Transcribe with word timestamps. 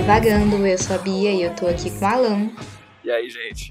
Divagando, 0.00 0.66
eu 0.66 0.78
sou 0.78 0.96
a 0.96 0.98
Bia 0.98 1.30
e 1.30 1.42
eu 1.42 1.54
tô 1.54 1.66
aqui 1.66 1.90
com 1.90 2.06
o 2.06 2.08
Alan. 2.08 2.50
E 3.04 3.10
aí, 3.10 3.28
gente? 3.28 3.70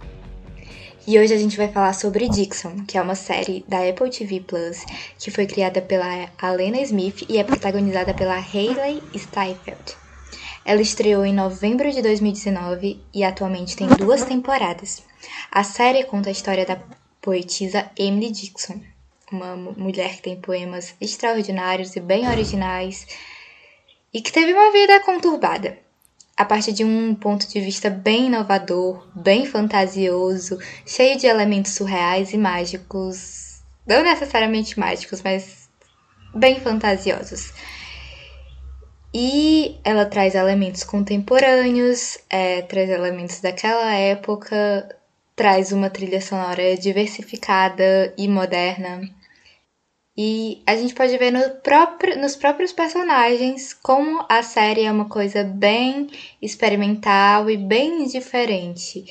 E 1.07 1.17
hoje 1.17 1.33
a 1.33 1.37
gente 1.37 1.57
vai 1.57 1.67
falar 1.69 1.91
sobre 1.93 2.29
Dixon, 2.29 2.85
que 2.85 2.99
é 2.99 3.01
uma 3.01 3.15
série 3.15 3.65
da 3.67 3.79
Apple 3.79 4.11
TV 4.11 4.39
Plus, 4.39 4.85
que 5.17 5.31
foi 5.31 5.47
criada 5.47 5.81
pela 5.81 6.29
Alena 6.37 6.79
Smith 6.81 7.25
e 7.27 7.39
é 7.39 7.43
protagonizada 7.43 8.13
pela 8.13 8.35
Hayley 8.35 9.01
Steinfeld. 9.17 9.97
Ela 10.63 10.81
estreou 10.83 11.25
em 11.25 11.33
novembro 11.33 11.91
de 11.91 11.99
2019 11.99 13.01
e 13.11 13.23
atualmente 13.23 13.75
tem 13.75 13.87
duas 13.87 14.23
temporadas. 14.23 15.03
A 15.51 15.63
série 15.63 16.03
conta 16.03 16.29
a 16.29 16.31
história 16.31 16.63
da 16.63 16.79
poetisa 17.19 17.89
Emily 17.97 18.31
Dixon, 18.31 18.79
uma 19.31 19.55
mulher 19.55 20.17
que 20.17 20.21
tem 20.21 20.39
poemas 20.39 20.93
extraordinários 21.01 21.95
e 21.95 21.99
bem 21.99 22.29
originais 22.29 23.07
e 24.13 24.21
que 24.21 24.31
teve 24.31 24.53
uma 24.53 24.71
vida 24.71 24.99
conturbada. 24.99 25.88
A 26.39 26.45
partir 26.45 26.71
de 26.71 26.85
um 26.85 27.13
ponto 27.13 27.45
de 27.49 27.59
vista 27.59 27.89
bem 27.89 28.27
inovador, 28.27 29.05
bem 29.13 29.45
fantasioso, 29.45 30.57
cheio 30.85 31.17
de 31.17 31.27
elementos 31.27 31.73
surreais 31.73 32.31
e 32.31 32.37
mágicos, 32.37 33.61
não 33.85 34.01
necessariamente 34.01 34.79
mágicos, 34.79 35.21
mas 35.21 35.69
bem 36.33 36.57
fantasiosos. 36.61 37.51
E 39.13 39.77
ela 39.83 40.05
traz 40.05 40.33
elementos 40.33 40.85
contemporâneos, 40.85 42.17
é, 42.29 42.61
traz 42.61 42.89
elementos 42.89 43.41
daquela 43.41 43.93
época, 43.93 44.95
traz 45.35 45.73
uma 45.73 45.89
trilha 45.89 46.21
sonora 46.21 46.77
diversificada 46.77 48.13
e 48.17 48.29
moderna. 48.29 49.01
E 50.21 50.61
a 50.67 50.75
gente 50.75 50.93
pode 50.93 51.17
ver 51.17 51.31
no 51.31 51.49
próprio, 51.61 52.19
nos 52.19 52.35
próprios 52.35 52.73
personagens 52.73 53.73
como 53.73 54.25
a 54.27 54.43
série 54.43 54.83
é 54.83 54.91
uma 54.91 55.07
coisa 55.07 55.45
bem 55.45 56.09
experimental 56.41 57.49
e 57.49 57.55
bem 57.55 58.05
diferente. 58.05 59.05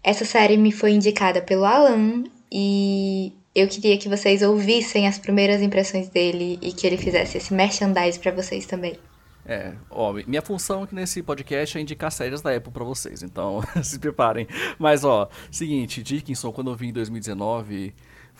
Essa 0.00 0.24
série 0.24 0.56
me 0.56 0.70
foi 0.70 0.92
indicada 0.92 1.42
pelo 1.42 1.64
Alan 1.64 2.22
e 2.52 3.32
eu 3.52 3.66
queria 3.66 3.98
que 3.98 4.08
vocês 4.08 4.42
ouvissem 4.42 5.08
as 5.08 5.18
primeiras 5.18 5.60
impressões 5.60 6.08
dele 6.08 6.56
e 6.62 6.70
que 6.70 6.86
ele 6.86 6.98
fizesse 6.98 7.38
esse 7.38 7.52
merchandise 7.52 8.20
para 8.20 8.30
vocês 8.30 8.64
também. 8.64 8.96
É, 9.44 9.72
ó, 9.90 10.12
minha 10.12 10.40
função 10.40 10.84
aqui 10.84 10.94
nesse 10.94 11.20
podcast 11.20 11.76
é 11.76 11.80
indicar 11.80 12.12
séries 12.12 12.40
da 12.40 12.54
Apple 12.54 12.70
para 12.70 12.84
vocês, 12.84 13.24
então 13.24 13.60
se 13.82 13.98
preparem. 13.98 14.46
Mas 14.78 15.02
ó, 15.02 15.28
seguinte, 15.50 16.00
Dickinson, 16.00 16.52
quando 16.52 16.70
eu 16.70 16.76
vi 16.76 16.90
em 16.90 16.92
2019, 16.92 17.92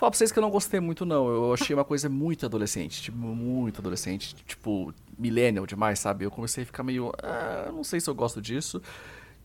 falar 0.03 0.11
pra 0.11 0.19
vocês 0.19 0.33
que 0.33 0.39
eu 0.39 0.43
não 0.43 0.51
gostei 0.51 0.81
muito 0.81 1.07
não, 1.07 1.29
eu 1.29 1.55
achei 1.55 1.73
uma 1.75 1.85
coisa 1.85 2.09
muito 2.09 2.45
adolescente, 2.45 3.01
tipo, 3.01 3.17
muito 3.17 3.81
adolescente, 3.81 4.35
tipo, 4.45 4.93
millennial 5.17 5.65
demais, 5.65 6.01
sabe? 6.01 6.25
Eu 6.25 6.31
comecei 6.31 6.65
a 6.65 6.67
ficar 6.67 6.83
meio, 6.83 7.13
ah, 7.23 7.71
não 7.73 7.85
sei 7.85 8.01
se 8.01 8.11
eu 8.11 8.15
gosto 8.15 8.43
disso. 8.43 8.83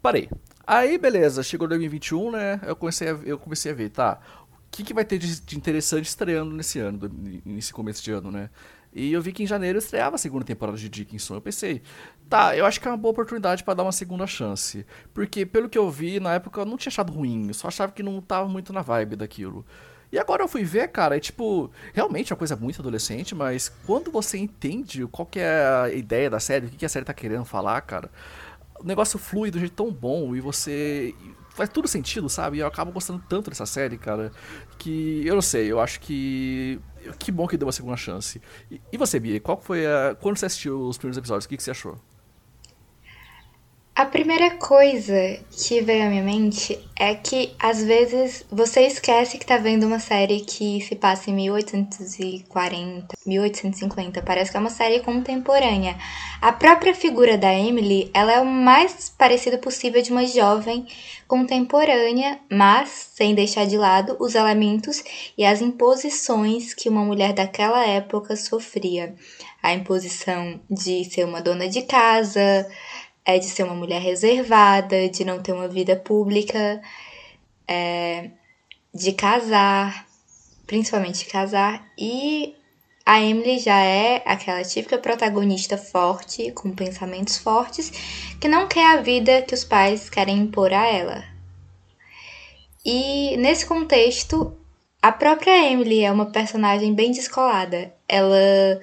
Parei. 0.02 0.28
Aí, 0.66 0.98
beleza, 0.98 1.44
chegou 1.44 1.68
2021, 1.68 2.32
né? 2.32 2.60
Eu 2.66 2.76
comecei 2.76 3.08
a, 3.10 3.12
eu 3.24 3.38
comecei 3.38 3.72
a 3.72 3.76
ver, 3.76 3.90
tá? 3.90 4.20
O 4.52 4.72
que, 4.72 4.84
que 4.84 4.96
vai 4.96 5.06
ter 5.06 5.20
de, 5.20 5.40
de 5.42 5.56
interessante 5.56 6.06
estreando 6.06 6.52
nesse 6.52 6.80
ano, 6.80 7.00
nesse 7.46 7.72
começo 7.72 8.04
de 8.04 8.12
ano, 8.12 8.32
né? 8.32 8.50
E 8.92 9.14
eu 9.14 9.22
vi 9.22 9.32
que 9.32 9.44
em 9.44 9.48
janeiro 9.48 9.78
estreava 9.78 10.16
a 10.16 10.18
segunda 10.18 10.44
temporada 10.44 10.78
de 10.78 10.90
Dickinson. 10.90 11.36
Eu 11.36 11.42
pensei, 11.42 11.84
tá, 12.28 12.58
eu 12.58 12.66
acho 12.66 12.82
que 12.82 12.88
é 12.88 12.92
uma 12.92 12.98
boa 12.98 13.12
oportunidade 13.12 13.64
para 13.64 13.76
dar 13.76 13.84
uma 13.84 13.92
segunda 13.92 14.26
chance. 14.26 14.84
Porque, 15.14 15.46
pelo 15.46 15.70
que 15.70 15.78
eu 15.78 15.90
vi, 15.92 16.20
na 16.20 16.34
época 16.34 16.62
eu 16.62 16.66
não 16.66 16.78
tinha 16.78 16.90
achado 16.90 17.14
ruim, 17.14 17.48
eu 17.48 17.54
só 17.54 17.68
achava 17.68 17.92
que 17.92 18.02
não 18.02 18.20
tava 18.22 18.50
muito 18.50 18.74
na 18.74 18.82
vibe 18.82 19.18
daquilo. 19.18 19.64
E 20.12 20.18
agora 20.18 20.44
eu 20.44 20.48
fui 20.48 20.64
ver, 20.64 20.88
cara, 20.88 21.18
é 21.18 21.20
tipo, 21.20 21.70
realmente 21.94 22.32
é 22.32 22.34
uma 22.34 22.38
coisa 22.38 22.56
muito 22.56 22.80
adolescente, 22.80 23.36
mas 23.36 23.70
quando 23.86 24.10
você 24.10 24.38
entende 24.38 25.06
qual 25.08 25.26
que 25.26 25.40
é 25.40 25.66
a 25.66 25.90
ideia 25.90 26.30
da 26.30 26.40
série, 26.40 26.68
o 26.68 26.70
que 26.70 26.86
a 26.86 26.90
série 26.90 27.06
tá 27.06 27.14
querendo 27.14 27.44
falar, 27.44 27.82
cara, 27.82 28.10
o 28.80 28.86
negócio 28.86 29.20
flui 29.20 29.52
do 29.52 29.60
jeito 29.60 29.74
tão 29.74 29.92
bom 29.92 30.36
e 30.36 30.40
você 30.40 31.14
faz 31.50 31.70
tudo 31.70 31.88
sentido, 31.88 32.30
sabe? 32.30 32.58
E 32.58 32.60
eu 32.62 32.68
acabo 32.68 32.92
gostando 32.92 33.22
tanto 33.28 33.50
dessa 33.50 33.66
série, 33.66 33.98
cara, 33.98 34.32
que 34.78 35.26
eu 35.26 35.36
não 35.36 35.42
sei, 35.42 35.72
eu 35.72 35.80
acho 35.80 36.00
que 36.00 36.80
que 37.20 37.32
bom 37.32 37.48
que 37.48 37.58
deu 37.58 37.66
uma 37.66 37.72
segunda 37.72 37.98
chance. 37.98 38.42
E, 38.70 38.82
e 38.92 38.98
você, 38.98 39.20
Bia, 39.20 39.40
qual 39.40 39.60
foi 39.60 39.86
a. 39.86 40.16
Quando 40.20 40.38
você 40.38 40.46
assistiu 40.46 40.82
os 40.82 40.98
primeiros 40.98 41.18
episódios, 41.18 41.46
o 41.46 41.50
que, 41.50 41.58
que 41.58 41.64
você 41.64 41.72
achou? 41.72 41.98
A 43.98 44.06
primeira 44.06 44.52
coisa 44.52 45.40
que 45.50 45.82
veio 45.82 46.06
à 46.06 46.10
minha 46.10 46.22
mente 46.22 46.78
é 46.96 47.16
que 47.16 47.56
às 47.58 47.84
vezes 47.84 48.46
você 48.52 48.82
esquece 48.82 49.40
que 49.40 49.46
tá 49.46 49.58
vendo 49.58 49.88
uma 49.88 49.98
série 49.98 50.42
que 50.42 50.80
se 50.82 50.96
passa 50.96 51.32
em 51.32 51.34
1840, 51.34 53.18
1850, 53.26 54.22
parece 54.22 54.52
que 54.52 54.58
é 54.58 54.60
uma 54.60 54.70
série 54.70 55.00
contemporânea. 55.00 55.98
A 56.40 56.52
própria 56.52 56.94
figura 56.94 57.40
da 57.40 57.52
Emily, 57.52 58.12
ela 58.14 58.34
é 58.34 58.40
o 58.40 58.46
mais 58.46 59.12
parecida 59.18 59.58
possível 59.58 60.00
de 60.00 60.12
uma 60.12 60.28
jovem 60.28 60.86
contemporânea, 61.28 62.40
mas 62.52 63.10
sem 63.16 63.34
deixar 63.34 63.66
de 63.66 63.78
lado 63.78 64.16
os 64.20 64.36
elementos 64.36 65.04
e 65.36 65.44
as 65.44 65.60
imposições 65.60 66.72
que 66.72 66.88
uma 66.88 67.04
mulher 67.04 67.34
daquela 67.34 67.84
época 67.84 68.36
sofria. 68.36 69.16
A 69.64 69.74
imposição 69.74 70.60
de 70.70 71.04
ser 71.06 71.26
uma 71.26 71.42
dona 71.42 71.68
de 71.68 71.82
casa, 71.82 72.70
é 73.28 73.38
de 73.38 73.46
ser 73.46 73.64
uma 73.64 73.76
mulher 73.76 74.02
reservada, 74.02 75.10
de 75.10 75.26
não 75.26 75.42
ter 75.44 75.52
uma 75.52 75.68
vida 75.68 75.98
pública, 75.98 76.82
é, 77.68 78.30
de 78.94 79.12
casar, 79.12 80.08
principalmente 80.66 81.26
casar, 81.26 81.86
e 81.98 82.56
a 83.06 83.22
Emily 83.22 83.60
já 83.60 83.84
é 83.84 84.24
aquela 84.26 84.64
típica 84.64 84.98
protagonista 84.98 85.78
forte, 85.78 86.54
com 86.54 86.74
pensamentos 86.74 87.38
fortes, 87.38 87.92
que 88.40 88.48
não 88.48 88.66
quer 88.66 88.98
a 88.98 89.02
vida 89.02 89.42
que 89.42 89.54
os 89.54 89.66
pais 89.66 90.10
querem 90.10 90.38
impor 90.38 90.74
a 90.74 90.88
ela. 90.88 91.26
E 92.86 93.36
nesse 93.36 93.66
contexto, 93.66 94.58
a 95.02 95.12
própria 95.12 95.70
Emily 95.70 96.02
é 96.02 96.12
uma 96.12 96.28
personagem 96.32 96.94
bem 96.94 97.12
descolada. 97.12 97.94
Ela 98.08 98.80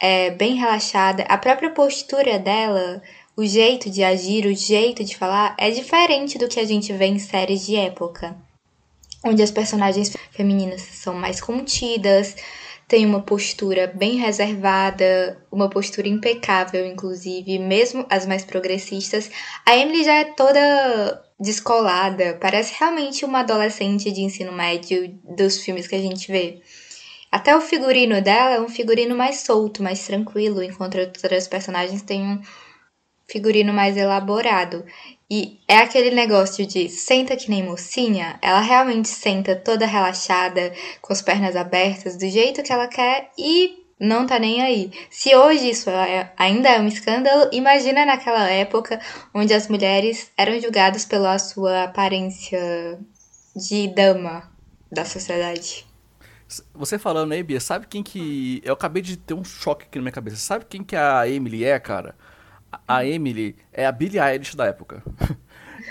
é 0.00 0.30
bem 0.30 0.54
relaxada, 0.54 1.24
a 1.24 1.36
própria 1.36 1.70
postura 1.70 2.38
dela 2.38 3.02
o 3.36 3.44
jeito 3.44 3.90
de 3.90 4.02
agir, 4.04 4.46
o 4.46 4.54
jeito 4.54 5.02
de 5.02 5.16
falar 5.16 5.56
é 5.58 5.70
diferente 5.70 6.38
do 6.38 6.48
que 6.48 6.60
a 6.60 6.64
gente 6.64 6.92
vê 6.92 7.06
em 7.06 7.18
séries 7.18 7.64
de 7.64 7.76
época, 7.76 8.36
onde 9.24 9.42
as 9.42 9.50
personagens 9.50 10.14
femininas 10.30 10.82
são 10.82 11.14
mais 11.14 11.40
contidas, 11.40 12.36
têm 12.86 13.06
uma 13.06 13.22
postura 13.22 13.86
bem 13.86 14.16
reservada, 14.16 15.42
uma 15.50 15.70
postura 15.70 16.08
impecável, 16.08 16.84
inclusive, 16.84 17.58
mesmo 17.58 18.04
as 18.10 18.26
mais 18.26 18.44
progressistas. 18.44 19.30
A 19.64 19.74
Emily 19.76 20.04
já 20.04 20.14
é 20.14 20.24
toda 20.24 21.24
descolada, 21.40 22.36
parece 22.38 22.74
realmente 22.78 23.24
uma 23.24 23.40
adolescente 23.40 24.12
de 24.12 24.20
ensino 24.20 24.52
médio 24.52 25.08
dos 25.24 25.58
filmes 25.58 25.86
que 25.86 25.94
a 25.94 26.00
gente 26.00 26.30
vê. 26.30 26.60
Até 27.30 27.56
o 27.56 27.62
figurino 27.62 28.20
dela 28.20 28.56
é 28.56 28.60
um 28.60 28.68
figurino 28.68 29.16
mais 29.16 29.38
solto, 29.40 29.82
mais 29.82 30.06
tranquilo, 30.06 30.62
enquanto 30.62 30.98
outras 30.98 31.48
personagens 31.48 32.02
têm 32.02 32.22
um 32.22 32.42
figurino 33.32 33.72
mais 33.72 33.96
elaborado. 33.96 34.84
E 35.30 35.58
é 35.66 35.78
aquele 35.78 36.10
negócio 36.10 36.66
de 36.66 36.90
senta 36.90 37.34
que 37.34 37.48
nem 37.48 37.64
mocinha, 37.64 38.38
ela 38.42 38.60
realmente 38.60 39.08
senta 39.08 39.56
toda 39.56 39.86
relaxada, 39.86 40.74
com 41.00 41.12
as 41.12 41.22
pernas 41.22 41.56
abertas, 41.56 42.18
do 42.18 42.28
jeito 42.28 42.62
que 42.62 42.70
ela 42.70 42.86
quer 42.86 43.30
e 43.38 43.82
não 43.98 44.26
tá 44.26 44.38
nem 44.38 44.60
aí. 44.60 44.92
Se 45.08 45.34
hoje 45.34 45.70
isso 45.70 45.88
é, 45.88 46.30
ainda 46.36 46.68
é 46.68 46.80
um 46.80 46.86
escândalo, 46.86 47.48
imagina 47.50 48.04
naquela 48.04 48.50
época 48.50 49.00
onde 49.32 49.54
as 49.54 49.68
mulheres 49.68 50.30
eram 50.36 50.60
julgadas 50.60 51.06
pela 51.06 51.38
sua 51.38 51.84
aparência 51.84 52.98
de 53.56 53.88
dama 53.88 54.52
da 54.90 55.06
sociedade. 55.06 55.86
Você 56.74 56.98
falando 56.98 57.32
aí, 57.32 57.42
Bia, 57.42 57.60
sabe 57.60 57.86
quem 57.86 58.02
que. 58.02 58.60
Eu 58.62 58.74
acabei 58.74 59.00
de 59.00 59.16
ter 59.16 59.32
um 59.32 59.42
choque 59.42 59.86
aqui 59.86 59.96
na 59.96 60.02
minha 60.02 60.12
cabeça. 60.12 60.36
Sabe 60.36 60.66
quem 60.68 60.84
que 60.84 60.94
a 60.94 61.26
Emily 61.26 61.64
é, 61.64 61.78
cara? 61.78 62.14
A 62.86 63.04
Emily 63.04 63.56
é 63.72 63.86
a 63.86 63.92
Billie 63.92 64.20
Eilish 64.20 64.56
da 64.56 64.66
época. 64.66 65.02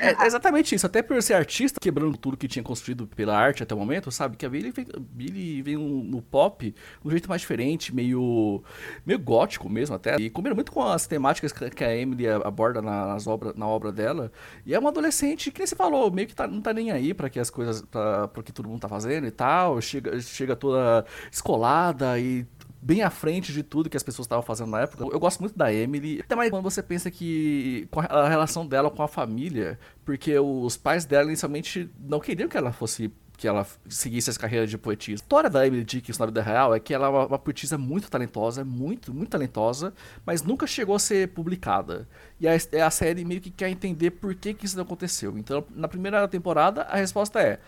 É 0.02 0.26
exatamente 0.26 0.74
isso, 0.74 0.86
até 0.86 1.02
por 1.02 1.22
ser 1.22 1.36
artista, 1.36 1.80
quebrando 1.80 2.18
tudo 2.18 2.36
que 2.36 2.48
tinha 2.48 2.64
construído 2.64 3.06
pela 3.06 3.38
arte 3.38 3.62
até 3.62 3.76
o 3.76 3.78
momento, 3.78 4.12
sabe? 4.12 4.36
Que 4.36 4.46
a 4.46 4.50
Billie 4.50 4.72
vem, 4.72 4.86
Billie 5.00 5.62
vem 5.62 5.78
no 5.78 6.22
pop 6.22 6.72
de 6.72 7.08
um 7.08 7.12
jeito 7.12 7.30
mais 7.30 7.42
diferente, 7.42 7.94
meio, 7.94 8.64
meio 9.06 9.20
gótico 9.20 9.70
mesmo 9.70 9.96
até. 9.96 10.16
E 10.16 10.30
combina 10.30 10.56
muito 10.56 10.72
com 10.72 10.82
as 10.82 11.06
temáticas 11.06 11.52
que 11.52 11.84
a 11.84 11.96
Emily 11.96 12.28
aborda 12.28 12.82
nas 12.82 13.28
obra, 13.28 13.54
na 13.56 13.68
obra 13.68 13.92
dela. 13.92 14.32
E 14.66 14.74
é 14.74 14.80
uma 14.80 14.90
adolescente 14.90 15.52
que 15.52 15.60
nem 15.60 15.68
você 15.68 15.76
falou, 15.76 16.10
meio 16.12 16.28
que 16.28 16.36
tá, 16.36 16.48
não 16.48 16.62
tá 16.62 16.74
nem 16.74 16.92
aí 16.92 17.14
para 17.14 17.30
que 17.30 17.40
as 17.40 17.50
coisas, 17.50 17.82
pra, 17.82 18.28
pra 18.28 18.42
que 18.42 18.52
todo 18.52 18.68
mundo 18.68 18.82
tá 18.82 18.90
fazendo 18.90 19.28
e 19.28 19.32
tal. 19.32 19.80
Chega, 19.82 20.20
chega 20.20 20.56
toda 20.56 21.06
escolada 21.32 22.18
e 22.18 22.46
bem 22.82 23.04
à 23.04 23.10
frente 23.10 23.54
de 23.54 23.62
tudo 23.62 23.90
que 23.90 23.98
as 23.98 24.04
pessoas 24.04 24.26
estavam 24.26 24.44
fazendo 24.44 24.72
na 24.72 24.82
época. 24.82 25.04
Eu 25.04 25.20
gosto 25.20 25.40
muito 25.40 25.58
da 25.58 25.72
Emily, 25.72 26.20
até 26.20 26.36
mais 26.36 26.50
quando 26.50 26.64
você 26.64 26.82
pensa 26.82 27.12
que 27.12 27.88
com 27.92 28.00
a 28.00 28.28
relação 28.28 28.66
dela 28.66 28.90
com 28.90 29.04
a 29.04 29.08
família, 29.08 29.80
porque 30.04 30.38
os 30.40 30.78
pais 30.78 31.06
dela 31.06 31.28
inicialmente 31.28 31.90
não 32.00 32.20
queriam 32.20 32.50
que 32.50 32.58
ela 32.58 32.72
fosse 32.72 33.12
que 33.42 33.48
ela 33.48 33.66
seguisse 33.90 34.30
essa 34.30 34.40
carreira 34.40 34.68
de 34.68 34.78
poetisa. 34.78 35.16
A 35.16 35.24
história 35.24 35.50
da 35.50 35.66
Emily 35.66 35.84
Dickinson 35.84 36.22
na 36.22 36.28
vida 36.28 36.44
real 36.44 36.76
é 36.76 36.80
que 36.80 36.94
ela 36.94 37.08
é 37.08 37.10
uma, 37.10 37.26
uma 37.26 37.40
poetisa 37.40 37.76
muito 37.76 38.08
talentosa, 38.08 38.64
muito, 38.64 39.12
muito 39.12 39.32
talentosa, 39.32 39.96
mas 40.24 40.44
nunca 40.44 40.68
chegou 40.68 40.96
a 40.96 41.00
ser 41.00 41.30
publicada. 41.30 42.08
E 42.40 42.48
a, 42.48 42.52
a 42.86 42.92
série 42.92 43.26
meio 43.26 43.42
que 43.42 43.50
quer 43.50 43.70
entender 43.70 44.12
por 44.12 44.36
que, 44.36 44.54
que 44.54 44.68
isso 44.68 44.78
não 44.78 44.84
aconteceu. 44.84 45.40
Então, 45.40 45.66
na 45.72 45.88
primeira 45.88 46.28
temporada, 46.28 46.84
a 46.84 46.98
resposta 46.98 47.42
é 47.42 47.60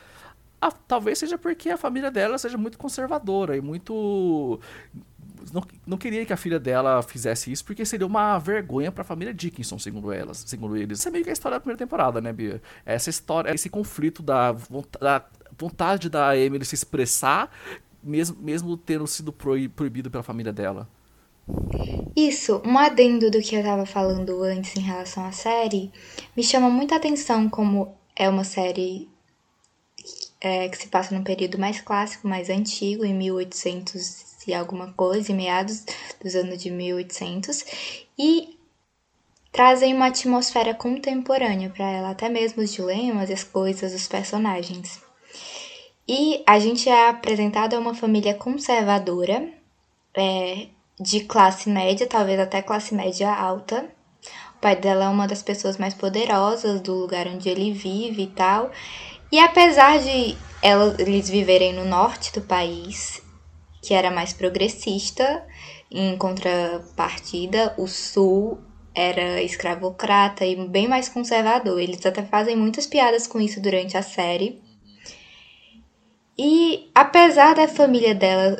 ah, 0.68 0.72
talvez 0.88 1.20
seja 1.20 1.38
porque 1.38 1.70
a 1.70 1.78
família 1.78 2.10
dela 2.10 2.38
seja 2.38 2.58
muito 2.58 2.78
conservadora 2.78 3.58
e 3.58 3.62
muito. 3.62 4.60
Não, 5.52 5.62
não 5.86 5.98
queria 5.98 6.26
que 6.26 6.32
a 6.32 6.38
filha 6.38 6.58
dela 6.58 7.02
fizesse 7.04 7.52
isso 7.52 7.66
porque 7.66 7.86
seria 7.86 8.08
uma 8.08 8.40
vergonha 8.40 8.92
para 8.92 9.02
a 9.02 9.06
família 9.06 9.34
Dickinson, 9.34 9.78
segundo 9.78 10.12
elas, 10.12 10.38
segundo 10.48 10.78
eles. 10.78 11.00
Isso 11.00 11.08
é 11.10 11.12
meio 11.12 11.24
que 11.26 11.30
a 11.30 11.34
história 11.34 11.58
da 11.58 11.60
primeira 11.60 11.78
temporada, 11.78 12.22
né, 12.22 12.32
Bia? 12.32 12.62
Essa 12.86 13.10
história, 13.10 13.54
esse 13.54 13.70
conflito 13.70 14.24
da, 14.24 14.56
da 15.02 15.26
vontade 15.58 16.10
da 16.10 16.38
Emily 16.38 16.64
se 16.64 16.76
expressar, 16.76 17.52
mesmo, 18.02 18.38
mesmo 18.42 18.78
tendo 18.78 19.06
sido 19.06 19.34
proibido 19.34 20.10
pela 20.10 20.24
família 20.24 20.54
dela. 20.54 20.88
Isso, 22.16 22.62
um 22.66 22.78
adendo 22.78 23.30
do 23.30 23.42
que 23.42 23.54
eu 23.54 23.60
estava 23.60 23.86
falando 23.86 24.44
antes 24.44 24.78
em 24.78 24.82
relação 24.82 25.26
à 25.26 25.34
série, 25.34 25.92
me 26.38 26.44
chama 26.44 26.70
muita 26.70 26.96
atenção 26.96 27.50
como 27.50 27.98
é 28.16 28.30
uma 28.30 28.46
série 28.46 29.10
é, 30.44 30.68
que 30.68 30.78
se 30.78 30.90
passa 30.90 31.16
num 31.16 31.24
período 31.24 31.58
mais 31.58 31.80
clássico, 31.80 32.28
mais 32.28 32.50
antigo, 32.50 33.06
em 33.06 33.14
1800 33.14 34.34
e 34.46 34.54
alguma 34.54 34.92
coisa, 34.92 35.32
em 35.32 35.36
meados 35.36 35.86
dos 36.22 36.36
anos 36.36 36.62
de 36.62 36.70
1800, 36.70 37.64
e 38.20 38.60
trazem 39.54 39.94
uma 39.94 40.08
atmosfera 40.08 40.74
contemporânea 40.74 41.70
para 41.70 41.90
ela, 41.90 42.10
até 42.10 42.28
mesmo 42.28 42.62
os 42.62 42.74
dilemas, 42.74 43.32
as 43.32 43.46
coisas, 43.46 43.94
os 43.94 44.06
personagens. 44.06 45.02
E 46.06 46.44
a 46.46 46.60
gente 46.60 46.90
é 46.90 47.08
apresentado 47.08 47.76
a 47.76 47.80
uma 47.80 47.96
família 47.96 48.34
conservadora, 48.34 49.50
é, 50.14 50.68
de 51.00 51.22
classe 51.22 51.70
média, 51.70 52.06
talvez 52.06 52.38
até 52.40 52.62
classe 52.62 52.94
média 52.94 53.34
alta. 53.34 53.90
O 54.58 54.60
pai 54.60 54.76
dela 54.76 55.06
é 55.06 55.10
uma 55.10 55.28
das 55.28 55.42
pessoas 55.42 55.78
mais 55.78 55.94
poderosas 55.94 56.82
do 56.82 56.94
lugar 56.94 57.28
onde 57.28 57.48
ele 57.50 57.72
vive 57.72 58.24
e 58.24 58.28
tal. 58.28 58.72
E 59.34 59.40
apesar 59.40 59.98
de 59.98 60.38
eles 61.00 61.28
viverem 61.28 61.74
no 61.74 61.86
norte 61.86 62.32
do 62.32 62.42
país, 62.42 63.20
que 63.82 63.92
era 63.92 64.12
mais 64.12 64.32
progressista, 64.32 65.44
em 65.90 66.16
contrapartida, 66.16 67.74
o 67.76 67.88
sul 67.88 68.60
era 68.94 69.42
escravocrata 69.42 70.46
e 70.46 70.56
bem 70.68 70.88
mais 70.88 71.10
conservador. 71.10 71.80
Eles 71.80 72.06
até 72.06 72.22
fazem 72.22 72.56
muitas 72.56 72.86
piadas 72.86 73.26
com 73.26 73.42
isso 73.42 73.60
durante 73.60 73.98
a 73.98 74.04
série. 74.04 74.62
E 76.38 76.92
apesar 76.94 77.56
da 77.56 77.68
família 77.68 78.14
dela 78.14 78.56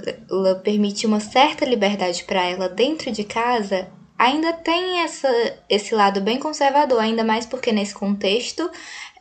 permitir 0.64 1.06
uma 1.06 1.20
certa 1.20 1.66
liberdade 1.66 2.24
para 2.24 2.46
ela 2.46 2.68
dentro 2.68 3.12
de 3.12 3.24
casa, 3.24 3.92
ainda 4.18 4.52
tem 4.54 5.02
essa, 5.02 5.30
esse 5.70 5.94
lado 5.94 6.20
bem 6.20 6.40
conservador, 6.40 7.00
ainda 7.00 7.24
mais 7.24 7.46
porque 7.46 7.72
nesse 7.72 7.94
contexto 7.94 8.72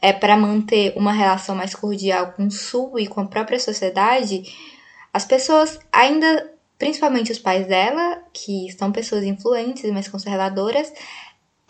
é 0.02 0.12
para 0.12 0.36
manter 0.36 0.92
uma 0.96 1.12
relação 1.12 1.54
mais 1.54 1.74
cordial 1.76 2.32
com 2.32 2.48
o 2.48 2.50
Sul 2.50 2.98
e 2.98 3.06
com 3.06 3.20
a 3.20 3.26
própria 3.26 3.60
sociedade, 3.60 4.42
as 5.12 5.24
pessoas 5.24 5.78
ainda, 5.92 6.52
principalmente 6.76 7.30
os 7.30 7.38
pais 7.38 7.68
dela, 7.68 8.20
que 8.32 8.72
são 8.76 8.90
pessoas 8.90 9.22
influentes, 9.22 9.88
mas 9.92 10.08
conservadoras, 10.08 10.92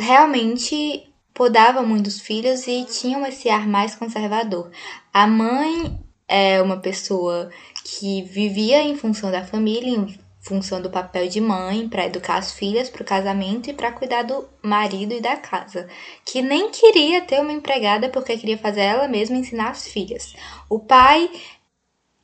realmente 0.01 1.07
podavam 1.35 1.87
muito 1.87 2.07
os 2.07 2.21
filhos 2.21 2.67
e 2.67 2.85
tinham 2.87 3.27
esse 3.27 3.51
ar 3.51 3.67
mais 3.69 3.95
conservador. 3.95 4.71
A 5.13 5.27
mãe 5.27 6.01
é 6.27 6.63
uma 6.63 6.79
pessoa 6.79 7.51
que 7.85 8.23
vivia 8.23 8.83
em 8.83 8.97
função 8.97 9.31
da 9.31 9.45
família, 9.45 10.07
função 10.43 10.83
do 10.83 10.91
papel 10.91 11.29
de 11.29 11.41
mãe 11.41 11.89
para 11.89 12.07
educar 12.07 12.37
as 12.37 12.53
filhas 12.53 12.91
para 12.91 13.03
o 13.03 13.07
casamento 13.07 13.71
e 13.71 13.73
para 13.73 13.93
cuidar 13.93 14.23
do 14.23 14.47
marido 14.61 15.15
e 15.15 15.21
da 15.21 15.37
casa, 15.37 15.89
que 16.25 16.43
nem 16.43 16.71
queria 16.71 17.23
ter 17.23 17.41
uma 17.41 17.53
empregada 17.53 18.09
porque 18.09 18.37
queria 18.37 18.59
fazer 18.59 18.81
ela 18.81 19.09
mesma 19.09 19.37
ensinar 19.37 19.71
as 19.71 19.87
filhas. 19.87 20.35
O 20.69 20.81
pai 20.81 21.31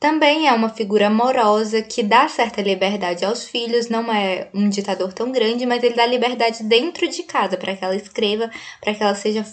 também 0.00 0.48
é 0.48 0.52
uma 0.52 0.68
figura 0.68 1.06
amorosa 1.06 1.80
que 1.80 2.02
dá 2.02 2.28
certa 2.28 2.60
liberdade 2.60 3.24
aos 3.24 3.44
filhos, 3.44 3.88
não 3.88 4.12
é 4.12 4.48
um 4.52 4.68
ditador 4.68 5.12
tão 5.12 5.30
grande, 5.30 5.64
mas 5.64 5.82
ele 5.82 5.94
dá 5.94 6.04
liberdade 6.04 6.62
dentro 6.64 7.08
de 7.08 7.22
casa 7.22 7.56
para 7.56 7.74
que 7.74 7.84
ela 7.84 7.96
escreva, 7.96 8.50
para 8.80 8.94
que 8.94 9.02
ela 9.02 9.14
seja 9.14 9.44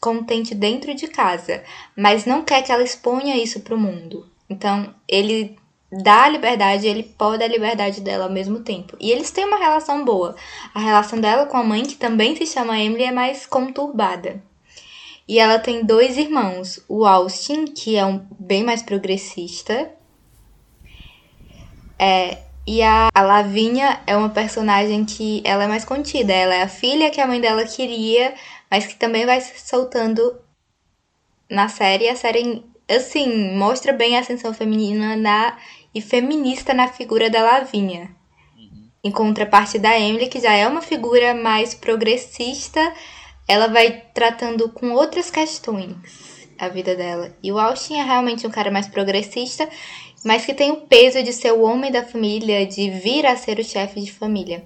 contente 0.00 0.54
dentro 0.54 0.94
de 0.94 1.06
casa, 1.06 1.62
mas 1.96 2.24
não 2.24 2.42
quer 2.42 2.62
que 2.62 2.72
ela 2.72 2.82
exponha 2.82 3.36
isso 3.36 3.60
para 3.60 3.74
o 3.74 3.78
mundo. 3.78 4.26
Então, 4.48 4.94
ele 5.06 5.59
dá 5.90 6.24
a 6.24 6.28
liberdade, 6.28 6.86
ele 6.86 7.02
pode 7.02 7.42
a 7.42 7.48
liberdade 7.48 8.00
dela 8.00 8.24
ao 8.24 8.30
mesmo 8.30 8.60
tempo. 8.60 8.96
E 9.00 9.10
eles 9.10 9.30
têm 9.30 9.44
uma 9.44 9.58
relação 9.58 10.04
boa. 10.04 10.36
A 10.74 10.80
relação 10.80 11.20
dela 11.20 11.46
com 11.46 11.56
a 11.56 11.64
mãe, 11.64 11.82
que 11.82 11.96
também 11.96 12.36
se 12.36 12.46
chama 12.46 12.78
Emily, 12.78 13.04
é 13.04 13.12
mais 13.12 13.46
conturbada. 13.46 14.42
E 15.26 15.38
ela 15.38 15.58
tem 15.58 15.84
dois 15.84 16.16
irmãos, 16.16 16.84
o 16.88 17.06
Austin, 17.06 17.66
que 17.66 17.96
é 17.96 18.04
um 18.04 18.26
bem 18.38 18.64
mais 18.64 18.82
progressista, 18.82 19.90
é, 22.02 22.38
e 22.66 22.82
a, 22.82 23.10
a 23.14 23.20
Lavinha 23.20 24.00
é 24.06 24.16
uma 24.16 24.30
personagem 24.30 25.04
que 25.04 25.42
ela 25.44 25.64
é 25.64 25.68
mais 25.68 25.84
contida. 25.84 26.32
Ela 26.32 26.54
é 26.54 26.62
a 26.62 26.68
filha 26.68 27.10
que 27.10 27.20
a 27.20 27.26
mãe 27.26 27.38
dela 27.38 27.64
queria, 27.66 28.34
mas 28.70 28.86
que 28.86 28.96
também 28.96 29.26
vai 29.26 29.38
se 29.40 29.60
soltando 29.68 30.40
na 31.50 31.68
série. 31.68 32.08
A 32.08 32.16
série, 32.16 32.64
assim, 32.88 33.54
mostra 33.54 33.92
bem 33.92 34.16
a 34.16 34.20
ascensão 34.20 34.54
feminina 34.54 35.14
na 35.14 35.58
e 35.94 36.00
feminista 36.00 36.72
na 36.72 36.88
figura 36.88 37.28
da 37.28 37.42
Lavinha. 37.42 38.14
Uhum. 38.56 38.90
Em 39.04 39.10
contraparte 39.10 39.78
da 39.78 39.98
Emily, 39.98 40.28
que 40.28 40.40
já 40.40 40.52
é 40.52 40.66
uma 40.66 40.82
figura 40.82 41.34
mais 41.34 41.74
progressista, 41.74 42.80
ela 43.48 43.66
vai 43.66 44.02
tratando 44.14 44.68
com 44.68 44.92
outras 44.92 45.30
questões 45.30 45.96
a 46.58 46.68
vida 46.68 46.94
dela. 46.94 47.34
E 47.42 47.50
o 47.50 47.58
Austin 47.58 47.98
é 47.98 48.04
realmente 48.04 48.46
um 48.46 48.50
cara 48.50 48.70
mais 48.70 48.86
progressista, 48.86 49.68
mas 50.24 50.44
que 50.44 50.52
tem 50.52 50.70
o 50.70 50.82
peso 50.82 51.22
de 51.22 51.32
ser 51.32 51.52
o 51.52 51.62
homem 51.62 51.90
da 51.90 52.04
família, 52.04 52.66
de 52.66 52.90
vir 52.90 53.24
a 53.24 53.34
ser 53.34 53.58
o 53.58 53.64
chefe 53.64 54.00
de 54.00 54.12
família. 54.12 54.62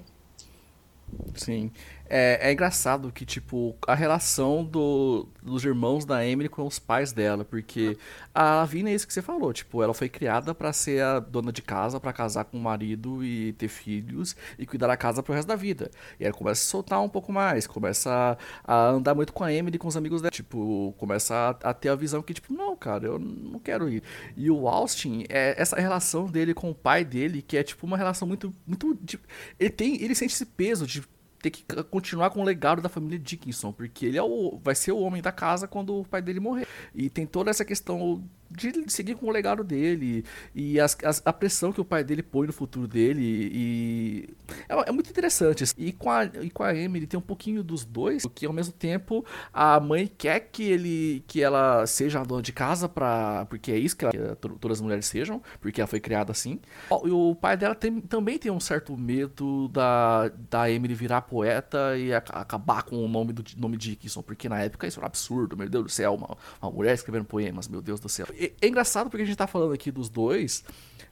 Sim. 1.35 1.71
É, 2.07 2.49
é, 2.49 2.51
engraçado 2.51 3.11
que, 3.11 3.25
tipo, 3.25 3.75
a 3.87 3.95
relação 3.95 4.63
do, 4.63 5.27
dos 5.41 5.65
irmãos 5.65 6.05
da 6.05 6.25
Emily 6.25 6.47
com 6.47 6.65
os 6.65 6.77
pais 6.77 7.11
dela, 7.11 7.43
porque 7.43 7.97
a 8.33 8.57
Lavina 8.57 8.89
é 8.89 8.93
isso 8.93 9.07
que 9.07 9.13
você 9.13 9.21
falou, 9.23 9.51
tipo, 9.51 9.81
ela 9.81 9.93
foi 9.93 10.07
criada 10.07 10.53
para 10.53 10.71
ser 10.71 11.01
a 11.01 11.19
dona 11.19 11.51
de 11.51 11.63
casa, 11.63 11.99
para 11.99 12.13
casar 12.13 12.45
com 12.45 12.57
o 12.57 12.61
marido 12.61 13.23
e 13.23 13.53
ter 13.53 13.67
filhos 13.67 14.35
e 14.59 14.65
cuidar 14.67 14.87
da 14.87 14.95
casa 14.97 15.23
pro 15.23 15.33
resto 15.33 15.47
da 15.47 15.55
vida. 15.55 15.89
E 16.19 16.25
ela 16.25 16.33
começa 16.33 16.61
a 16.61 16.69
soltar 16.69 17.01
um 17.01 17.09
pouco 17.09 17.31
mais, 17.33 17.65
começa 17.65 18.37
a, 18.63 18.73
a 18.73 18.89
andar 18.91 19.15
muito 19.15 19.33
com 19.33 19.43
a 19.43 19.51
Emily 19.51 19.79
com 19.79 19.87
os 19.87 19.97
amigos 19.97 20.21
dela, 20.21 20.31
tipo, 20.31 20.93
começa 20.99 21.33
a, 21.33 21.69
a, 21.69 21.73
ter 21.73 21.89
a 21.89 21.95
visão 21.95 22.21
que, 22.21 22.33
tipo, 22.35 22.53
não, 22.53 22.75
cara, 22.75 23.07
eu 23.07 23.17
não 23.17 23.59
quero 23.59 23.89
ir. 23.89 24.03
E 24.37 24.51
o 24.51 24.67
Austin, 24.67 25.25
é 25.27 25.55
essa 25.57 25.75
relação 25.75 26.27
dele 26.27 26.53
com 26.53 26.69
o 26.69 26.75
pai 26.75 27.03
dele, 27.03 27.41
que 27.41 27.57
é, 27.57 27.63
tipo, 27.63 27.85
uma 27.85 27.97
relação 27.97 28.27
muito, 28.27 28.53
muito, 28.65 28.95
tipo, 29.05 29.27
ele 29.59 29.71
tem, 29.71 30.01
ele 30.03 30.13
sente 30.13 30.33
esse 30.33 30.45
peso 30.45 30.85
de 30.85 31.01
ter 31.45 31.51
que 31.51 31.63
continuar 31.83 32.31
com 32.31 32.41
o 32.41 32.43
legado 32.43 32.81
da 32.81 32.89
família 32.89 33.19
Dickinson, 33.19 33.71
porque 33.71 34.07
ele 34.07 34.17
é 34.17 34.23
o, 34.23 34.59
vai 34.63 34.73
ser 34.73 34.91
o 34.91 34.99
homem 34.99 35.21
da 35.21 35.31
casa 35.31 35.67
quando 35.67 35.99
o 35.99 36.03
pai 36.05 36.21
dele 36.21 36.39
morrer. 36.39 36.67
E 36.93 37.07
tem 37.07 37.25
toda 37.27 37.51
essa 37.51 37.63
questão 37.63 38.23
de 38.49 38.91
seguir 38.91 39.15
com 39.15 39.27
o 39.27 39.31
legado 39.31 39.63
dele. 39.63 40.23
E 40.53 40.79
as, 40.79 40.97
as, 41.03 41.21
a 41.25 41.33
pressão 41.33 41.71
que 41.71 41.81
o 41.81 41.85
pai 41.85 42.03
dele 42.03 42.23
põe 42.23 42.47
no 42.47 42.53
futuro 42.53 42.87
dele. 42.87 43.21
E 43.21 44.29
é, 44.69 44.89
é, 44.89 44.91
muito 44.91 45.09
interessante. 45.09 45.63
E 45.77 45.91
com 45.91 46.09
a 46.09 46.25
e 46.25 46.49
com 46.49 46.63
a 46.63 46.75
Emily 46.75 47.07
tem 47.07 47.17
um 47.17 47.23
pouquinho 47.23 47.63
dos 47.63 47.85
dois 47.85 48.23
que 48.33 48.45
ao 48.45 48.53
mesmo 48.53 48.73
tempo 48.73 49.25
a 49.53 49.79
mãe 49.79 50.09
quer 50.17 50.39
que 50.39 50.63
ele 50.63 51.23
que 51.27 51.41
ela 51.41 51.85
seja 51.85 52.21
a 52.21 52.23
dona 52.23 52.41
de 52.41 52.51
casa 52.51 52.87
para 52.87 53.45
porque 53.45 53.71
é 53.71 53.77
isso 53.77 53.95
que, 53.95 54.05
ela, 54.05 54.13
que 54.13 54.35
todas 54.59 54.77
as 54.77 54.81
mulheres 54.81 55.05
sejam 55.05 55.41
porque 55.59 55.81
ela 55.81 55.87
foi 55.87 55.99
criada 55.99 56.31
assim. 56.31 56.59
E 57.03 57.11
o 57.11 57.35
pai 57.35 57.57
dela 57.57 57.75
tem, 57.75 58.01
também 58.01 58.37
tem 58.37 58.51
um 58.51 58.59
certo 58.59 58.95
medo 58.97 59.67
da, 59.69 60.29
da 60.49 60.69
Emily 60.69 60.93
virar 60.93 61.21
poeta 61.21 61.97
e 61.97 62.13
a, 62.13 62.17
acabar 62.17 62.83
com 62.83 63.03
o 63.03 63.07
nome 63.07 63.33
do 63.33 63.43
nome 63.57 63.77
Dickinson 63.77 64.21
porque 64.21 64.47
na 64.49 64.61
época 64.61 64.87
isso 64.87 64.99
era 64.99 65.05
um 65.05 65.07
absurdo. 65.07 65.57
Meu 65.57 65.69
Deus 65.69 65.83
do 65.85 65.91
céu 65.91 66.15
uma, 66.15 66.37
uma 66.61 66.71
mulher 66.71 66.93
escrevendo 66.93 67.25
poemas 67.25 67.67
meu 67.67 67.81
Deus 67.81 67.99
do 67.99 68.09
céu 68.09 68.27
é, 68.45 68.65
é 68.65 68.67
engraçado 68.67 69.09
porque 69.09 69.23
a 69.23 69.25
gente 69.25 69.37
tá 69.37 69.47
falando 69.47 69.73
aqui 69.73 69.91
dos 69.91 70.09
dois, 70.09 70.63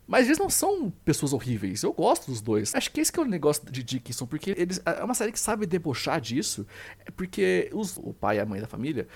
mas 0.08 0.26
eles 0.26 0.38
não 0.38 0.50
são 0.50 0.92
pessoas 1.04 1.34
horríveis. 1.34 1.84
Eu 1.84 1.94
gosto 1.94 2.30
dos 2.30 2.42
dois. 2.42 2.74
Acho 2.76 2.92
que 2.92 3.02
esse 3.02 3.12
que 3.12 3.20
é 3.20 3.24
o 3.24 3.26
negócio 3.26 3.64
de 3.70 3.84
Dickinson, 3.84 4.26
porque 4.26 4.54
eles 4.58 4.82
é 4.86 5.04
uma 5.04 5.14
série 5.14 5.32
que 5.32 5.40
sabe 5.40 5.66
debochar 5.66 6.20
disso, 6.20 6.66
é 7.06 7.12
porque 7.12 7.70
os, 7.74 7.98
o 7.98 8.14
pai 8.14 8.38
e 8.38 8.40
a 8.40 8.46
mãe 8.46 8.62
da 8.62 8.68
família 8.68 9.08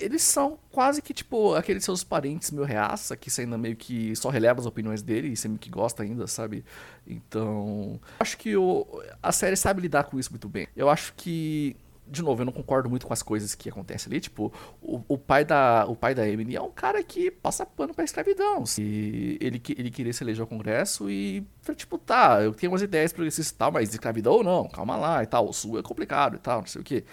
eles 0.00 0.22
são 0.22 0.58
quase 0.72 1.02
que, 1.02 1.12
tipo, 1.12 1.54
aqueles 1.54 1.84
seus 1.84 2.02
parentes 2.02 2.50
meio 2.50 2.64
reaça, 2.64 3.16
que 3.16 3.30
você 3.30 3.42
ainda 3.42 3.58
meio 3.58 3.76
que 3.76 4.16
só 4.16 4.30
releva 4.30 4.58
as 4.58 4.66
opiniões 4.66 5.02
dele 5.02 5.28
e 5.28 5.36
você 5.36 5.46
meio 5.46 5.60
que 5.60 5.68
gosta 5.68 6.02
ainda, 6.02 6.26
sabe? 6.26 6.64
Então, 7.06 8.00
acho 8.18 8.38
que 8.38 8.56
o, 8.56 8.86
a 9.22 9.30
série 9.30 9.56
sabe 9.56 9.82
lidar 9.82 10.04
com 10.04 10.18
isso 10.18 10.30
muito 10.30 10.48
bem. 10.48 10.66
Eu 10.74 10.88
acho 10.88 11.12
que 11.14 11.76
de 12.10 12.22
novo, 12.22 12.42
eu 12.42 12.46
não 12.46 12.52
concordo 12.52 12.90
muito 12.90 13.06
com 13.06 13.12
as 13.12 13.22
coisas 13.22 13.54
que 13.54 13.68
acontecem 13.68 14.10
ali. 14.10 14.20
Tipo, 14.20 14.52
o, 14.82 15.02
o 15.08 15.16
pai 15.16 15.44
da 15.44 15.86
o 15.86 15.94
pai 15.94 16.14
da 16.14 16.28
Emily 16.28 16.56
é 16.56 16.60
um 16.60 16.70
cara 16.70 17.02
que 17.02 17.30
passa 17.30 17.64
pano 17.64 17.94
pra 17.94 18.04
escravidão. 18.04 18.64
E 18.78 19.38
ele, 19.40 19.62
ele 19.76 19.90
queria 19.90 20.12
se 20.12 20.24
eleger 20.24 20.40
ao 20.40 20.46
Congresso 20.46 21.08
e, 21.08 21.46
tipo, 21.76 21.96
tá, 21.96 22.42
eu 22.42 22.52
tenho 22.52 22.72
umas 22.72 22.82
ideias 22.82 23.12
progressistas 23.12 23.54
e 23.54 23.58
tal, 23.58 23.70
mas 23.70 23.90
escravidão 23.90 24.32
ou 24.34 24.44
não, 24.44 24.68
calma 24.68 24.96
lá 24.96 25.22
e 25.22 25.26
tal. 25.26 25.48
O 25.48 25.52
Sul 25.52 25.78
é 25.78 25.82
complicado 25.82 26.36
e 26.36 26.38
tal, 26.38 26.60
não 26.60 26.66
sei 26.66 26.80
o 26.80 26.84
que. 26.84 27.04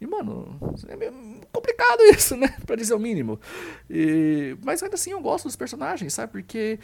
E, 0.00 0.06
mano, 0.06 0.58
é 0.88 0.96
meio 0.96 1.12
complicado 1.52 2.00
isso, 2.12 2.36
né? 2.36 2.48
Pra 2.66 2.74
dizer 2.74 2.94
o 2.94 2.98
mínimo. 2.98 3.38
E, 3.88 4.56
mas 4.64 4.82
ainda 4.82 4.96
assim 4.96 5.12
eu 5.12 5.20
gosto 5.20 5.44
dos 5.44 5.56
personagens, 5.56 6.12
sabe? 6.12 6.32
Porque 6.32 6.78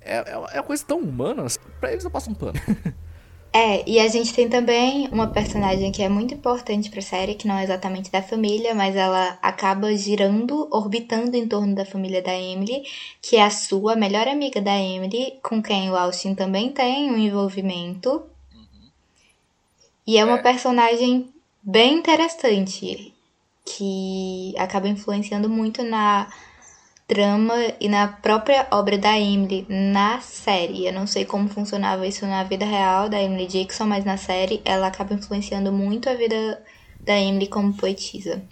é, 0.00 0.18
é, 0.18 0.32
é 0.32 0.60
uma 0.60 0.62
coisa 0.62 0.84
tão 0.84 1.00
humana, 1.00 1.44
pra 1.80 1.92
eles 1.92 2.04
eu 2.04 2.10
passo 2.10 2.30
um 2.30 2.34
pano. 2.34 2.58
É, 3.56 3.88
e 3.88 4.00
a 4.00 4.08
gente 4.08 4.34
tem 4.34 4.48
também 4.48 5.08
uma 5.12 5.28
personagem 5.28 5.92
que 5.92 6.02
é 6.02 6.08
muito 6.08 6.34
importante 6.34 6.90
pra 6.90 7.00
série, 7.00 7.36
que 7.36 7.46
não 7.46 7.56
é 7.56 7.62
exatamente 7.62 8.10
da 8.10 8.20
família, 8.20 8.74
mas 8.74 8.96
ela 8.96 9.38
acaba 9.40 9.96
girando, 9.96 10.68
orbitando 10.72 11.36
em 11.36 11.46
torno 11.46 11.72
da 11.72 11.86
família 11.86 12.20
da 12.20 12.34
Emily, 12.34 12.82
que 13.22 13.36
é 13.36 13.44
a 13.44 13.50
sua 13.50 13.94
melhor 13.94 14.26
amiga 14.26 14.60
da 14.60 14.76
Emily, 14.76 15.38
com 15.40 15.62
quem 15.62 15.88
o 15.88 15.94
Austin 15.94 16.34
também 16.34 16.72
tem 16.72 17.12
um 17.12 17.16
envolvimento. 17.16 18.24
Uhum. 18.52 18.88
E 20.04 20.18
é 20.18 20.24
uma 20.24 20.40
é. 20.40 20.42
personagem 20.42 21.32
bem 21.62 21.98
interessante, 21.98 23.14
que 23.64 24.52
acaba 24.58 24.88
influenciando 24.88 25.48
muito 25.48 25.84
na 25.84 26.28
trama 27.06 27.54
e 27.80 27.88
na 27.88 28.08
própria 28.08 28.66
obra 28.70 28.96
da 28.96 29.18
Emily 29.18 29.66
na 29.68 30.20
série. 30.20 30.86
Eu 30.86 30.92
não 30.92 31.06
sei 31.06 31.24
como 31.24 31.48
funcionava 31.48 32.06
isso 32.06 32.26
na 32.26 32.44
vida 32.44 32.64
real 32.64 33.08
da 33.08 33.20
Emily 33.20 33.46
Dixon, 33.46 33.86
mas 33.86 34.04
na 34.04 34.16
série 34.16 34.62
ela 34.64 34.86
acaba 34.86 35.14
influenciando 35.14 35.72
muito 35.72 36.08
a 36.08 36.14
vida 36.14 36.62
da 37.00 37.18
Emily 37.18 37.46
como 37.46 37.74
poetisa. 37.74 38.42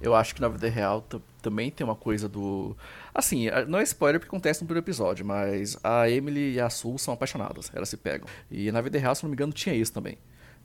Eu 0.00 0.14
acho 0.14 0.34
que 0.34 0.40
na 0.40 0.48
vida 0.48 0.68
real 0.68 1.06
também 1.40 1.70
tem 1.70 1.84
uma 1.84 1.94
coisa 1.94 2.28
do. 2.28 2.76
Assim, 3.14 3.48
não 3.68 3.78
é 3.78 3.82
spoiler 3.84 4.18
porque 4.18 4.34
acontece 4.34 4.62
no 4.62 4.66
primeiro 4.66 4.84
episódio, 4.84 5.24
mas 5.24 5.78
a 5.84 6.10
Emily 6.10 6.54
e 6.54 6.60
a 6.60 6.68
Sul 6.68 6.98
são 6.98 7.14
apaixonadas, 7.14 7.70
elas 7.72 7.88
se 7.88 7.96
pegam. 7.96 8.26
E 8.50 8.72
na 8.72 8.80
vida 8.80 8.98
real, 8.98 9.14
se 9.14 9.22
não 9.22 9.30
me 9.30 9.34
engano, 9.34 9.52
tinha 9.52 9.74
isso 9.74 9.92
também. 9.92 10.18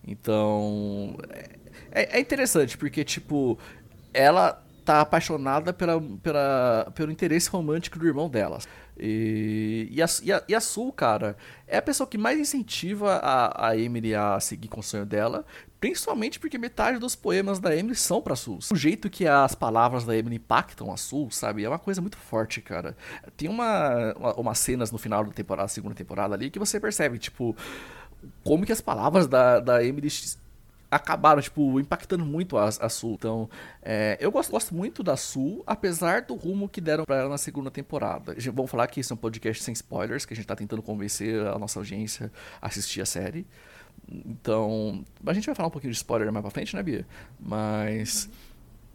Então. 0.08 1.16
É, 1.92 2.18
é 2.18 2.20
interessante 2.20 2.78
porque, 2.78 3.04
tipo, 3.04 3.60
ela 4.12 4.64
tá 4.88 5.02
apaixonada 5.02 5.74
pela, 5.74 6.02
pela, 6.24 6.90
pelo 6.96 7.12
interesse 7.12 7.50
romântico 7.50 8.00
do 8.00 8.08
irmão 8.08 8.30
dela. 8.30 8.60
E, 8.98 9.90
e, 9.92 10.02
a, 10.02 10.06
e, 10.24 10.32
a, 10.32 10.44
e 10.48 10.56
a 10.56 10.62
Sul, 10.62 10.94
cara, 10.94 11.36
é 11.68 11.76
a 11.76 11.82
pessoa 11.82 12.08
que 12.08 12.18
mais 12.18 12.40
incentiva 12.40 13.18
a, 13.18 13.68
a 13.68 13.78
Emily 13.78 14.16
a 14.16 14.40
seguir 14.40 14.70
com 14.70 14.80
o 14.80 14.84
sonho 14.84 15.06
dela, 15.06 15.44
principalmente 15.78 16.40
porque 16.40 16.58
metade 16.58 17.00
dos 17.00 17.18
poemas 17.18 17.60
da 17.60 17.76
Emily 17.76 17.96
são 17.96 18.22
pra 18.22 18.34
Sul. 18.34 18.60
O 18.72 18.78
jeito 18.78 19.10
que 19.10 19.28
as 19.28 19.54
palavras 19.54 20.06
da 20.06 20.16
Emily 20.16 20.38
impactam 20.38 20.90
a 20.94 20.96
Sul, 20.96 21.30
sabe, 21.32 21.66
é 21.66 21.70
uma 21.70 21.78
coisa 21.78 22.00
muito 22.00 22.18
forte, 22.18 22.62
cara. 22.62 22.96
Tem 23.36 23.50
uma, 23.50 24.14
uma 24.14 24.34
umas 24.36 24.58
cenas 24.58 24.90
no 24.90 24.98
final 24.98 25.26
da 25.26 25.34
temporada, 25.34 25.68
segunda 25.68 25.96
temporada 25.96 26.34
ali, 26.34 26.50
que 26.50 26.60
você 26.60 26.80
percebe, 26.80 27.20
tipo, 27.20 27.54
como 28.42 28.66
que 28.66 28.72
as 28.72 28.80
palavras 28.80 29.28
da, 29.28 29.60
da 29.60 29.84
Emily 29.84 30.08
acabaram, 30.90 31.42
tipo, 31.42 31.80
impactando 31.80 32.26
muito 32.26 32.58
a, 32.58 32.68
a 32.68 32.90
Sul. 32.90 33.16
Então, 33.16 33.50
é, 33.82 34.18
eu 34.20 34.32
gosto, 34.32 34.52
gosto 34.52 34.74
muito 34.74 35.04
da 35.04 35.18
Sul, 35.18 35.64
apesar 35.66 36.22
do 36.22 36.36
rumo 36.36 36.70
que 36.70 36.82
deram 36.82 37.06
para 37.06 37.18
ela 37.18 37.30
na 37.30 37.38
segunda 37.38 37.70
temporada. 37.70 38.36
Vamos 38.54 38.72
falar 38.72 38.88
que 38.88 39.00
esse 39.00 39.12
é 39.12 39.16
um 39.16 39.18
podcast 39.18 39.64
sem 39.64 39.74
spoilers, 39.74 40.26
que 40.26 40.34
a 40.34 40.36
gente 40.36 40.46
tá 40.46 40.56
tentando 40.56 40.82
convencer 40.82 41.46
a 41.46 41.58
nossa 41.60 41.80
audiência 41.80 42.32
a 42.62 42.68
assistir 42.68 43.02
a 43.02 43.06
série. 43.06 43.46
Então, 44.10 45.04
a 45.26 45.34
gente 45.34 45.46
vai 45.46 45.56
falar 45.56 45.68
um 45.68 45.72
pouquinho 45.72 45.92
de 45.92 45.98
spoiler 45.98 46.32
mais 46.32 46.42
pra 46.42 46.52
frente, 46.52 46.76
né, 46.76 46.84
Bia? 46.84 47.06
Mas 47.40 48.30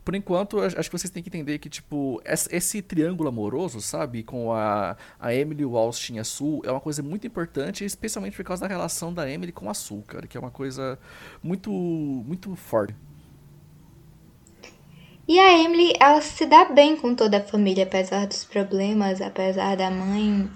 por 0.04 0.14
enquanto, 0.16 0.58
acho 0.58 0.90
que 0.90 0.98
vocês 0.98 1.10
têm 1.10 1.22
que 1.22 1.28
entender 1.28 1.58
que, 1.58 1.68
tipo, 1.68 2.20
esse 2.24 2.82
triângulo 2.82 3.28
amoroso, 3.28 3.80
sabe, 3.80 4.24
com 4.24 4.52
a, 4.52 4.96
a 5.18 5.32
Emily, 5.32 5.64
o 5.64 5.76
Austin 5.76 6.16
e 6.16 6.18
a 6.18 6.24
Sul, 6.24 6.60
é 6.64 6.70
uma 6.70 6.80
coisa 6.80 7.02
muito 7.02 7.26
importante, 7.26 7.84
especialmente 7.84 8.36
por 8.36 8.44
causa 8.44 8.62
da 8.62 8.68
relação 8.68 9.14
da 9.14 9.30
Emily 9.30 9.52
com 9.52 9.70
a 9.70 9.74
Sul, 9.74 10.02
cara, 10.06 10.26
que 10.26 10.36
é 10.36 10.40
uma 10.40 10.50
coisa 10.50 10.98
muito, 11.42 11.70
muito 11.70 12.54
forte. 12.56 12.96
E 15.28 15.38
a 15.38 15.62
Emily, 15.62 15.92
ela 16.00 16.20
se 16.20 16.46
dá 16.46 16.64
bem 16.64 16.96
com 16.96 17.14
toda 17.14 17.38
a 17.38 17.42
família, 17.42 17.84
apesar 17.84 18.26
dos 18.26 18.44
problemas, 18.44 19.20
apesar 19.20 19.76
da 19.76 19.88
mãe. 19.88 20.50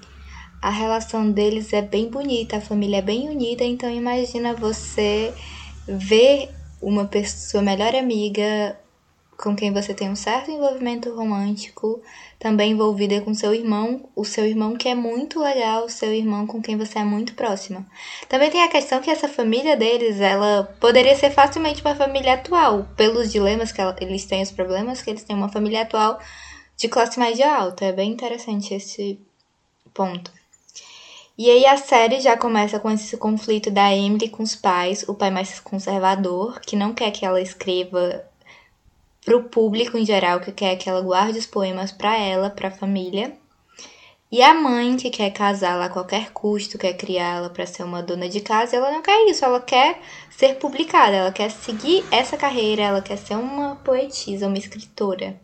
A 0.61 0.71
relação 0.71 1.31
deles 1.31 1.73
é 1.73 1.83
bem 1.83 2.11
bonita, 2.11 2.57
a 2.57 2.61
família 2.61 2.97
é 2.97 3.03
bem 3.03 3.29
unida, 3.29 3.63
então 3.63 3.89
imagina 3.89 4.55
você 4.55 5.33
ver 5.87 6.51
uma 6.83 7.05
pessoa, 7.05 7.51
sua 7.51 7.63
melhor 7.63 7.95
amiga 7.95 8.77
com 9.37 9.55
quem 9.55 9.73
você 9.73 9.93
tem 9.93 10.09
um 10.09 10.17
certo 10.17 10.51
envolvimento 10.51 11.15
romântico, 11.15 12.01
também 12.39 12.73
envolvida 12.73 13.21
com 13.21 13.35
seu 13.35 13.55
irmão, 13.55 14.09
o 14.15 14.25
seu 14.25 14.47
irmão 14.47 14.77
que 14.77 14.89
é 14.89 14.95
muito 14.95 15.41
legal, 15.41 15.85
o 15.85 15.91
seu 15.91 16.13
irmão 16.13 16.47
com 16.47 16.61
quem 16.63 16.77
você 16.77 16.99
é 16.99 17.05
muito 17.05 17.35
próxima. 17.35 17.87
Também 18.29 18.51
tem 18.51 18.63
a 18.63 18.69
questão 18.69 19.01
que 19.01 19.11
essa 19.11 19.29
família 19.29 19.77
deles, 19.77 20.21
ela 20.21 20.75
poderia 20.81 21.15
ser 21.15 21.31
facilmente 21.31 21.83
uma 21.83 21.95
família 21.95 22.35
atual, 22.35 22.89
pelos 22.97 23.31
dilemas 23.31 23.73
que 23.73 23.81
ela, 23.81 23.95
eles 24.01 24.25
têm, 24.25 24.43
os 24.43 24.53
problemas 24.53 25.03
que 25.03 25.11
eles 25.11 25.23
têm, 25.23 25.37
uma 25.37 25.51
família 25.51 25.83
atual 25.83 26.19
de 26.77 26.89
classe 26.89 27.19
média 27.19 27.55
alta. 27.55 27.85
É 27.85 27.93
bem 27.93 28.13
interessante 28.13 28.75
esse 28.75 29.21
ponto. 29.93 30.31
E 31.39 31.51
aí 31.51 31.67
a 31.67 31.77
série 31.77 32.19
já 32.21 32.35
começa 32.35 32.81
com 32.81 32.91
esse 32.91 33.15
conflito 33.19 33.71
da 33.71 33.95
Emily 33.95 34.31
com 34.31 34.43
os 34.43 34.57
pais, 34.57 35.05
o 35.07 35.15
pai 35.15 35.31
mais 35.31 35.61
conservador, 35.61 36.61
que 36.61 36.75
não 36.75 36.95
quer 36.95 37.11
que 37.11 37.27
ela 37.27 37.41
escreva 37.43 38.25
para 39.27 39.37
o 39.37 39.43
público 39.43 39.99
em 39.99 40.07
geral 40.07 40.39
que 40.39 40.53
quer 40.53 40.77
que 40.77 40.89
ela 40.89 41.03
guarde 41.03 41.37
os 41.37 41.47
poemas 41.47 41.91
para 41.91 42.17
ela, 42.17 42.49
para 42.49 42.69
a 42.69 42.71
família. 42.71 43.37
E 44.31 44.41
a 44.41 44.55
mãe 44.55 44.97
que 44.97 45.11
quer 45.11 45.31
casá-la 45.31 45.87
a 45.87 45.89
qualquer 45.89 46.31
custo, 46.31 46.79
quer 46.79 46.95
criá-la 46.95 47.51
para 47.51 47.67
ser 47.67 47.83
uma 47.83 48.03
dona 48.03 48.29
de 48.29 48.41
casa, 48.41 48.77
ela 48.77 48.93
não 48.93 49.03
quer 49.03 49.29
isso, 49.29 49.45
ela 49.45 49.61
quer 49.61 50.01
ser 50.31 50.55
publicada, 50.57 51.17
ela 51.17 51.33
quer 51.33 51.51
seguir 51.51 52.05
essa 52.11 52.37
carreira, 52.37 52.83
ela 52.83 53.03
quer 53.03 53.17
ser 53.17 53.35
uma 53.35 53.75
poetisa, 53.77 54.47
uma 54.47 54.59
escritora. 54.59 55.41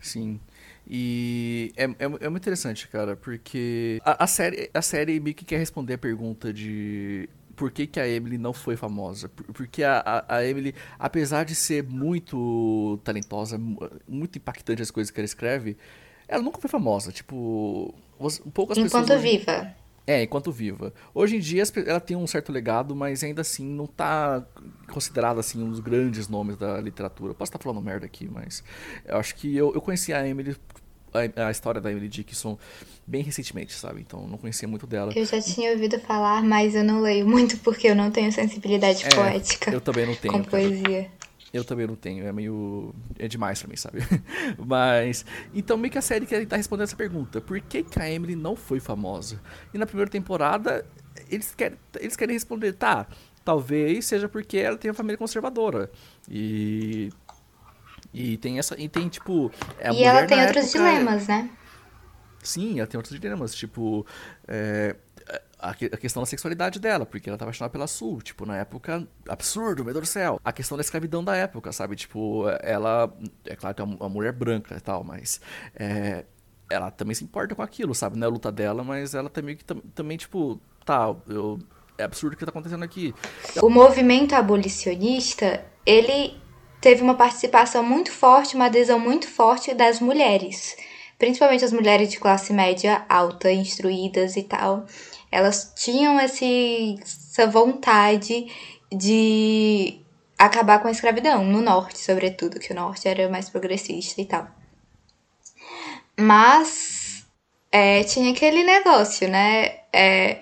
Sim. 0.00 0.40
E 0.88 1.72
é, 1.76 1.84
é, 1.84 2.04
é, 2.20 2.28
muito 2.28 2.42
interessante, 2.42 2.88
cara, 2.88 3.14
porque 3.14 4.00
a, 4.04 4.24
a, 4.24 4.26
série, 4.26 4.70
a 4.74 4.82
série 4.82 5.20
meio 5.20 5.36
que 5.36 5.44
quer 5.44 5.58
responder 5.58 5.94
a 5.94 5.98
pergunta 5.98 6.52
de 6.52 7.28
por 7.62 7.70
que, 7.70 7.86
que 7.86 8.00
a 8.00 8.08
Emily 8.08 8.38
não 8.38 8.52
foi 8.52 8.74
famosa. 8.74 9.28
Porque 9.28 9.84
a, 9.84 10.00
a, 10.00 10.38
a, 10.38 10.44
Emily, 10.44 10.74
apesar 10.98 11.44
de 11.44 11.54
ser 11.54 11.84
muito 11.84 12.98
talentosa, 13.04 13.56
muito 14.08 14.36
impactante 14.36 14.82
as 14.82 14.90
coisas 14.90 15.12
que 15.12 15.20
ela 15.20 15.24
escreve, 15.24 15.76
ela 16.26 16.42
nunca 16.42 16.60
foi 16.60 16.68
famosa. 16.68 17.12
Tipo, 17.12 17.94
poucas 18.52 18.76
enquanto 18.76 18.82
pessoas. 18.82 19.04
Enquanto 19.04 19.20
viva. 19.20 19.76
É, 20.04 20.24
enquanto 20.24 20.50
viva. 20.50 20.92
Hoje 21.14 21.36
em 21.36 21.38
dia 21.38 21.62
ela 21.86 22.00
tem 22.00 22.16
um 22.16 22.26
certo 22.26 22.50
legado, 22.50 22.96
mas 22.96 23.22
ainda 23.22 23.42
assim 23.42 23.64
não 23.64 23.84
está 23.84 24.44
considerada 24.92 25.38
assim 25.38 25.62
um 25.62 25.70
dos 25.70 25.78
grandes 25.78 26.26
nomes 26.26 26.56
da 26.56 26.80
literatura. 26.80 27.32
Posso 27.32 27.50
estar 27.50 27.62
falando 27.62 27.80
merda 27.80 28.06
aqui, 28.06 28.28
mas 28.28 28.64
eu 29.06 29.18
acho 29.18 29.36
que 29.36 29.56
eu, 29.56 29.72
eu 29.72 29.80
conheci 29.80 30.12
a 30.12 30.26
Emily 30.26 30.56
a, 31.12 31.46
a, 31.46 31.50
história 31.50 31.80
da 31.80 31.90
Emily 31.90 32.08
Dickinson 32.08 32.58
bem 33.06 33.22
recentemente, 33.22 33.72
sabe? 33.72 34.00
Então 34.00 34.26
não 34.26 34.38
conhecia 34.38 34.68
muito 34.68 34.86
dela. 34.86 35.12
Eu 35.14 35.24
já 35.24 35.40
tinha 35.40 35.72
ouvido 35.72 35.98
falar, 36.00 36.42
mas 36.42 36.74
eu 36.74 36.84
não 36.84 37.00
leio 37.00 37.26
muito 37.26 37.56
porque 37.58 37.88
eu 37.88 37.94
não 37.94 38.10
tenho 38.10 38.32
sensibilidade 38.32 39.04
é, 39.04 39.08
poética. 39.08 39.70
Eu 39.70 39.80
também 39.80 40.06
não 40.06 40.14
tenho. 40.14 40.32
Com 40.32 40.44
poesia. 40.44 41.10
Eu 41.52 41.64
também 41.64 41.86
não 41.86 41.94
tenho, 41.94 42.26
é 42.26 42.32
meio. 42.32 42.94
É 43.18 43.28
demais 43.28 43.60
pra 43.60 43.68
mim, 43.68 43.76
sabe? 43.76 43.98
Mas. 44.56 45.24
Então, 45.52 45.76
meio 45.76 45.92
que 45.92 45.98
a 45.98 46.02
série 46.02 46.24
quer 46.24 46.40
estar 46.40 46.56
respondendo 46.56 46.84
essa 46.84 46.96
pergunta: 46.96 47.42
por 47.42 47.60
que, 47.60 47.82
que 47.82 48.00
a 48.00 48.10
Emily 48.10 48.34
não 48.34 48.56
foi 48.56 48.80
famosa? 48.80 49.38
E 49.74 49.76
na 49.76 49.84
primeira 49.84 50.10
temporada, 50.10 50.86
eles 51.28 51.54
querem, 51.54 51.76
eles 52.00 52.16
querem 52.16 52.32
responder: 52.32 52.72
tá, 52.72 53.06
talvez 53.44 54.06
seja 54.06 54.30
porque 54.30 54.56
ela 54.56 54.78
tem 54.78 54.90
uma 54.90 54.94
família 54.94 55.18
conservadora. 55.18 55.90
E 56.26 57.10
e 58.12 58.36
tem 58.36 58.58
essa. 58.58 58.78
E 58.80 58.88
tem, 58.88 59.08
tipo. 59.08 59.50
É 59.78 59.92
e 59.92 60.04
ela 60.04 60.26
tem 60.26 60.40
outros 60.40 60.74
época, 60.74 60.78
dilemas, 60.78 61.26
né? 61.26 61.50
Sim, 62.42 62.78
ela 62.78 62.86
tem 62.86 62.98
outros 62.98 63.18
dilemas. 63.18 63.54
Tipo. 63.54 64.06
É, 64.46 64.96
a, 65.62 65.74
questão 65.74 66.22
da 66.22 66.26
sexualidade 66.26 66.80
dela, 66.80 67.06
porque 67.06 67.30
ela 67.30 67.38
tava 67.38 67.50
apaixonada 67.50 67.70
pela 67.70 67.86
Sul, 67.86 68.20
tipo, 68.20 68.44
na 68.44 68.58
época, 68.58 69.06
absurdo, 69.28 69.84
meu 69.84 69.94
Deus 69.94 70.08
do 70.08 70.10
céu. 70.10 70.40
A 70.44 70.52
questão 70.52 70.76
da 70.76 70.80
escravidão 70.80 71.22
da 71.22 71.36
época, 71.36 71.70
sabe? 71.72 71.94
Tipo, 71.94 72.44
ela, 72.60 73.12
é 73.44 73.54
claro 73.54 73.74
que 73.74 73.80
é 73.80 73.84
uma 73.84 74.08
mulher 74.08 74.32
branca 74.32 74.74
e 74.76 74.80
tal, 74.80 75.04
mas 75.04 75.40
é, 75.76 76.24
ela 76.68 76.90
também 76.90 77.14
se 77.14 77.22
importa 77.22 77.54
com 77.54 77.62
aquilo, 77.62 77.94
sabe? 77.94 78.18
Não 78.18 78.26
é 78.26 78.28
a 78.28 78.32
luta 78.32 78.50
dela, 78.50 78.82
mas 78.82 79.14
ela 79.14 79.30
também, 79.30 79.56
também 79.94 80.16
tipo, 80.16 80.60
tá, 80.84 81.14
eu, 81.28 81.60
é 81.96 82.02
absurdo 82.02 82.34
o 82.34 82.36
que 82.36 82.44
tá 82.44 82.50
acontecendo 82.50 82.82
aqui. 82.82 83.14
O 83.62 83.70
movimento 83.70 84.34
abolicionista, 84.34 85.64
ele 85.86 86.40
teve 86.82 87.00
uma 87.00 87.14
participação 87.14 87.82
muito 87.82 88.10
forte, 88.10 88.56
uma 88.56 88.66
adesão 88.66 88.98
muito 88.98 89.28
forte 89.28 89.72
das 89.72 90.00
mulheres, 90.00 90.76
principalmente 91.16 91.64
as 91.64 91.72
mulheres 91.72 92.10
de 92.10 92.18
classe 92.18 92.52
média 92.52 93.06
alta, 93.08 93.50
instruídas 93.50 94.36
e 94.36 94.42
tal. 94.42 94.84
Elas 95.30 95.72
tinham 95.76 96.20
esse, 96.20 96.98
essa 97.00 97.46
vontade 97.46 98.48
de 98.92 100.00
acabar 100.36 100.80
com 100.80 100.88
a 100.88 100.90
escravidão, 100.90 101.44
no 101.44 101.62
norte, 101.62 101.98
sobretudo, 101.98 102.58
que 102.58 102.72
o 102.72 102.74
norte 102.74 103.08
era 103.08 103.28
mais 103.28 103.48
progressista 103.48 104.20
e 104.20 104.26
tal. 104.26 104.48
Mas 106.18 107.24
é, 107.70 108.02
tinha 108.02 108.32
aquele 108.32 108.64
negócio, 108.64 109.28
né? 109.28 109.82
É, 109.92 110.40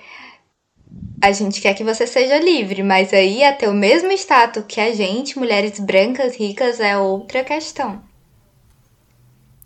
a 1.21 1.33
gente 1.33 1.61
quer 1.61 1.75
que 1.75 1.85
você 1.85 2.07
seja 2.07 2.39
livre, 2.39 2.83
mas 2.83 3.13
aí 3.13 3.45
até 3.45 3.69
o 3.69 3.75
mesmo 3.75 4.11
status 4.13 4.65
que 4.67 4.81
a 4.81 4.95
gente, 4.95 5.39
mulheres 5.39 5.79
brancas 5.79 6.37
ricas, 6.37 6.81
é 6.81 6.97
outra 6.97 7.45
questão. 7.45 8.03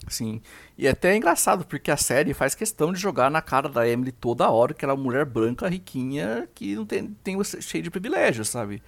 Sim. 0.09 0.41
E 0.77 0.87
é 0.87 0.91
até 0.91 1.13
é 1.13 1.17
engraçado, 1.17 1.65
porque 1.65 1.91
a 1.91 1.97
série 1.97 2.35
faz 2.35 2.55
questão 2.55 2.93
de 2.93 2.99
jogar 2.99 3.31
na 3.31 3.41
cara 3.41 3.69
da 3.69 3.89
Emily 3.89 4.11
toda 4.11 4.51
hora 4.51 4.75
que 4.75 4.85
ela 4.85 4.93
é 4.93 4.97
uma 4.97 5.03
mulher 5.05 5.25
branca, 5.25 5.69
riquinha, 5.69 6.49
que 6.55 6.75
não 6.75 6.85
tem, 6.85 7.17
tem 7.23 7.45
cheio 7.45 7.85
de 7.85 7.91
privilégios, 7.91 8.49
sabe? 8.49 8.83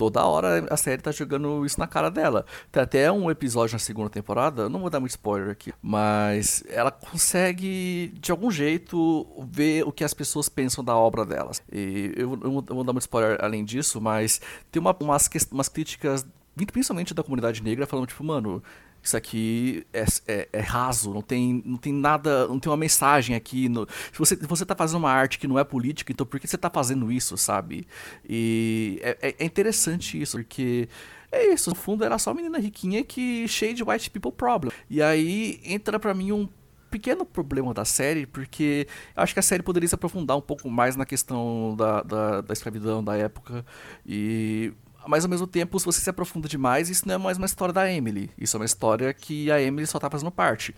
Toda 0.00 0.24
hora 0.24 0.66
a 0.70 0.78
série 0.78 1.02
tá 1.02 1.12
jogando 1.12 1.66
isso 1.66 1.78
na 1.78 1.86
cara 1.86 2.10
dela. 2.10 2.46
Tem 2.72 2.82
até 2.82 3.12
um 3.12 3.30
episódio 3.30 3.74
na 3.74 3.78
segunda 3.78 4.08
temporada, 4.08 4.66
não 4.66 4.80
vou 4.80 4.88
dar 4.88 4.98
muito 4.98 5.10
spoiler 5.10 5.50
aqui, 5.50 5.74
mas 5.82 6.64
ela 6.70 6.90
consegue, 6.90 8.10
de 8.18 8.32
algum 8.32 8.50
jeito, 8.50 9.26
ver 9.52 9.86
o 9.86 9.92
que 9.92 10.02
as 10.02 10.14
pessoas 10.14 10.48
pensam 10.48 10.82
da 10.82 10.96
obra 10.96 11.26
delas. 11.26 11.60
E 11.70 12.14
eu, 12.16 12.34
não 12.34 12.62
vou 12.62 12.82
dar 12.82 12.94
muito 12.94 13.02
spoiler 13.02 13.36
além 13.42 13.62
disso, 13.62 14.00
mas 14.00 14.40
tem 14.72 14.80
uma, 14.80 14.96
umas, 14.98 15.28
umas 15.52 15.68
críticas, 15.68 16.24
principalmente 16.56 17.12
da 17.12 17.22
comunidade 17.22 17.62
negra, 17.62 17.86
falando, 17.86 18.06
tipo, 18.06 18.24
mano 18.24 18.62
isso 19.02 19.16
aqui 19.16 19.86
é, 19.92 20.04
é, 20.28 20.48
é, 20.52 20.60
raso, 20.60 21.12
não 21.12 21.22
tem, 21.22 21.62
não 21.64 21.76
tem 21.76 21.92
nada, 21.92 22.46
não 22.48 22.58
tem 22.58 22.70
uma 22.70 22.76
mensagem 22.76 23.34
aqui. 23.34 23.68
No, 23.68 23.86
se 24.12 24.18
você, 24.18 24.36
você 24.36 24.66
tá 24.66 24.74
fazendo 24.74 24.98
uma 24.98 25.10
arte 25.10 25.38
que 25.38 25.48
não 25.48 25.58
é 25.58 25.64
política, 25.64 26.12
então 26.12 26.26
por 26.26 26.38
que 26.38 26.46
você 26.46 26.58
tá 26.58 26.70
fazendo 26.70 27.10
isso, 27.10 27.36
sabe? 27.36 27.86
E 28.28 29.00
é, 29.02 29.18
é, 29.22 29.34
é 29.38 29.44
interessante 29.44 30.20
isso, 30.20 30.36
porque 30.36 30.88
é 31.32 31.52
isso, 31.52 31.70
no 31.70 31.76
fundo 31.76 32.04
era 32.04 32.18
só 32.18 32.34
menina 32.34 32.58
riquinha 32.58 33.04
que 33.04 33.46
cheia 33.48 33.72
de 33.72 33.82
white 33.82 34.10
people 34.10 34.32
problem. 34.32 34.72
E 34.88 35.00
aí 35.00 35.60
entra 35.64 35.98
para 35.98 36.12
mim 36.12 36.32
um 36.32 36.48
pequeno 36.90 37.24
problema 37.24 37.72
da 37.72 37.84
série, 37.84 38.26
porque 38.26 38.86
acho 39.14 39.32
que 39.32 39.40
a 39.40 39.42
série 39.42 39.62
poderia 39.62 39.88
se 39.88 39.94
aprofundar 39.94 40.36
um 40.36 40.40
pouco 40.40 40.68
mais 40.68 40.96
na 40.96 41.06
questão 41.06 41.74
da, 41.76 42.02
da, 42.02 42.40
da 42.40 42.52
escravidão 42.52 43.02
da 43.02 43.16
época 43.16 43.64
e 44.04 44.72
mas 45.10 45.24
ao 45.24 45.30
mesmo 45.30 45.46
tempo, 45.46 45.78
se 45.78 45.84
você 45.84 46.00
se 46.00 46.08
aprofunda 46.08 46.48
demais, 46.48 46.88
isso 46.88 47.06
não 47.06 47.16
é 47.16 47.18
mais 47.18 47.36
uma 47.36 47.44
história 47.44 47.74
da 47.74 47.92
Emily. 47.92 48.30
Isso 48.38 48.56
é 48.56 48.60
uma 48.60 48.64
história 48.64 49.12
que 49.12 49.50
a 49.50 49.60
Emily 49.60 49.84
só 49.84 49.98
tá 49.98 50.08
fazendo 50.08 50.30
parte. 50.30 50.72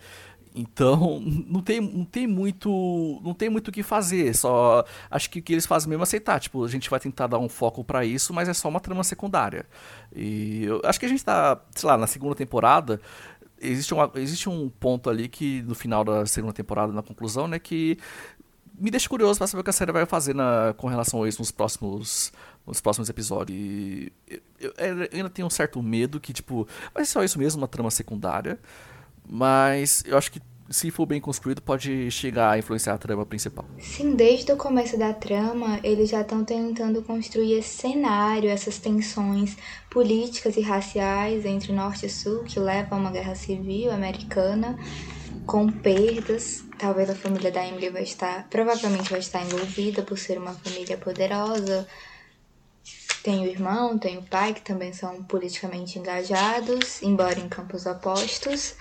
Então, 0.55 1.19
não 1.47 1.61
tem, 1.61 1.79
não 1.79 2.03
tem 2.03 2.25
muito. 2.25 3.21
Não 3.23 3.35
tem 3.35 3.47
muito 3.47 3.67
o 3.67 3.71
que 3.71 3.83
fazer. 3.83 4.35
Só. 4.35 4.83
Acho 5.11 5.29
que 5.29 5.39
o 5.39 5.43
que 5.43 5.53
eles 5.53 5.67
fazem 5.67 5.87
mesmo 5.87 6.01
é 6.01 6.05
aceitar. 6.05 6.39
Tipo, 6.39 6.65
a 6.65 6.67
gente 6.67 6.89
vai 6.89 6.99
tentar 6.99 7.27
dar 7.27 7.37
um 7.37 7.47
foco 7.47 7.83
para 7.83 8.03
isso, 8.03 8.33
mas 8.33 8.49
é 8.49 8.53
só 8.55 8.67
uma 8.69 8.79
trama 8.79 9.03
secundária. 9.03 9.67
E 10.15 10.63
eu 10.63 10.81
acho 10.83 10.99
que 10.99 11.05
a 11.05 11.09
gente 11.09 11.23
tá, 11.23 11.61
sei 11.75 11.87
lá, 11.87 11.95
na 11.95 12.07
segunda 12.07 12.33
temporada. 12.33 12.99
Existe, 13.61 13.93
uma, 13.93 14.11
existe 14.15 14.49
um 14.49 14.67
ponto 14.67 15.09
ali 15.09 15.29
que 15.29 15.61
no 15.61 15.75
final 15.75 16.03
da 16.03 16.25
segunda 16.25 16.53
temporada, 16.53 16.91
na 16.91 17.03
conclusão, 17.03 17.47
né, 17.47 17.59
que 17.59 17.97
me 18.77 18.89
deixa 18.89 19.07
curioso 19.07 19.37
para 19.37 19.47
saber 19.47 19.61
o 19.61 19.63
que 19.63 19.69
a 19.69 19.73
série 19.73 19.91
vai 19.91 20.05
fazer 20.05 20.33
na, 20.33 20.73
com 20.75 20.87
relação 20.87 21.23
a 21.23 21.29
isso 21.29 21.39
nos 21.39 21.51
próximos 21.51 22.33
nos 22.65 22.81
próximos 22.81 23.09
episódios. 23.09 24.09
Eu, 24.27 24.41
eu, 24.59 24.73
eu, 24.77 25.09
ainda 25.13 25.29
tenho 25.29 25.47
um 25.47 25.51
certo 25.51 25.81
medo 25.81 26.19
que, 26.19 26.33
tipo, 26.33 26.67
vai 26.93 27.05
ser 27.05 27.11
só 27.11 27.23
isso 27.23 27.37
mesmo, 27.37 27.61
uma 27.61 27.67
trama 27.67 27.91
secundária. 27.91 28.59
Mas 29.27 30.03
eu 30.05 30.17
acho 30.17 30.31
que 30.31 30.41
se 30.69 30.89
for 30.89 31.05
bem 31.05 31.19
construído, 31.19 31.61
pode 31.61 32.09
chegar 32.09 32.51
a 32.51 32.57
influenciar 32.57 32.93
a 32.93 32.97
trama 32.97 33.25
principal. 33.25 33.65
Sim, 33.79 34.15
desde 34.15 34.51
o 34.51 34.57
começo 34.57 34.97
da 34.97 35.13
trama, 35.13 35.79
eles 35.83 36.09
já 36.09 36.21
estão 36.21 36.43
tentando 36.43 37.01
construir 37.01 37.53
esse 37.53 37.77
cenário, 37.77 38.49
essas 38.49 38.77
tensões 38.77 39.55
políticas 39.89 40.57
e 40.57 40.61
raciais 40.61 41.45
entre 41.45 41.71
Norte 41.73 42.05
e 42.05 42.09
Sul, 42.09 42.43
que 42.43 42.59
levam 42.59 42.97
a 42.97 43.01
uma 43.01 43.11
guerra 43.11 43.35
civil 43.35 43.91
americana, 43.91 44.77
com 45.45 45.69
perdas. 45.69 46.63
Talvez 46.77 47.09
a 47.09 47.15
família 47.15 47.51
da 47.51 47.65
Emily 47.65 47.89
vai 47.89 48.03
estar, 48.03 48.47
provavelmente 48.49 49.09
vai 49.09 49.19
estar 49.19 49.41
envolvida 49.43 50.01
por 50.01 50.17
ser 50.17 50.37
uma 50.37 50.53
família 50.53 50.97
poderosa, 50.97 51.87
tem 53.23 53.45
o 53.45 53.49
irmão, 53.49 53.97
tem 53.97 54.17
o 54.17 54.21
pai, 54.21 54.53
que 54.53 54.61
também 54.61 54.91
são 54.91 55.23
politicamente 55.23 55.97
engajados, 55.97 57.01
embora 57.01 57.39
em 57.39 57.47
campos 57.47 57.85
opostos. 57.85 58.75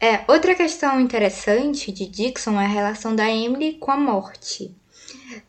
É, 0.00 0.24
outra 0.26 0.56
questão 0.56 1.00
interessante 1.00 1.92
de 1.92 2.06
Dixon 2.06 2.60
é 2.60 2.64
a 2.64 2.68
relação 2.68 3.14
da 3.14 3.30
Emily 3.30 3.74
com 3.74 3.92
a 3.92 3.96
morte. 3.96 4.74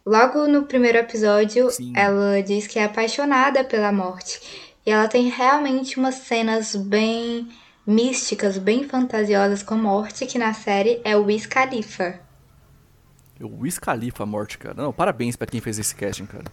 Logo 0.06 0.48
no 0.48 0.64
primeiro 0.64 1.00
episódio, 1.00 1.72
Sim. 1.72 1.92
ela 1.96 2.42
diz 2.44 2.68
que 2.68 2.78
é 2.78 2.84
apaixonada 2.84 3.64
pela 3.64 3.92
morte. 3.92 4.40
E 4.86 4.92
ela 4.92 5.08
tem 5.08 5.28
realmente 5.30 5.98
umas 5.98 6.16
cenas 6.16 6.76
bem 6.76 7.50
místicas, 7.86 8.60
bem 8.60 8.88
fantasiosas 8.88 9.64
com 9.64 9.74
a 9.74 9.78
morte, 9.78 10.28
que 10.28 10.38
na 10.38 10.54
série 10.54 11.02
é 11.04 11.18
o 11.18 11.24
Wiz 11.24 11.48
Khalifa. 11.48 12.20
O 13.42 13.62
Wiz 13.62 13.80
Khalifa, 13.80 14.24
a 14.24 14.26
morte, 14.28 14.60
cara. 14.60 14.76
Não, 14.76 14.94
parabéns 14.94 15.36
para 15.36 15.48
quem 15.48 15.60
fez 15.60 15.80
esse 15.80 15.96
casting, 15.96 16.28
cara. 16.28 16.46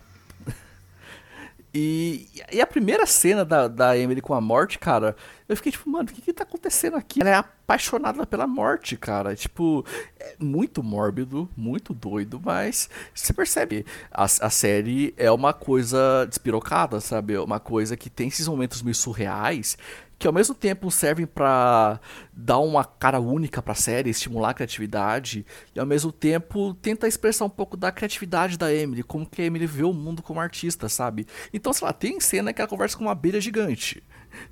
E, 1.75 2.29
e 2.53 2.61
a 2.61 2.67
primeira 2.67 3.07
cena 3.07 3.45
da, 3.45 3.67
da 3.67 3.97
Emily 3.97 4.21
com 4.21 4.35
a 4.35 4.41
morte, 4.41 4.79
cara, 4.79 5.17
eu 5.49 5.57
fiquei 5.57 5.73
tipo, 5.73 5.89
mano, 5.89 6.09
o 6.11 6.13
que 6.13 6.21
que 6.21 6.33
tá 6.33 6.43
acontecendo 6.43 6.97
aqui? 6.97 7.21
Ela 7.23 7.31
é 7.31 7.35
apaixonada 7.35 8.27
pela 8.27 8.47
morte, 8.47 8.95
cara. 8.95 9.35
Tipo, 9.35 9.85
é 10.21 10.35
muito 10.39 10.83
mórbido, 10.83 11.49
muito 11.57 11.95
doido, 11.95 12.39
mas 12.45 12.91
você 13.15 13.33
percebe, 13.33 13.87
a, 14.11 14.25
a 14.25 14.51
série 14.51 15.15
é 15.17 15.31
uma 15.31 15.55
coisa 15.55 16.27
despirocada, 16.29 17.01
sabe? 17.01 17.35
É 17.35 17.41
uma 17.41 17.59
coisa 17.59 17.97
que 17.97 18.11
tem 18.11 18.29
esses 18.29 18.47
momentos 18.47 18.83
meio 18.83 18.95
surreais 18.95 19.79
que 20.23 20.27
ao 20.29 20.33
mesmo 20.33 20.55
tempo 20.55 20.89
servem 20.89 21.27
para 21.27 21.99
dar 22.33 22.61
uma 22.61 22.85
cara 22.85 23.19
única 23.19 23.61
para 23.61 23.73
a 23.73 23.75
série, 23.75 24.09
estimular 24.09 24.51
a 24.51 24.55
criatividade, 24.55 25.45
e 25.75 25.81
ao 25.81 25.85
mesmo 25.85 26.13
tempo 26.13 26.75
tenta 26.75 27.09
expressar 27.09 27.45
um 27.45 27.51
pouco 27.51 27.77
da 27.77 27.91
criatividade 27.91 28.57
da 28.57 28.73
Emily, 28.73 29.03
como 29.03 29.27
que 29.27 29.43
a 29.43 29.45
Emily 29.45 29.67
vê 29.67 29.83
o 29.83 29.93
mundo 29.93 30.23
como 30.23 30.39
artista, 30.39 30.89
sabe? 30.89 31.27
Então, 31.53 31.73
sei 31.73 31.85
lá, 31.85 31.93
tem 31.93 32.21
cena 32.21 32.53
que 32.53 32.61
ela 32.61 32.69
conversa 32.69 32.97
com 32.97 33.03
uma 33.03 33.11
abelha 33.11 33.41
gigante. 33.41 34.01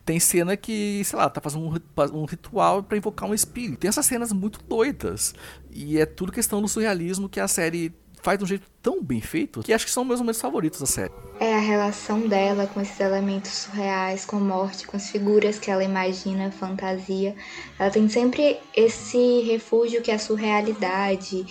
Tem 0.04 0.18
cena 0.18 0.56
que, 0.56 1.04
sei 1.04 1.16
lá, 1.16 1.30
tá 1.30 1.40
fazendo 1.40 1.64
um, 1.64 2.18
um 2.18 2.24
ritual 2.24 2.82
para 2.82 2.98
invocar 2.98 3.30
um 3.30 3.32
espírito. 3.32 3.78
Tem 3.78 3.88
essas 3.88 4.06
cenas 4.06 4.32
muito 4.32 4.60
doidas. 4.64 5.36
E 5.70 6.00
é 6.00 6.04
tudo 6.04 6.32
questão 6.32 6.60
do 6.60 6.66
surrealismo 6.66 7.28
que 7.28 7.38
a 7.38 7.46
série 7.46 7.94
faz 8.22 8.38
de 8.38 8.44
um 8.44 8.46
jeito 8.46 8.66
tão 8.82 9.02
bem 9.02 9.20
feito 9.20 9.62
que 9.62 9.72
acho 9.72 9.86
que 9.86 9.92
são 9.92 10.04
meus 10.04 10.20
momentos 10.20 10.40
favoritos 10.40 10.80
da 10.80 10.86
série. 10.86 11.12
É 11.38 11.54
a 11.54 11.58
relação 11.60 12.20
dela 12.26 12.66
com 12.66 12.80
esses 12.80 12.98
elementos 13.00 13.50
surreais, 13.50 14.24
com 14.24 14.36
morte, 14.36 14.86
com 14.86 14.96
as 14.96 15.10
figuras 15.10 15.58
que 15.58 15.70
ela 15.70 15.84
imagina, 15.84 16.50
fantasia. 16.50 17.34
Ela 17.78 17.90
tem 17.90 18.08
sempre 18.08 18.58
esse 18.76 19.40
refúgio 19.42 20.02
que 20.02 20.10
é 20.10 20.14
a 20.14 20.18
surrealidade, 20.18 21.46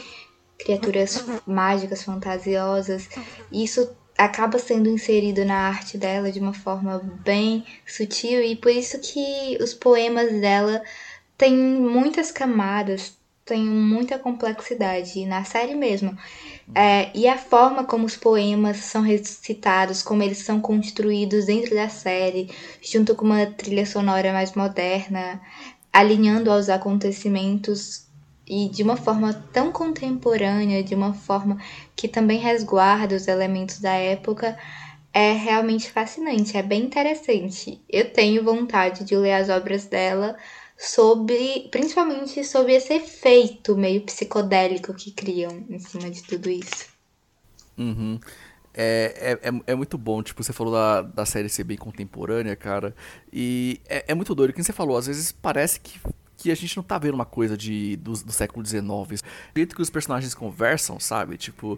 criaturas 0.57 1.23
mágicas, 1.47 2.03
fantasiosas. 2.03 3.09
Isso 3.51 3.89
acaba 4.17 4.59
sendo 4.59 4.89
inserido 4.89 5.45
na 5.45 5.69
arte 5.69 5.97
dela 5.97 6.29
de 6.29 6.39
uma 6.39 6.53
forma 6.53 6.99
bem 7.23 7.65
sutil 7.87 8.41
e 8.43 8.55
por 8.55 8.69
isso 8.69 8.99
que 8.99 9.57
os 9.61 9.73
poemas 9.73 10.29
dela 10.41 10.83
têm 11.37 11.55
muitas 11.55 12.29
camadas, 12.29 13.17
têm 13.49 13.65
muita 13.65 14.17
complexidade. 14.19 15.25
Na 15.25 15.43
série 15.43 15.75
mesmo, 15.75 16.15
é, 16.73 17.09
e 17.17 17.27
a 17.27 17.37
forma 17.37 17.83
como 17.83 18.05
os 18.05 18.15
poemas 18.15 18.77
são 18.77 19.01
recitados, 19.01 20.03
como 20.03 20.23
eles 20.23 20.37
são 20.37 20.61
construídos 20.61 21.45
dentro 21.45 21.75
da 21.75 21.89
série, 21.89 22.49
junto 22.81 23.15
com 23.15 23.25
uma 23.25 23.45
trilha 23.47 23.85
sonora 23.85 24.31
mais 24.31 24.53
moderna, 24.53 25.41
alinhando 25.91 26.51
aos 26.51 26.69
acontecimentos 26.69 28.07
e 28.47 28.69
de 28.69 28.83
uma 28.83 28.95
forma 28.95 29.33
tão 29.51 29.71
contemporânea, 29.71 30.83
de 30.83 30.95
uma 30.95 31.13
forma 31.13 31.57
que 31.95 32.07
também 32.07 32.39
resguarda 32.39 33.15
os 33.15 33.27
elementos 33.27 33.79
da 33.79 33.93
época, 33.93 34.57
é 35.11 35.33
realmente 35.33 35.91
fascinante, 35.91 36.55
é 36.55 36.63
bem 36.63 36.83
interessante. 36.83 37.81
Eu 37.89 38.11
tenho 38.11 38.43
vontade 38.43 39.03
de 39.03 39.15
ler 39.15 39.33
as 39.33 39.49
obras 39.49 39.85
dela 39.85 40.35
sobre, 40.79 41.67
principalmente 41.69 42.41
sobre 42.45 42.73
esse 42.73 42.93
efeito 42.93 43.75
meio 43.75 44.01
psicodélico 44.03 44.93
que 44.93 45.11
criam 45.11 45.65
em 45.69 45.77
cima 45.77 46.09
de 46.09 46.23
tudo 46.23 46.49
isso. 46.49 46.87
Uhum. 47.77 48.17
É, 48.73 49.37
é, 49.43 49.49
é, 49.49 49.61
é, 49.67 49.75
muito 49.75 49.97
bom, 49.97 50.23
tipo, 50.23 50.41
você 50.41 50.53
falou 50.53 50.71
da, 50.71 51.01
da 51.01 51.25
série 51.25 51.49
ser 51.49 51.65
bem 51.65 51.75
contemporânea, 51.75 52.55
cara, 52.55 52.95
e 53.33 53.81
é, 53.89 54.05
é 54.07 54.15
muito 54.15 54.33
doido, 54.33 54.53
que 54.53 54.63
você 54.63 54.71
falou, 54.71 54.95
às 54.95 55.07
vezes 55.07 55.33
parece 55.33 55.81
que, 55.81 55.99
que 56.37 56.49
a 56.49 56.55
gente 56.55 56.77
não 56.77 56.83
tá 56.83 56.97
vendo 56.97 57.15
uma 57.15 57.25
coisa 57.25 57.57
de, 57.57 57.97
do, 57.97 58.13
do 58.13 58.31
século 58.31 58.65
XIX. 58.65 58.81
O 58.83 59.57
jeito 59.57 59.75
que 59.75 59.81
os 59.81 59.89
personagens 59.89 60.33
conversam, 60.33 60.97
sabe, 60.97 61.35
tipo, 61.35 61.77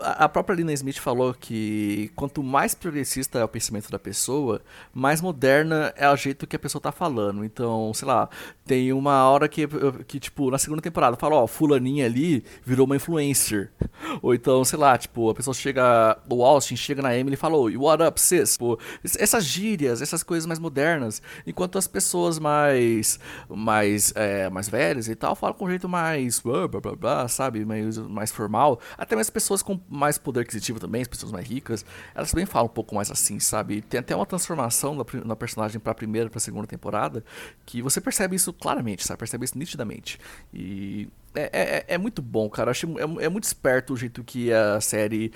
a 0.00 0.28
própria 0.28 0.54
Lina 0.54 0.72
Smith 0.72 0.98
falou 0.98 1.34
que 1.34 2.10
quanto 2.16 2.42
mais 2.42 2.74
progressista 2.74 3.38
é 3.38 3.44
o 3.44 3.48
pensamento 3.48 3.90
da 3.90 3.98
pessoa, 3.98 4.60
mais 4.92 5.20
moderna 5.20 5.92
é 5.96 6.08
o 6.08 6.16
jeito 6.16 6.46
que 6.46 6.56
a 6.56 6.58
pessoa 6.58 6.80
tá 6.80 6.92
falando. 6.92 7.44
Então, 7.44 7.92
sei 7.94 8.08
lá, 8.08 8.28
tem 8.64 8.92
uma 8.92 9.28
hora 9.28 9.48
que, 9.48 9.66
que 10.06 10.20
tipo, 10.20 10.50
na 10.50 10.58
segunda 10.58 10.80
temporada, 10.82 11.16
fala, 11.16 11.36
ó, 11.36 11.46
fulaninha 11.46 12.06
ali 12.06 12.44
virou 12.64 12.86
uma 12.86 12.96
influencer. 12.96 13.70
Ou 14.22 14.34
então, 14.34 14.64
sei 14.64 14.78
lá, 14.78 14.96
tipo, 14.96 15.30
a 15.30 15.34
pessoa 15.34 15.54
chega, 15.54 16.18
o 16.28 16.44
Austin 16.44 16.76
chega 16.76 17.02
na 17.02 17.16
Emily 17.16 17.34
e 17.34 17.36
fala, 17.36 17.56
what 17.56 18.02
up, 18.02 18.20
sis? 18.20 18.52
Tipo, 18.52 18.78
essas 19.18 19.44
gírias, 19.44 20.00
essas 20.00 20.22
coisas 20.22 20.46
mais 20.46 20.58
modernas. 20.58 21.20
Enquanto 21.46 21.78
as 21.78 21.86
pessoas 21.86 22.38
mais, 22.38 23.18
mais, 23.48 24.12
é, 24.14 24.48
mais 24.50 24.68
velhas 24.68 25.08
e 25.08 25.14
tal, 25.14 25.34
falam 25.34 25.54
com 25.54 25.66
um 25.66 25.68
jeito 25.68 25.88
mais, 25.88 26.40
blá, 26.40 26.66
blá, 26.66 26.80
blá, 26.80 26.96
blá, 26.96 27.28
sabe, 27.28 27.64
mais, 27.64 27.98
mais 27.98 28.30
formal. 28.30 28.80
Até 28.96 29.14
mais 29.14 29.28
pessoas 29.30 29.62
com 29.62 29.69
mais 29.88 30.16
poder 30.16 30.40
aquisitivo 30.40 30.80
também, 30.80 31.02
as 31.02 31.08
pessoas 31.08 31.30
mais 31.30 31.46
ricas, 31.46 31.84
elas 32.14 32.30
também 32.30 32.46
falam 32.46 32.66
um 32.66 32.72
pouco 32.72 32.94
mais 32.94 33.10
assim, 33.10 33.38
sabe? 33.38 33.82
Tem 33.82 34.00
até 34.00 34.16
uma 34.16 34.26
transformação 34.26 34.94
na, 34.94 35.04
na 35.24 35.36
personagem 35.36 35.78
pra 35.78 35.94
primeira 35.94 36.30
pra 36.30 36.40
segunda 36.40 36.66
temporada, 36.66 37.22
que 37.66 37.82
você 37.82 38.00
percebe 38.00 38.36
isso 38.36 38.52
claramente, 38.52 39.06
sabe? 39.06 39.18
Percebe 39.18 39.44
isso 39.44 39.58
nitidamente. 39.58 40.18
E 40.52 41.08
é, 41.34 41.84
é, 41.88 41.94
é 41.94 41.98
muito 41.98 42.22
bom, 42.22 42.48
cara. 42.48 42.72
Eu 42.82 43.20
é, 43.20 43.26
é 43.26 43.28
muito 43.28 43.44
esperto 43.44 43.92
o 43.92 43.96
jeito 43.96 44.24
que 44.24 44.52
a 44.52 44.80
série 44.80 45.32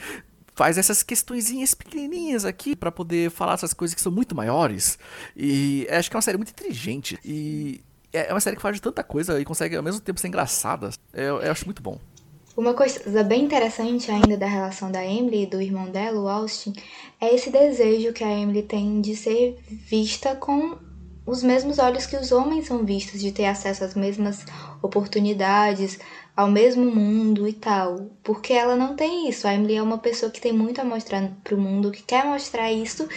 faz 0.55 0.79
essas 0.79 1.03
questõezinhas 1.03 1.75
pequenininhas 1.75 2.45
aqui 2.45 2.77
para 2.77 2.91
poder 2.91 3.31
falar 3.31 3.55
essas 3.55 3.75
coisas 3.75 3.95
que 3.95 4.01
são 4.01 4.13
muito 4.13 4.35
maiores. 4.35 4.99
E 5.37 5.87
acho 5.91 6.09
que 6.09 6.17
é 6.17 6.19
uma 6.19 6.23
série 6.23 6.39
muito 6.39 6.51
inteligente. 6.51 7.19
E 7.25 7.81
é 8.13 8.33
uma 8.33 8.41
série 8.41 8.57
que 8.57 8.63
faz 8.63 8.79
tanta 8.81 9.03
coisa 9.03 9.41
e 9.41 9.45
consegue 9.45 9.77
ao 9.77 9.83
mesmo 9.83 10.01
tempo 10.01 10.21
ser 10.21 10.29
engraçada. 10.29 10.91
Eu, 11.13 11.41
eu 11.41 11.51
acho 11.51 11.65
muito 11.65 11.83
bom. 11.83 11.99
Uma 12.57 12.73
coisa 12.73 13.25
bem 13.25 13.45
interessante 13.45 14.13
ainda 14.13 14.37
da 14.37 14.47
relação 14.47 14.91
da 14.91 15.05
Emily 15.05 15.43
e 15.43 15.47
do 15.47 15.61
irmão 15.61 15.91
dela, 15.91 16.21
o 16.21 16.29
Austin, 16.29 16.73
é 17.21 17.35
esse 17.35 17.51
desejo 17.51 18.13
que 18.13 18.23
a 18.23 18.31
Emily 18.31 18.63
tem 18.63 19.01
de 19.01 19.17
ser 19.17 19.59
vista 19.69 20.37
com 20.37 20.79
os 21.27 21.43
mesmos 21.43 21.81
olhos 21.81 22.07
que 22.07 22.17
os 22.17 22.31
homens 22.31 22.67
são 22.67 22.85
vistos, 22.85 23.21
de 23.21 23.33
ter 23.33 23.47
acesso 23.47 23.83
às 23.83 23.95
mesmas 23.95 24.45
oportunidades, 24.81 25.99
ao 26.37 26.49
mesmo 26.49 26.85
mundo 26.85 27.49
e 27.49 27.53
tal. 27.53 28.11
Porque 28.23 28.53
ela 28.53 28.77
não 28.77 28.95
tem 28.95 29.29
isso. 29.29 29.49
A 29.49 29.55
Emily 29.55 29.75
é 29.75 29.83
uma 29.83 29.99
pessoa 29.99 30.31
que 30.31 30.41
tem 30.41 30.53
muito 30.53 30.81
a 30.81 30.85
mostrar 30.85 31.33
pro 31.43 31.59
mundo, 31.59 31.91
que 31.91 32.05
quer 32.05 32.25
mostrar 32.25 32.71
isso 32.71 33.09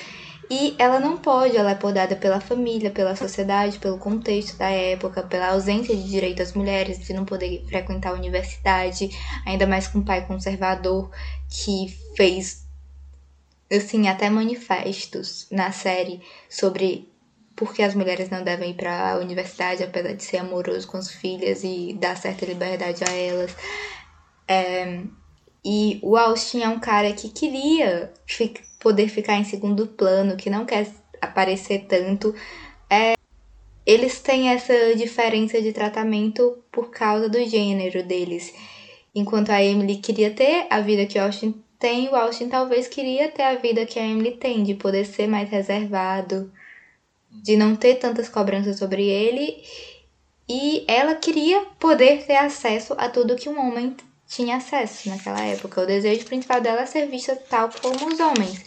e 0.50 0.76
ela 0.78 1.00
não 1.00 1.18
pode, 1.18 1.58
ela 1.58 1.72
é 1.72 1.76
podada 1.76 2.16
pela 2.16 2.40
família, 2.40 2.90
pela 2.90 3.16
sociedade, 3.16 3.80
pelo 3.80 3.98
contexto 3.98 4.58
da 4.58 4.70
época, 4.70 5.22
pela 5.24 5.50
ausência 5.50 5.96
de 5.96 6.10
direito 6.10 6.42
às 6.42 6.54
mulheres, 6.54 7.00
de 7.00 7.14
não 7.14 7.26
poder 7.26 7.66
frequentar 7.68 8.12
a 8.12 8.14
universidade, 8.14 9.10
ainda 9.46 9.68
mais 9.68 9.88
com 9.88 10.00
um 10.00 10.06
pai 10.06 10.26
conservador 10.26 11.12
que 11.50 11.94
fez, 12.16 12.66
assim, 13.70 14.08
até 14.08 14.30
manifestos 14.30 15.48
na 15.52 15.72
série 15.72 16.22
sobre 16.50 17.12
por 17.54 17.74
que 17.74 17.82
as 17.82 17.94
mulheres 17.94 18.30
não 18.30 18.44
devem 18.44 18.72
ir 18.72 18.76
para 18.76 19.12
a 19.14 19.18
universidade, 19.18 19.84
apesar 19.84 20.14
de 20.14 20.24
ser 20.24 20.38
amoroso 20.38 20.88
com 20.88 20.96
as 20.96 21.12
filhas 21.12 21.64
e 21.64 21.98
dar 22.00 22.16
certa 22.16 22.46
liberdade 22.46 23.04
a 23.04 23.12
elas. 23.12 23.54
É, 24.48 25.02
e 25.66 26.00
o 26.02 26.16
Austin 26.16 26.62
é 26.62 26.70
um 26.70 26.80
cara 26.80 27.12
que 27.12 27.28
queria 27.30 28.14
poder 28.80 29.08
ficar 29.10 29.36
em 29.36 29.44
segundo 29.44 29.88
plano, 29.88 30.38
que 30.38 30.50
não 30.50 30.66
quer 30.66 30.88
aparecer 31.22 31.86
tanto. 31.88 32.34
É, 32.90 33.16
eles 33.86 34.20
têm 34.20 34.50
essa 34.50 34.96
diferença 34.96 35.62
de 35.62 35.72
tratamento 35.72 36.58
por 36.72 36.90
causa 36.90 37.30
do 37.30 37.44
gênero 37.46 38.04
deles. 38.04 38.54
Enquanto 39.16 39.50
a 39.50 39.64
Emily 39.64 39.98
queria 39.98 40.32
ter 40.32 40.68
a 40.70 40.80
vida 40.82 41.06
que 41.06 41.18
Austin 41.18 41.64
tem, 41.80 42.10
o 42.10 42.16
Austin 42.16 42.50
talvez 42.50 42.88
queria 42.88 43.30
ter 43.30 43.44
a 43.44 43.56
vida 43.56 43.86
que 43.86 44.00
a 44.00 44.06
Emily 44.06 44.32
tem, 44.32 44.64
de 44.64 44.74
poder 44.74 45.06
ser 45.06 45.28
mais 45.28 45.50
reservado, 45.50 46.52
de 47.32 47.56
não 47.56 47.76
ter 47.76 47.96
tantas 47.96 48.30
cobranças 48.30 48.78
sobre 48.78 49.08
ele. 49.08 49.64
E 50.50 50.86
ela 50.88 51.16
queria 51.16 51.62
poder 51.80 52.26
ter 52.26 52.38
acesso 52.38 52.94
a 52.98 53.10
tudo 53.10 53.36
que 53.36 53.50
um 53.50 53.60
homem 53.60 53.96
tinha 54.28 54.58
acesso 54.58 55.10
naquela 55.10 55.42
época. 55.42 55.82
O 55.82 55.86
desejo 55.86 56.26
principal 56.26 56.62
dela 56.62 56.82
é 56.82 56.86
ser 56.86 57.08
vista 57.08 57.36
tal 57.36 57.70
como 57.82 58.14
os 58.14 58.20
homens. 58.20 58.64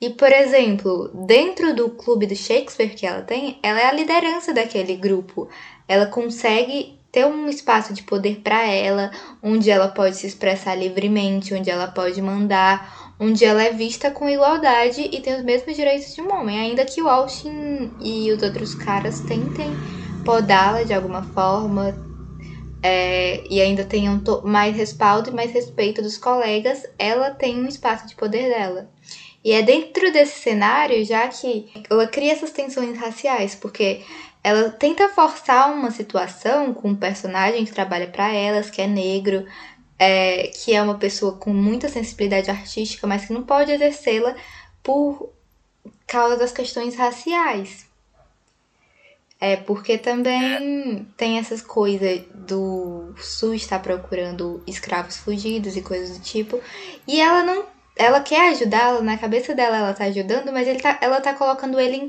E, 0.00 0.10
por 0.10 0.30
exemplo, 0.30 1.10
dentro 1.26 1.74
do 1.74 1.90
clube 1.90 2.26
do 2.26 2.36
Shakespeare 2.36 2.94
que 2.94 3.06
ela 3.06 3.22
tem, 3.22 3.58
ela 3.62 3.80
é 3.80 3.86
a 3.86 3.92
liderança 3.92 4.52
daquele 4.52 4.94
grupo. 4.96 5.48
Ela 5.88 6.06
consegue 6.06 6.98
ter 7.10 7.24
um 7.24 7.48
espaço 7.48 7.92
de 7.94 8.02
poder 8.02 8.40
para 8.44 8.66
ela, 8.66 9.10
onde 9.42 9.70
ela 9.70 9.88
pode 9.88 10.16
se 10.16 10.26
expressar 10.26 10.74
livremente, 10.74 11.54
onde 11.54 11.70
ela 11.70 11.88
pode 11.88 12.20
mandar, 12.20 13.14
onde 13.18 13.44
ela 13.44 13.62
é 13.62 13.72
vista 13.72 14.10
com 14.10 14.28
igualdade 14.28 15.00
e 15.00 15.20
tem 15.20 15.34
os 15.34 15.42
mesmos 15.42 15.74
direitos 15.74 16.14
de 16.14 16.20
um 16.20 16.32
homem, 16.32 16.60
ainda 16.60 16.84
que 16.84 17.02
o 17.02 17.08
Austin 17.08 17.90
e 18.00 18.30
os 18.30 18.42
outros 18.42 18.74
caras 18.74 19.20
tentem 19.20 19.70
podá-la 20.24 20.82
de 20.82 20.92
alguma 20.92 21.22
forma, 21.22 22.07
é, 22.82 23.42
e 23.48 23.60
ainda 23.60 23.84
tenham 23.84 24.22
mais 24.44 24.76
respaldo 24.76 25.30
e 25.30 25.34
mais 25.34 25.50
respeito 25.50 26.02
dos 26.02 26.16
colegas, 26.16 26.86
ela 26.98 27.30
tem 27.30 27.58
um 27.58 27.66
espaço 27.66 28.06
de 28.06 28.14
poder 28.14 28.48
dela. 28.48 28.88
E 29.44 29.52
é 29.52 29.62
dentro 29.62 30.12
desse 30.12 30.40
cenário 30.40 31.04
já 31.04 31.26
que 31.28 31.70
ela 31.88 32.06
cria 32.06 32.32
essas 32.32 32.50
tensões 32.50 32.98
raciais, 32.98 33.54
porque 33.54 34.02
ela 34.42 34.70
tenta 34.70 35.08
forçar 35.08 35.72
uma 35.72 35.90
situação 35.90 36.72
com 36.74 36.90
um 36.90 36.96
personagem 36.96 37.64
que 37.64 37.72
trabalha 37.72 38.06
para 38.06 38.32
elas, 38.32 38.70
que 38.70 38.80
é 38.80 38.86
negro, 38.86 39.46
é, 39.98 40.48
que 40.48 40.72
é 40.72 40.82
uma 40.82 40.96
pessoa 40.96 41.32
com 41.36 41.50
muita 41.50 41.88
sensibilidade 41.88 42.50
artística, 42.50 43.06
mas 43.06 43.26
que 43.26 43.32
não 43.32 43.42
pode 43.42 43.72
exercê-la 43.72 44.34
por 44.82 45.32
causa 46.06 46.36
das 46.36 46.52
questões 46.52 46.94
raciais. 46.94 47.87
É, 49.40 49.56
porque 49.56 49.96
também 49.96 51.06
tem 51.16 51.38
essas 51.38 51.62
coisas 51.62 52.22
do 52.34 53.14
Sul 53.16 53.54
estar 53.54 53.78
procurando 53.78 54.62
escravos 54.66 55.16
fugidos 55.16 55.76
e 55.76 55.82
coisas 55.82 56.18
do 56.18 56.24
tipo. 56.24 56.60
E 57.06 57.20
ela 57.20 57.44
não. 57.44 57.64
Ela 57.96 58.20
quer 58.20 58.50
ajudá-lo, 58.50 59.02
na 59.02 59.18
cabeça 59.18 59.54
dela 59.54 59.76
ela 59.76 59.92
tá 59.92 60.04
ajudando, 60.04 60.52
mas 60.52 60.68
ele 60.68 60.80
tá, 60.80 60.98
ela 61.00 61.20
tá 61.20 61.34
colocando 61.34 61.80
ele 61.80 61.96
em, 61.96 62.08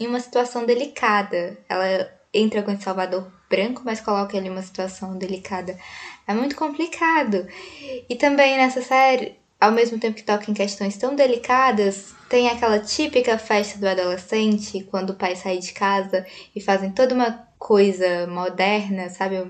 em 0.00 0.06
uma 0.06 0.20
situação 0.20 0.64
delicada. 0.64 1.58
Ela 1.68 2.10
entra 2.32 2.62
com 2.62 2.70
esse 2.70 2.82
Salvador 2.82 3.30
branco, 3.48 3.82
mas 3.84 4.00
coloca 4.00 4.36
ele 4.36 4.48
em 4.48 4.50
uma 4.50 4.62
situação 4.62 5.16
delicada. 5.16 5.78
É 6.26 6.34
muito 6.34 6.56
complicado. 6.56 7.46
E 8.08 8.16
também 8.16 8.56
nessa 8.56 8.82
série, 8.82 9.36
ao 9.60 9.72
mesmo 9.72 9.98
tempo 9.98 10.16
que 10.16 10.22
toca 10.22 10.50
em 10.50 10.54
questões 10.54 10.96
tão 10.96 11.14
delicadas, 11.14 12.14
tem 12.28 12.48
aquela 12.48 12.78
típica 12.78 13.38
festa 13.38 13.78
do 13.78 13.88
adolescente, 13.88 14.86
quando 14.90 15.10
o 15.10 15.14
pai 15.14 15.34
sai 15.34 15.58
de 15.58 15.72
casa 15.72 16.26
e 16.54 16.60
fazem 16.60 16.90
toda 16.90 17.14
uma 17.14 17.46
coisa 17.58 18.26
moderna, 18.26 19.08
sabe? 19.08 19.46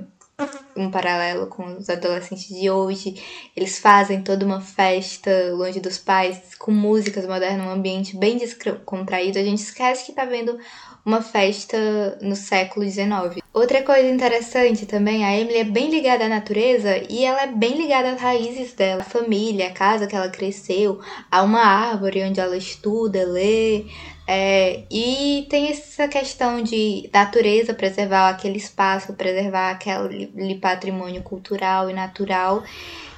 Um 0.77 0.90
paralelo 0.90 1.47
com 1.47 1.79
os 1.79 1.88
adolescentes 1.88 2.49
de 2.49 2.71
hoje. 2.71 3.14
Eles 3.57 3.79
fazem 3.79 4.23
toda 4.23 4.45
uma 4.45 4.61
festa 4.61 5.31
longe 5.53 5.81
dos 5.81 5.97
pais, 5.97 6.55
com 6.59 6.71
músicas 6.71 7.27
modernas, 7.27 7.66
um 7.66 7.71
ambiente 7.71 8.16
bem 8.16 8.37
descontraído. 8.37 9.38
A 9.38 9.42
gente 9.42 9.62
esquece 9.62 10.05
que 10.05 10.12
tá 10.12 10.27
vendo 10.27 10.59
uma 11.07 11.23
festa 11.23 12.19
no 12.21 12.35
século 12.35 12.85
XIX. 12.85 13.40
Outra 13.55 13.81
coisa 13.85 14.09
interessante 14.09 14.87
também, 14.87 15.25
a 15.25 15.38
Emily 15.38 15.59
é 15.59 15.64
bem 15.64 15.88
ligada 15.88 16.25
à 16.25 16.29
natureza 16.29 17.01
e 17.09 17.25
ela 17.25 17.42
é 17.42 17.47
bem 17.47 17.79
ligada 17.79 18.11
às 18.11 18.21
raízes 18.21 18.73
dela, 18.73 19.03
a 19.03 19.05
família, 19.05 19.69
a 19.69 19.73
casa 19.73 20.09
que 20.09 20.16
ela 20.16 20.29
cresceu, 20.29 21.01
a 21.31 21.45
uma 21.45 21.61
árvore 21.61 22.25
onde 22.25 22.40
ela 22.40 22.57
estuda, 22.57 23.25
lê. 23.25 23.87
É, 24.27 24.83
e 24.90 25.47
tem 25.49 25.69
essa 25.69 26.09
questão 26.09 26.61
de 26.61 27.09
natureza, 27.14 27.73
preservar 27.73 28.29
aquele 28.29 28.59
espaço, 28.59 29.14
preservar 29.14 29.71
aquele 29.71 30.57
patrimônio 30.61 31.23
cultural 31.23 31.88
e 31.88 31.95
natural 31.95 32.64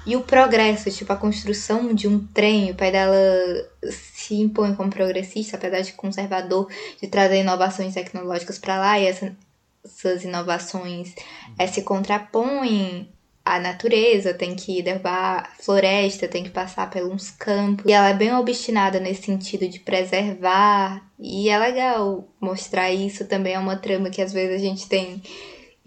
e 0.09 0.17
o 0.17 0.23
progresso, 0.23 0.91
tipo 0.91 1.13
a 1.13 1.17
construção 1.17 1.93
de 1.93 2.09
um 2.09 2.19
trem, 2.19 2.71
o 2.71 2.75
pai 2.75 2.91
dela 2.91 3.15
se 3.93 4.37
impõe 4.37 4.75
como 4.75 4.89
progressista, 4.89 5.59
apesar 5.59 5.83
de 5.83 5.93
conservador, 5.93 6.67
de 6.99 7.07
trazer 7.09 7.41
inovações 7.43 7.93
tecnológicas 7.93 8.59
para 8.59 8.79
lá, 8.79 8.99
e 8.99 9.05
essa, 9.05 9.37
essas 9.85 10.25
inovações 10.25 11.15
é, 11.59 11.67
se 11.67 11.83
contrapõem 11.83 13.07
à 13.45 13.61
natureza, 13.61 14.33
tem 14.33 14.57
que 14.57 14.81
derrubar 14.81 15.55
floresta, 15.61 16.27
tem 16.27 16.43
que 16.43 16.51
passar 16.51 16.89
pelos 16.89 17.31
campos. 17.31 17.85
E 17.85 17.93
ela 17.93 18.09
é 18.09 18.15
bem 18.15 18.33
obstinada 18.33 18.99
nesse 18.99 19.25
sentido 19.25 19.69
de 19.69 19.79
preservar, 19.79 21.07
e 21.19 21.51
é 21.51 21.59
legal 21.59 22.27
mostrar 22.41 22.91
isso 22.91 23.27
também. 23.27 23.53
É 23.53 23.59
uma 23.59 23.77
trama 23.77 24.09
que 24.09 24.23
às 24.23 24.33
vezes 24.33 24.57
a 24.57 24.65
gente 24.65 24.89
tem 24.89 25.21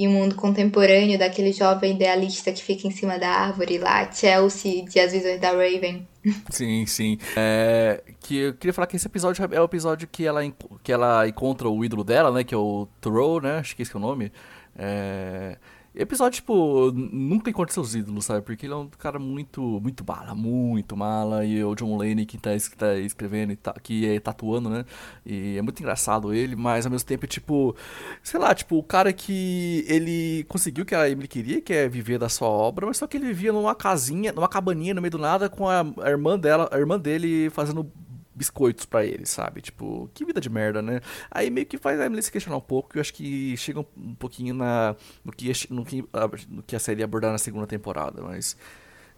em 0.04 0.08
um 0.08 0.12
mundo 0.12 0.36
contemporâneo 0.36 1.18
daquele 1.18 1.52
jovem 1.52 1.96
idealista 1.96 2.52
que 2.52 2.64
fica 2.64 2.88
em 2.88 2.92
cima 2.92 3.18
da 3.20 3.30
árvore 3.30 3.78
lá, 3.78 4.12
Chelsea 4.12 4.84
de 4.86 5.00
As 5.00 5.12
Visões 5.12 5.40
da 5.40 5.52
Raven. 5.52 6.08
Sim, 6.50 6.86
sim. 6.86 7.18
É, 7.36 8.02
que 8.20 8.38
eu 8.38 8.54
queria 8.54 8.74
falar 8.74 8.88
que 8.88 8.96
esse 8.96 9.08
episódio 9.08 9.44
é 9.52 9.60
o 9.60 9.66
episódio 9.66 10.08
que 10.12 10.26
ela, 10.26 10.42
que 10.84 10.92
ela 10.92 11.28
encontra 11.28 11.68
o 11.68 11.84
ídolo 11.84 12.04
dela, 12.04 12.32
né? 12.32 12.44
Que 12.44 12.54
é 12.54 12.58
o 12.58 12.88
Thoreau, 13.00 13.42
né? 13.42 13.60
Acho 13.60 13.76
que 13.76 13.82
esse 13.82 13.96
é 13.96 13.98
o 13.98 14.02
nome. 14.02 14.32
É, 14.78 15.58
episódio, 15.94 16.38
tipo, 16.38 16.92
nunca 16.94 17.50
encontre 17.50 17.74
seus 17.74 17.94
ídolos, 17.96 18.26
sabe? 18.26 18.42
Porque 18.42 18.66
ele 18.66 18.74
é 18.74 18.78
um 18.78 18.88
cara 18.88 19.20
muito, 19.20 19.62
muito 19.62 20.06
mala, 20.08 20.34
muito 20.34 20.96
mala. 20.96 21.46
E 21.46 21.64
o 21.64 21.76
John 21.76 21.98
Lane 21.98 22.26
que 22.26 22.38
tá, 22.38 22.52
que 22.56 22.78
tá 22.78 22.96
escrevendo, 22.98 23.56
tá, 23.56 23.74
que 23.82 24.08
é 24.08 24.20
tatuando, 24.20 24.70
né? 24.70 24.86
E 25.26 25.58
é 25.58 25.62
muito 25.62 25.80
engraçado 25.80 26.34
ele, 26.34 26.56
mas 26.56 26.86
ao 26.86 26.92
mesmo 26.92 27.08
tempo, 27.08 27.28
tipo, 27.28 27.76
sei 28.24 28.40
lá, 28.40 28.56
tipo, 28.56 28.78
o 28.78 28.84
cara 28.84 29.12
que 29.12 29.84
ele 29.88 30.46
conseguiu 30.48 30.86
que 30.86 30.96
a 30.96 31.10
Emily 31.10 31.28
queria, 31.28 31.62
que 31.62 31.74
é 31.74 31.88
viver 31.90 32.18
da 32.18 32.30
sua 32.30 32.48
obra, 32.48 32.86
mas 32.88 32.98
só 32.98 33.08
que 33.08 33.18
ele 33.18 33.28
vivia 33.28 33.52
numa 33.52 33.76
casinha, 33.76 34.32
numa 34.32 34.48
cabaninha 34.48 34.94
no 34.94 35.02
meio 35.02 35.12
do 35.12 35.18
nada 35.18 35.50
com 35.50 35.68
a 35.68 35.84
irmã 36.08 36.40
dela, 36.40 36.70
a 36.72 36.78
irmã 36.78 37.00
dele 37.00 37.50
fazendo 37.50 37.92
biscoitos 38.34 38.86
para 38.86 39.06
ele, 39.06 39.26
sabe? 39.26 39.62
Tipo, 39.62 40.10
que 40.14 40.26
vida 40.26 40.40
de 40.40 40.50
merda, 40.50 40.82
né? 40.82 41.02
Aí 41.30 41.50
meio 41.50 41.66
que 41.66 41.78
faz 41.78 42.00
a 42.00 42.06
Emily 42.06 42.24
se 42.24 42.32
questionar 42.32 42.58
um 42.58 42.62
pouco, 42.62 42.98
eu 42.98 43.02
acho 43.02 43.14
que 43.14 43.56
chega 43.58 43.80
um, 43.80 43.86
um 43.98 44.16
pouquinho 44.16 44.54
na 44.54 44.96
no 45.24 45.32
que, 45.32 45.52
no, 45.70 45.86
que, 45.86 46.04
no 46.50 46.64
que 46.64 46.76
a 46.76 46.80
série 46.80 47.04
abordar 47.04 47.32
na 47.32 47.38
segunda 47.38 47.68
temporada, 47.68 48.22
mas 48.22 48.56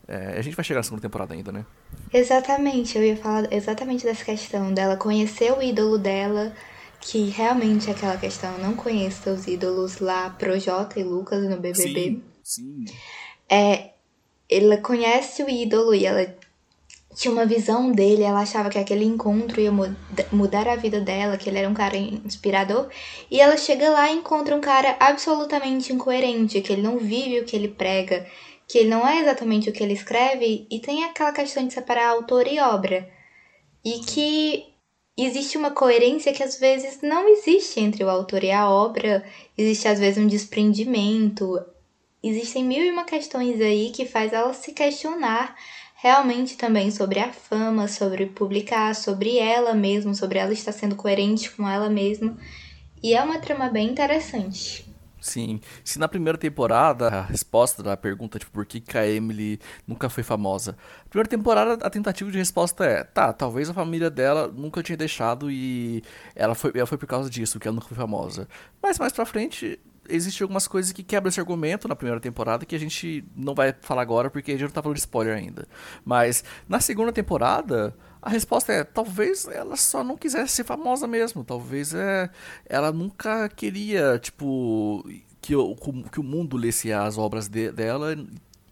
é, 0.08 0.38
a 0.38 0.41
gente 0.41 0.56
vai 0.56 0.65
chegar 0.65 0.80
na 0.80 0.84
segunda 0.84 1.02
temporada 1.02 1.34
ainda, 1.34 1.52
né? 1.52 1.65
Exatamente, 2.12 2.97
eu 2.97 3.04
ia 3.04 3.15
falar 3.15 3.52
exatamente 3.54 4.04
dessa 4.04 4.26
questão 4.26 4.73
dela 4.73 4.97
conhecer 4.97 5.52
o 5.54 5.62
ídolo 5.62 5.97
dela, 5.97 6.54
que 6.99 7.30
realmente 7.30 7.89
é 7.89 7.93
aquela 7.93 8.17
questão, 8.17 8.58
não 8.58 8.76
conheça 8.76 9.32
os 9.32 9.47
ídolos 9.47 9.99
lá, 9.99 10.30
Projota 10.32 10.99
e 10.99 11.04
Lucas 11.04 11.43
no 11.43 11.58
BBB. 11.58 11.73
Sim, 11.84 12.23
sim. 12.43 12.86
É, 13.49 13.91
ela 14.49 14.78
conhece 14.78 15.43
o 15.43 15.49
ídolo 15.49 15.93
e 15.93 16.06
ela 16.06 16.36
tinha 17.13 17.32
uma 17.32 17.45
visão 17.45 17.91
dele, 17.91 18.23
ela 18.23 18.41
achava 18.41 18.69
que 18.69 18.78
aquele 18.78 19.06
encontro 19.06 19.62
ia 19.62 19.71
mudar 20.32 20.67
a 20.67 20.76
vida 20.76 20.99
dela, 20.99 21.38
que 21.38 21.49
ele 21.49 21.60
era 21.60 21.69
um 21.69 21.73
cara 21.73 21.95
inspirador, 21.97 22.89
e 23.30 23.39
ela 23.39 23.58
chega 23.58 23.89
lá 23.89 24.12
e 24.12 24.15
encontra 24.15 24.56
um 24.56 24.62
cara 24.62 24.95
absolutamente 24.99 25.93
incoerente, 25.93 26.62
que 26.62 26.73
ele 26.73 26.82
não 26.82 26.97
vive 26.97 27.39
o 27.39 27.45
que 27.45 27.56
ele 27.56 27.67
prega, 27.67 28.26
que 28.67 28.78
ele 28.78 28.89
não 28.89 29.08
é 29.08 29.19
exatamente 29.19 29.69
o 29.69 29.73
que 29.73 29.84
ele 29.84 29.93
escreve, 29.93 30.67
e 30.69 30.80
tem 30.80 31.04
aquela 31.04 31.32
questão 31.32 31.65
de 31.65 31.73
separar 31.73 32.10
autor 32.10 32.47
e 32.47 32.60
obra. 32.60 33.08
E 33.86 33.99
que 33.99 34.65
existe 35.17 35.58
uma 35.58 35.71
coerência 35.71 36.34
que 36.34 36.41
às 36.41 36.60
vezes 36.60 36.99
não 37.02 37.28
existe 37.30 37.80
entre 37.80 38.04
o 38.04 38.10
autor 38.10 38.43
e 38.43 38.52
a 38.52 38.69
obra, 38.69 39.23
existe 39.58 39.88
às 39.88 39.99
vezes 39.99 40.23
um 40.23 40.28
desprendimento, 40.28 41.63
existem 42.23 42.63
mil 42.63 42.84
e 42.84 42.89
uma 42.89 43.04
questões 43.04 43.60
aí 43.62 43.91
que 43.91 44.06
faz 44.06 44.34
ela 44.34 44.54
se 44.54 44.71
questionar 44.71 45.56
realmente 46.04 46.58
também 46.58 46.92
sobre 46.92 47.22
a 47.22 47.32
fama, 47.32 47.88
sobre 47.88 48.26
publicar, 48.26 48.94
sobre 48.94 49.38
ela 49.38 49.74
mesma, 49.74 50.13
sobre 50.13 50.38
ela 50.38 50.52
estar 50.52 50.74
sendo 50.74 50.98
coerente 50.98 51.50
com 51.50 51.68
ela 51.68 51.89
mesma. 51.89 52.36
E 53.02 53.13
é 53.13 53.24
uma 53.24 53.39
trama 53.39 53.70
bem 53.70 53.89
interessante. 53.89 54.86
Sim. 55.22 55.62
Se 55.82 55.98
na 55.98 56.10
primeira 56.10 56.38
temporada 56.38 57.08
a 57.08 57.22
resposta 57.22 57.82
da 57.82 57.96
pergunta, 57.96 58.38
tipo, 58.38 58.52
por 58.52 58.66
que, 58.66 58.82
que 58.82 58.98
a 58.98 59.08
Emily 59.08 59.58
nunca 59.88 60.10
foi 60.10 60.24
famosa? 60.24 60.74
Na 61.06 61.10
primeira 61.10 61.30
temporada 61.30 61.88
a 61.88 61.89
tentativa 61.89 62.30
de 62.30 62.38
resposta 62.38 62.84
é, 62.84 63.06
tá, 63.06 63.32
talvez 63.32 63.70
a 63.70 63.74
família 63.74 64.10
dela 64.10 64.50
nunca 64.50 64.84
tinha 64.84 64.98
deixado 64.98 65.50
e 65.50 66.04
ela 66.36 66.54
foi, 66.54 66.74
ela 66.76 66.86
foi 66.86 66.98
por 66.98 67.08
causa 67.08 67.30
disso 67.30 67.58
que 67.62 67.66
ela 67.70 67.76
nunca 67.76 67.88
foi 67.88 67.96
famosa. 67.96 68.46
Mas 68.82 69.00
mais 69.00 69.13
pra 69.13 69.26
frente 69.26 69.80
existem 70.10 70.44
algumas 70.44 70.68
coisas 70.68 70.92
que 70.92 71.04
quebram 71.04 71.30
esse 71.30 71.39
argumento 71.39 71.88
na 71.88 71.96
primeira 71.96 72.20
temporada 72.20 72.66
que 72.66 72.76
a 72.76 72.80
gente 72.80 73.24
não 73.36 73.54
vai 73.54 73.74
falar 73.82 74.02
agora 74.02 74.30
porque 74.30 74.52
a 74.52 74.56
gente 74.56 74.63
não 74.63 74.72
tá 74.72 74.82
falando 74.82 74.96
de 74.96 75.02
spoiler 75.02 75.36
ainda. 75.36 75.68
Mas 76.04 76.44
na 76.68 76.80
segunda 76.80 77.12
temporada, 77.12 77.96
a 78.22 78.30
resposta 78.30 78.72
é: 78.72 78.84
talvez 78.84 79.48
ela 79.48 79.76
só 79.76 80.04
não 80.04 80.18
quisesse 80.18 80.54
ser 80.56 80.63
famosa 80.63 81.08
mesmo. 81.08 81.44
Talvez 81.44 81.94
é, 81.94 82.30
ela 82.66 82.92
nunca 82.92 83.50
queria, 83.50 84.18
tipo, 84.20 85.04
que, 85.42 85.56
o, 85.56 85.76
que 86.12 86.20
o 86.20 86.24
mundo 86.24 86.56
lesse 86.58 86.92
as 86.92 87.18
obras 87.18 87.48
de, 87.48 87.72
dela 87.72 88.16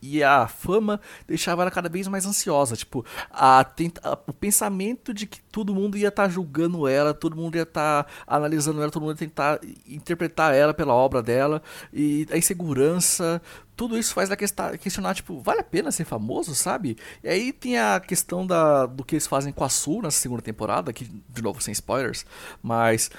e 0.01 0.23
a 0.23 0.47
fama 0.47 0.99
deixava 1.27 1.61
ela 1.61 1.71
cada 1.71 1.87
vez 1.87 2.07
mais 2.07 2.25
ansiosa. 2.25 2.75
Tipo, 2.75 3.05
a, 3.29 3.61
a, 3.61 4.19
o 4.27 4.33
pensamento 4.33 5.13
de 5.13 5.27
que 5.27 5.39
todo 5.51 5.75
mundo 5.75 5.97
ia 5.97 6.07
estar 6.07 6.23
tá 6.23 6.29
julgando 6.29 6.87
ela, 6.87 7.13
todo 7.13 7.35
mundo 7.35 7.55
ia 7.55 7.63
estar 7.63 8.03
tá 8.03 8.09
analisando 8.25 8.81
ela, 8.81 8.91
todo 8.91 9.03
mundo 9.03 9.13
ia 9.13 9.27
tentar 9.27 9.59
interpretar 9.87 10.53
ela 10.55 10.73
pela 10.73 10.93
obra 10.93 11.21
dela, 11.21 11.61
e 11.93 12.27
a 12.31 12.37
insegurança, 12.37 13.41
tudo 13.75 13.97
isso 13.97 14.13
faz 14.13 14.29
ela 14.29 14.77
questionar, 14.77 15.15
tipo, 15.15 15.39
vale 15.39 15.61
a 15.61 15.63
pena 15.63 15.91
ser 15.91 16.05
famoso, 16.05 16.53
sabe? 16.55 16.97
E 17.23 17.27
aí 17.29 17.53
tem 17.53 17.77
a 17.77 17.99
questão 17.99 18.45
da, 18.45 18.85
do 18.85 19.03
que 19.03 19.15
eles 19.15 19.27
fazem 19.27 19.51
com 19.53 19.63
a 19.63 19.69
Sul 19.69 20.01
nessa 20.01 20.19
segunda 20.19 20.41
temporada, 20.41 20.93
que, 20.93 21.05
de 21.05 21.41
novo, 21.41 21.61
sem 21.61 21.71
spoilers, 21.71 22.25
mas 22.61 23.09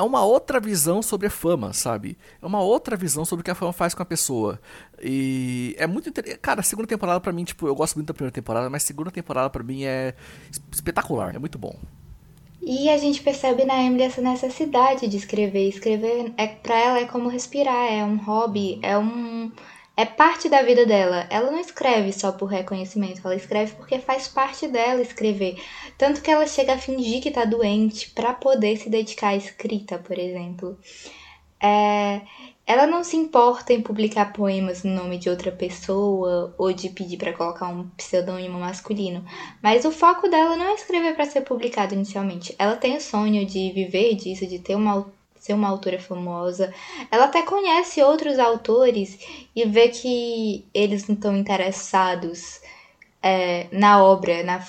é 0.00 0.02
uma 0.02 0.24
outra 0.24 0.58
visão 0.58 1.02
sobre 1.02 1.26
a 1.26 1.30
fama, 1.30 1.74
sabe? 1.74 2.16
É 2.40 2.46
uma 2.46 2.62
outra 2.62 2.96
visão 2.96 3.22
sobre 3.22 3.42
o 3.42 3.44
que 3.44 3.50
a 3.50 3.54
fama 3.54 3.72
faz 3.72 3.94
com 3.94 4.02
a 4.02 4.06
pessoa. 4.06 4.58
E 5.02 5.76
é 5.78 5.86
muito 5.86 6.08
interessante. 6.08 6.40
Cara, 6.40 6.60
a 6.60 6.62
segunda 6.62 6.88
temporada 6.88 7.20
para 7.20 7.32
mim, 7.32 7.44
tipo, 7.44 7.66
eu 7.66 7.74
gosto 7.74 7.96
muito 7.96 8.08
da 8.08 8.14
primeira 8.14 8.32
temporada, 8.32 8.70
mas 8.70 8.82
a 8.82 8.86
segunda 8.86 9.10
temporada 9.10 9.50
para 9.50 9.62
mim 9.62 9.84
é 9.84 10.14
espetacular, 10.72 11.34
é 11.34 11.38
muito 11.38 11.58
bom. 11.58 11.78
E 12.62 12.88
a 12.88 12.96
gente 12.96 13.22
percebe 13.22 13.66
na 13.66 13.82
Emily 13.82 14.04
essa 14.04 14.22
necessidade 14.22 15.06
de 15.06 15.18
escrever. 15.18 15.68
Escrever 15.68 16.32
é 16.38 16.46
para 16.46 16.78
ela 16.78 16.98
é 17.00 17.04
como 17.04 17.28
respirar, 17.28 17.92
é 17.92 18.02
um 18.02 18.16
hobby, 18.16 18.78
é 18.82 18.96
um 18.96 19.52
é 20.00 20.06
parte 20.06 20.48
da 20.48 20.62
vida 20.62 20.86
dela. 20.86 21.26
Ela 21.28 21.50
não 21.50 21.60
escreve 21.60 22.10
só 22.10 22.32
por 22.32 22.46
reconhecimento, 22.46 23.20
ela 23.22 23.36
escreve 23.36 23.74
porque 23.74 23.98
faz 23.98 24.26
parte 24.26 24.66
dela 24.66 25.02
escrever. 25.02 25.62
Tanto 25.98 26.22
que 26.22 26.30
ela 26.30 26.46
chega 26.46 26.72
a 26.72 26.78
fingir 26.78 27.22
que 27.22 27.30
tá 27.30 27.44
doente 27.44 28.08
para 28.10 28.32
poder 28.32 28.78
se 28.78 28.88
dedicar 28.88 29.28
à 29.28 29.36
escrita, 29.36 29.98
por 29.98 30.18
exemplo. 30.18 30.78
É, 31.62 32.22
ela 32.66 32.86
não 32.86 33.04
se 33.04 33.14
importa 33.14 33.74
em 33.74 33.82
publicar 33.82 34.32
poemas 34.32 34.82
no 34.84 34.94
nome 34.94 35.18
de 35.18 35.28
outra 35.28 35.52
pessoa 35.52 36.54
ou 36.56 36.72
de 36.72 36.88
pedir 36.88 37.18
para 37.18 37.34
colocar 37.34 37.68
um 37.68 37.86
pseudônimo 37.90 38.58
masculino, 38.58 39.22
mas 39.62 39.84
o 39.84 39.92
foco 39.92 40.28
dela 40.28 40.56
não 40.56 40.64
é 40.64 40.74
escrever 40.76 41.14
para 41.14 41.26
ser 41.26 41.42
publicado 41.42 41.94
inicialmente. 41.94 42.54
Ela 42.58 42.76
tem 42.76 42.96
o 42.96 43.00
sonho 43.02 43.44
de 43.44 43.70
viver 43.72 44.14
disso, 44.14 44.46
de 44.46 44.60
ter 44.60 44.76
uma 44.76 45.12
ser 45.40 45.54
uma 45.54 45.68
autora 45.68 45.98
famosa. 45.98 46.72
Ela 47.10 47.24
até 47.24 47.42
conhece 47.42 48.02
outros 48.02 48.38
autores 48.38 49.18
e 49.56 49.64
vê 49.64 49.88
que 49.88 50.66
eles 50.72 51.08
não 51.08 51.14
estão 51.14 51.34
interessados 51.34 52.60
é, 53.22 53.66
na 53.72 54.04
obra, 54.04 54.44
na 54.44 54.62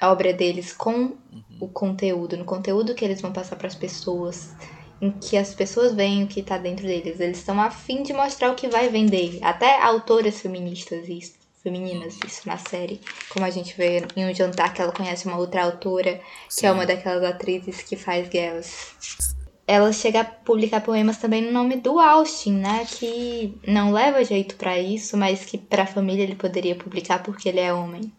obra 0.00 0.32
deles 0.32 0.72
com 0.72 0.94
uhum. 0.94 1.14
o 1.60 1.68
conteúdo, 1.68 2.36
no 2.38 2.44
conteúdo 2.44 2.94
que 2.94 3.04
eles 3.04 3.20
vão 3.20 3.32
passar 3.32 3.56
para 3.56 3.68
as 3.68 3.74
pessoas, 3.74 4.54
em 5.00 5.10
que 5.10 5.36
as 5.36 5.54
pessoas 5.54 5.94
veem 5.94 6.24
o 6.24 6.26
que 6.26 6.40
está 6.40 6.56
dentro 6.56 6.86
deles. 6.86 7.20
Eles 7.20 7.38
estão 7.38 7.60
afim 7.60 8.02
de 8.02 8.14
mostrar 8.14 8.50
o 8.50 8.54
que 8.54 8.68
vai 8.68 8.88
vender. 8.88 9.38
Até 9.42 9.78
autoras 9.82 10.40
feministas 10.40 11.06
isso, 11.06 11.34
femininas 11.62 12.18
isso 12.26 12.48
na 12.48 12.56
série, 12.56 12.98
como 13.28 13.44
a 13.44 13.50
gente 13.50 13.76
vê 13.76 14.06
em 14.16 14.26
um 14.26 14.34
jantar 14.34 14.72
que 14.72 14.80
ela 14.80 14.92
conhece 14.92 15.26
uma 15.26 15.36
outra 15.36 15.64
autora 15.64 16.18
Sim. 16.48 16.60
que 16.60 16.66
é 16.66 16.72
uma 16.72 16.86
daquelas 16.86 17.24
atrizes 17.24 17.82
que 17.82 17.94
faz 17.94 18.26
Girls 18.30 19.43
ela 19.66 19.92
chega 19.92 20.20
a 20.20 20.24
publicar 20.24 20.80
poemas 20.80 21.16
também 21.16 21.42
no 21.42 21.52
nome 21.52 21.76
do 21.76 21.98
Austin, 21.98 22.56
né? 22.56 22.86
Que 22.86 23.54
não 23.66 23.92
leva 23.92 24.24
jeito 24.24 24.56
para 24.56 24.78
isso, 24.78 25.16
mas 25.16 25.44
que 25.44 25.56
para 25.56 25.84
a 25.84 25.86
família 25.86 26.22
ele 26.22 26.34
poderia 26.34 26.74
publicar 26.74 27.22
porque 27.22 27.48
ele 27.48 27.60
é 27.60 27.72
homem. 27.72 28.12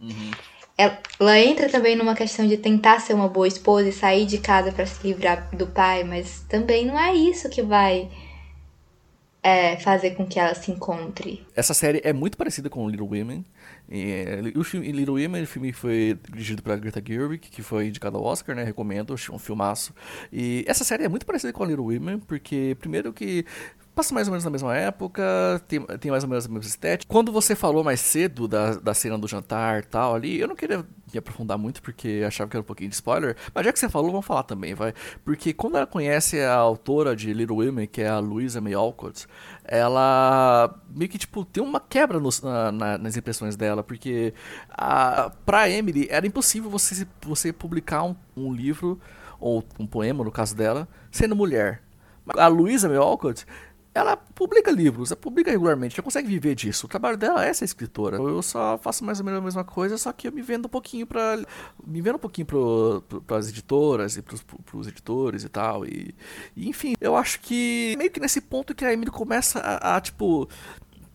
Uhum. 0.00 0.30
Ela 0.76 1.40
entra 1.40 1.68
também 1.68 1.96
numa 1.96 2.14
questão 2.14 2.46
de 2.46 2.56
tentar 2.56 3.00
ser 3.00 3.14
uma 3.14 3.28
boa 3.28 3.48
esposa 3.48 3.88
e 3.88 3.92
sair 3.92 4.26
de 4.26 4.38
casa 4.38 4.70
para 4.70 4.86
se 4.86 5.04
livrar 5.06 5.48
do 5.56 5.66
pai, 5.66 6.04
mas 6.04 6.44
também 6.48 6.86
não 6.86 6.98
é 6.98 7.14
isso 7.14 7.48
que 7.48 7.62
vai 7.62 8.08
é, 9.42 9.76
fazer 9.76 10.12
com 10.12 10.26
que 10.26 10.38
ela 10.38 10.54
se 10.54 10.70
encontre. 10.70 11.46
Essa 11.54 11.72
série 11.72 12.00
é 12.04 12.12
muito 12.12 12.36
parecida 12.36 12.68
com 12.68 12.88
Little 12.88 13.06
Women. 13.06 13.44
E, 13.88 14.52
o 14.56 14.64
filme 14.64 14.90
Little 14.90 15.14
Women, 15.14 15.42
o 15.42 15.46
filme 15.46 15.72
foi 15.72 16.18
dirigido 16.30 16.62
por 16.62 16.76
Greta 16.78 17.02
Gerwig, 17.04 17.38
que 17.38 17.62
foi 17.62 17.88
indicado 17.88 18.16
ao 18.16 18.24
Oscar, 18.24 18.54
né? 18.54 18.64
Recomendo, 18.64 19.14
um 19.32 19.38
filmaço. 19.38 19.94
E 20.32 20.64
essa 20.66 20.84
série 20.84 21.04
é 21.04 21.08
muito 21.08 21.24
parecida 21.24 21.52
com 21.52 21.64
Little 21.64 21.86
Women, 21.86 22.18
porque 22.20 22.76
primeiro 22.80 23.12
que 23.12 23.44
passa 23.98 24.14
mais 24.14 24.28
ou 24.28 24.32
menos 24.32 24.44
na 24.44 24.50
mesma 24.50 24.76
época, 24.76 25.60
tem, 25.66 25.80
tem 25.98 26.08
mais 26.08 26.22
ou 26.22 26.30
menos 26.30 26.46
a 26.46 26.48
mesma 26.48 26.68
estética. 26.68 27.12
Quando 27.12 27.32
você 27.32 27.56
falou 27.56 27.82
mais 27.82 27.98
cedo 27.98 28.46
da, 28.46 28.74
da 28.76 28.94
cena 28.94 29.18
do 29.18 29.26
jantar 29.26 29.84
tal 29.84 30.14
ali, 30.14 30.38
eu 30.38 30.46
não 30.46 30.54
queria 30.54 30.86
me 31.12 31.18
aprofundar 31.18 31.58
muito 31.58 31.82
porque 31.82 32.22
achava 32.24 32.48
que 32.48 32.56
era 32.56 32.62
um 32.62 32.66
pouquinho 32.66 32.90
de 32.90 32.94
spoiler, 32.94 33.34
mas 33.52 33.64
já 33.64 33.72
que 33.72 33.78
você 33.80 33.88
falou, 33.88 34.12
vamos 34.12 34.24
falar 34.24 34.44
também, 34.44 34.72
vai. 34.72 34.94
Porque 35.24 35.52
quando 35.52 35.78
ela 35.78 35.86
conhece 35.86 36.40
a 36.40 36.54
autora 36.54 37.16
de 37.16 37.32
Little 37.32 37.56
Women, 37.56 37.88
que 37.88 38.00
é 38.00 38.08
a 38.08 38.20
Louisa 38.20 38.60
May 38.60 38.74
Alcott, 38.74 39.26
ela 39.64 40.72
meio 40.88 41.10
que, 41.10 41.18
tipo, 41.18 41.44
tem 41.44 41.60
uma 41.60 41.80
quebra 41.80 42.20
na, 42.20 42.70
na, 42.70 42.98
nas 42.98 43.16
impressões 43.16 43.56
dela, 43.56 43.82
porque 43.82 44.32
a, 44.70 45.32
pra 45.44 45.68
Emily 45.68 46.06
era 46.08 46.24
impossível 46.24 46.70
você, 46.70 47.04
você 47.22 47.52
publicar 47.52 48.04
um, 48.04 48.14
um 48.36 48.52
livro, 48.52 49.00
ou 49.40 49.64
um 49.76 49.86
poema, 49.88 50.22
no 50.22 50.30
caso 50.30 50.54
dela, 50.56 50.86
sendo 51.10 51.34
mulher. 51.34 51.82
A 52.36 52.50
May 52.50 52.96
Alcott 52.96 53.46
ela 53.98 54.16
publica 54.16 54.70
livros, 54.70 55.10
ela 55.10 55.20
publica 55.20 55.50
regularmente, 55.50 55.96
ela 55.98 56.04
consegue 56.04 56.28
viver 56.28 56.54
disso. 56.54 56.86
O 56.86 56.88
trabalho 56.88 57.16
dela 57.16 57.44
é 57.44 57.52
ser 57.52 57.64
escritora. 57.64 58.16
Eu 58.16 58.42
só 58.42 58.78
faço 58.78 59.04
mais 59.04 59.18
ou 59.18 59.24
menos 59.24 59.40
a 59.40 59.44
mesma 59.44 59.64
coisa, 59.64 59.98
só 59.98 60.12
que 60.12 60.28
eu 60.28 60.32
me 60.32 60.40
vendo 60.40 60.66
um 60.66 60.68
pouquinho 60.68 61.06
para 61.06 61.38
me 61.84 62.00
vendo 62.00 62.14
um 62.16 62.20
pouquinho 62.20 62.46
para 62.46 63.36
as 63.36 63.48
editoras 63.48 64.16
e 64.16 64.22
para 64.22 64.36
os 64.78 64.86
editores 64.86 65.42
e 65.42 65.48
tal. 65.48 65.84
E, 65.84 66.14
e, 66.56 66.68
enfim, 66.68 66.94
eu 67.00 67.16
acho 67.16 67.40
que 67.40 67.94
meio 67.98 68.10
que 68.10 68.20
nesse 68.20 68.40
ponto 68.40 68.74
que 68.74 68.84
a 68.84 68.92
Emily 68.92 69.10
começa 69.10 69.58
a, 69.58 69.96
a 69.96 70.00
tipo 70.00 70.48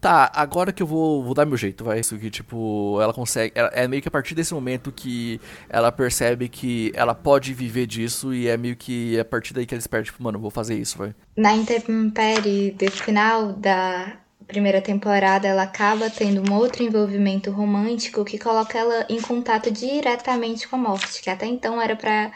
tá, 0.04 0.30
agora 0.36 0.74
que 0.74 0.84
eu 0.84 0.88
vou, 0.88 1.24
vou 1.24 1.34
dar 1.34 1.46
meu 1.46 1.56
jeito, 1.56 1.86
vai. 1.86 2.02
Isso 2.02 2.18
que, 2.18 2.30
tipo, 2.30 3.00
ela 3.02 3.14
consegue. 3.14 3.54
Ela, 3.56 3.70
é 3.70 3.88
meio 3.88 4.02
que 4.02 4.08
a 4.10 4.12
partir 4.12 4.36
desse 4.36 4.54
momento 4.54 4.92
que 4.92 5.40
ela 5.70 5.94
percebe 5.94 6.50
que 6.50 6.92
ela 6.94 7.16
pode 7.16 7.54
viver 7.54 7.88
disso 7.88 8.34
e 8.34 8.50
é 8.50 8.58
meio 8.58 8.76
que 8.76 9.18
a 9.18 9.24
partir 9.24 9.54
daí 9.54 9.66
que 9.66 9.74
ela 9.74 9.80
espera, 9.80 10.04
tipo, 10.04 10.22
mano, 10.22 10.38
vou 10.40 10.52
fazer 10.52 10.76
isso, 10.76 10.98
vai. 10.98 11.16
Na 11.38 11.54
intempérie 11.54 12.72
desse 12.72 13.02
final 13.02 13.54
da 13.54 14.18
primeira 14.46 14.82
temporada, 14.82 15.48
ela 15.48 15.64
acaba 15.64 16.10
tendo 16.10 16.52
um 16.52 16.54
outro 16.54 16.84
envolvimento 16.84 17.50
romântico 17.50 18.26
que 18.26 18.38
coloca 18.38 18.78
ela 18.78 19.06
em 19.10 19.22
contato 19.22 19.72
diretamente 19.72 20.68
com 20.68 20.76
a 20.76 20.80
morte, 20.80 21.22
que 21.22 21.30
até 21.30 21.46
então 21.46 21.82
era 21.82 21.96
para 21.96 22.30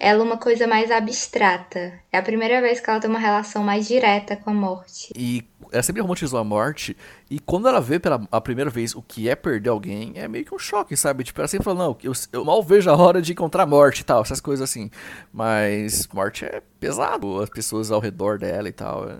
ela 0.00 0.24
uma 0.24 0.38
coisa 0.38 0.66
mais 0.66 0.90
abstrata. 0.90 1.92
É 2.10 2.16
a 2.16 2.22
primeira 2.22 2.62
vez 2.62 2.80
que 2.80 2.88
ela 2.88 2.98
tem 2.98 3.10
uma 3.10 3.18
relação 3.18 3.62
mais 3.62 3.86
direta 3.86 4.34
com 4.34 4.48
a 4.48 4.54
morte. 4.54 5.12
E 5.14 5.44
ela 5.70 5.82
sempre 5.82 6.00
romantizou 6.00 6.40
a 6.40 6.44
morte. 6.44 6.96
E 7.30 7.38
quando 7.38 7.68
ela 7.68 7.82
vê 7.82 8.00
pela 8.00 8.26
a 8.32 8.40
primeira 8.40 8.70
vez 8.70 8.94
o 8.94 9.02
que 9.02 9.28
é 9.28 9.36
perder 9.36 9.68
alguém, 9.68 10.12
é 10.14 10.26
meio 10.26 10.46
que 10.46 10.54
um 10.54 10.58
choque, 10.58 10.96
sabe? 10.96 11.22
Tipo, 11.22 11.42
ela 11.42 11.48
sempre 11.48 11.66
fala, 11.66 11.84
não, 11.84 11.98
eu, 12.02 12.12
eu 12.32 12.44
mal 12.46 12.62
vejo 12.62 12.88
a 12.88 12.96
hora 12.96 13.20
de 13.20 13.32
encontrar 13.32 13.66
morte 13.66 14.00
e 14.00 14.04
tal, 14.04 14.22
essas 14.22 14.40
coisas 14.40 14.68
assim. 14.68 14.90
Mas 15.30 16.08
morte 16.14 16.46
é 16.46 16.62
pesado, 16.80 17.38
as 17.38 17.50
pessoas 17.50 17.90
ao 17.90 18.00
redor 18.00 18.38
dela 18.38 18.70
e 18.70 18.72
tal. 18.72 19.06
É, 19.06 19.18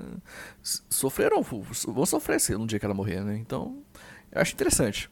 sofreram, 0.88 1.43
vão 1.43 2.07
sofrer 2.07 2.40
no 2.53 2.66
dia 2.66 2.79
que 2.79 2.87
ela 2.87 2.95
morrer, 2.95 3.21
né? 3.21 3.37
Então, 3.37 3.77
eu 4.33 4.40
acho 4.40 4.55
interessante. 4.55 5.11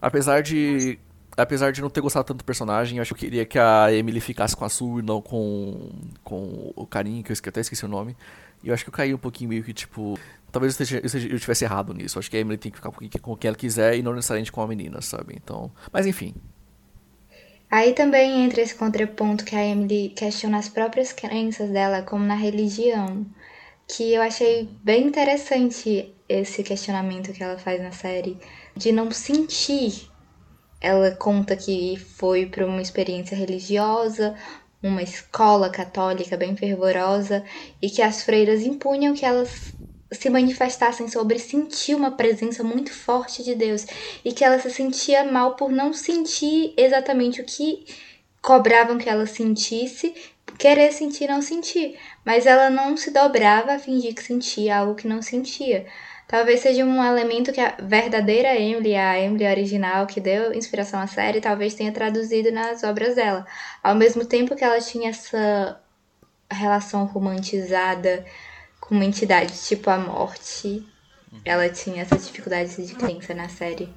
Apesar 0.00 0.42
de 0.42 0.98
apesar 1.36 1.70
de 1.70 1.82
não 1.82 1.90
ter 1.90 2.00
gostado 2.00 2.24
tanto 2.24 2.38
do 2.38 2.44
personagem, 2.44 2.98
eu 2.98 3.02
acho 3.02 3.14
que 3.14 3.24
eu 3.24 3.28
queria 3.28 3.44
que 3.44 3.58
a 3.58 3.92
Emily 3.92 4.20
ficasse 4.20 4.56
com 4.56 4.64
a 4.64 4.68
Sue 4.68 5.00
e 5.00 5.02
não 5.02 5.20
com, 5.20 5.90
com 6.24 6.72
o 6.74 6.86
carinho, 6.86 7.22
que 7.22 7.30
eu 7.30 7.36
até 7.48 7.60
esqueci 7.60 7.84
o 7.84 7.88
nome. 7.88 8.16
E 8.62 8.68
eu 8.68 8.74
acho 8.74 8.84
que 8.84 8.88
eu 8.88 8.94
caí 8.94 9.12
um 9.12 9.18
pouquinho 9.18 9.50
meio 9.50 9.62
que, 9.62 9.74
tipo, 9.74 10.18
talvez 10.50 10.78
eu, 10.78 10.82
esteja, 10.82 11.28
eu 11.28 11.38
tivesse 11.38 11.64
errado 11.64 11.92
nisso. 11.92 12.18
Acho 12.18 12.30
que 12.30 12.36
a 12.36 12.40
Emily 12.40 12.56
tem 12.56 12.72
que 12.72 12.78
ficar 12.78 12.90
com 12.90 13.36
quem 13.36 13.48
ela 13.48 13.56
quiser 13.56 13.96
e 13.96 14.02
não 14.02 14.14
necessariamente 14.14 14.50
com 14.50 14.62
a 14.62 14.66
menina, 14.66 15.00
sabe? 15.02 15.34
Então. 15.36 15.70
Mas 15.92 16.06
enfim. 16.06 16.34
Aí 17.70 17.92
também 17.92 18.44
entra 18.44 18.62
esse 18.62 18.74
contraponto 18.74 19.44
que 19.44 19.54
a 19.54 19.64
Emily 19.64 20.10
questiona 20.10 20.58
as 20.58 20.68
próprias 20.68 21.12
crenças 21.12 21.68
dela, 21.70 22.02
como 22.02 22.24
na 22.24 22.34
religião. 22.34 23.26
Que 23.86 24.14
eu 24.14 24.22
achei 24.22 24.68
bem 24.82 25.06
interessante 25.06 26.14
esse 26.28 26.62
questionamento 26.62 27.32
que 27.32 27.42
ela 27.42 27.58
faz 27.58 27.82
na 27.82 27.92
série. 27.92 28.38
De 28.74 28.92
não 28.92 29.10
sentir. 29.10 30.08
Ela 30.80 31.10
conta 31.12 31.56
que 31.56 31.96
foi 31.96 32.46
para 32.46 32.66
uma 32.66 32.82
experiência 32.82 33.36
religiosa, 33.36 34.34
uma 34.82 35.02
escola 35.02 35.70
católica 35.70 36.36
bem 36.36 36.56
fervorosa, 36.56 37.44
e 37.80 37.90
que 37.90 38.02
as 38.02 38.22
freiras 38.22 38.62
impunham 38.62 39.14
que 39.14 39.24
elas 39.24 39.74
se 40.12 40.30
manifestassem 40.30 41.08
sobre 41.08 41.38
sentir 41.38 41.94
uma 41.94 42.12
presença 42.12 42.62
muito 42.62 42.92
forte 42.92 43.42
de 43.42 43.54
Deus 43.54 43.84
e 44.24 44.32
que 44.32 44.44
ela 44.44 44.58
se 44.58 44.70
sentia 44.70 45.24
mal 45.24 45.56
por 45.56 45.70
não 45.70 45.92
sentir 45.92 46.72
exatamente 46.76 47.40
o 47.40 47.44
que 47.44 47.84
cobravam 48.40 48.98
que 48.98 49.08
ela 49.08 49.26
sentisse, 49.26 50.14
querer 50.58 50.92
sentir 50.92 51.28
não 51.28 51.42
sentir, 51.42 51.98
mas 52.24 52.46
ela 52.46 52.70
não 52.70 52.96
se 52.96 53.10
dobrava 53.10 53.72
a 53.72 53.78
fingir 53.78 54.14
que 54.14 54.22
sentia 54.22 54.78
algo 54.78 54.94
que 54.94 55.08
não 55.08 55.20
sentia. 55.20 55.86
Talvez 56.28 56.60
seja 56.60 56.84
um 56.84 57.04
elemento 57.04 57.52
que 57.52 57.60
a 57.60 57.76
verdadeira 57.80 58.58
Emily, 58.58 58.96
a 58.96 59.18
Emily 59.18 59.46
original 59.46 60.06
que 60.06 60.20
deu 60.20 60.52
inspiração 60.52 61.00
à 61.00 61.06
série, 61.06 61.40
talvez 61.40 61.74
tenha 61.74 61.92
traduzido 61.92 62.50
nas 62.50 62.82
obras 62.82 63.14
dela. 63.14 63.46
Ao 63.82 63.94
mesmo 63.94 64.24
tempo 64.24 64.56
que 64.56 64.64
ela 64.64 64.80
tinha 64.80 65.10
essa 65.10 65.80
relação 66.50 67.04
romantizada 67.04 68.24
com 68.80 68.94
uma 68.94 69.04
entidade 69.04 69.52
tipo 69.66 69.88
a 69.88 69.98
morte. 69.98 70.86
Uhum. 71.32 71.40
Ela 71.44 71.68
tinha 71.68 72.02
essa 72.02 72.16
dificuldade 72.16 72.86
de 72.86 72.94
crença 72.94 73.34
na 73.34 73.48
série. 73.48 73.88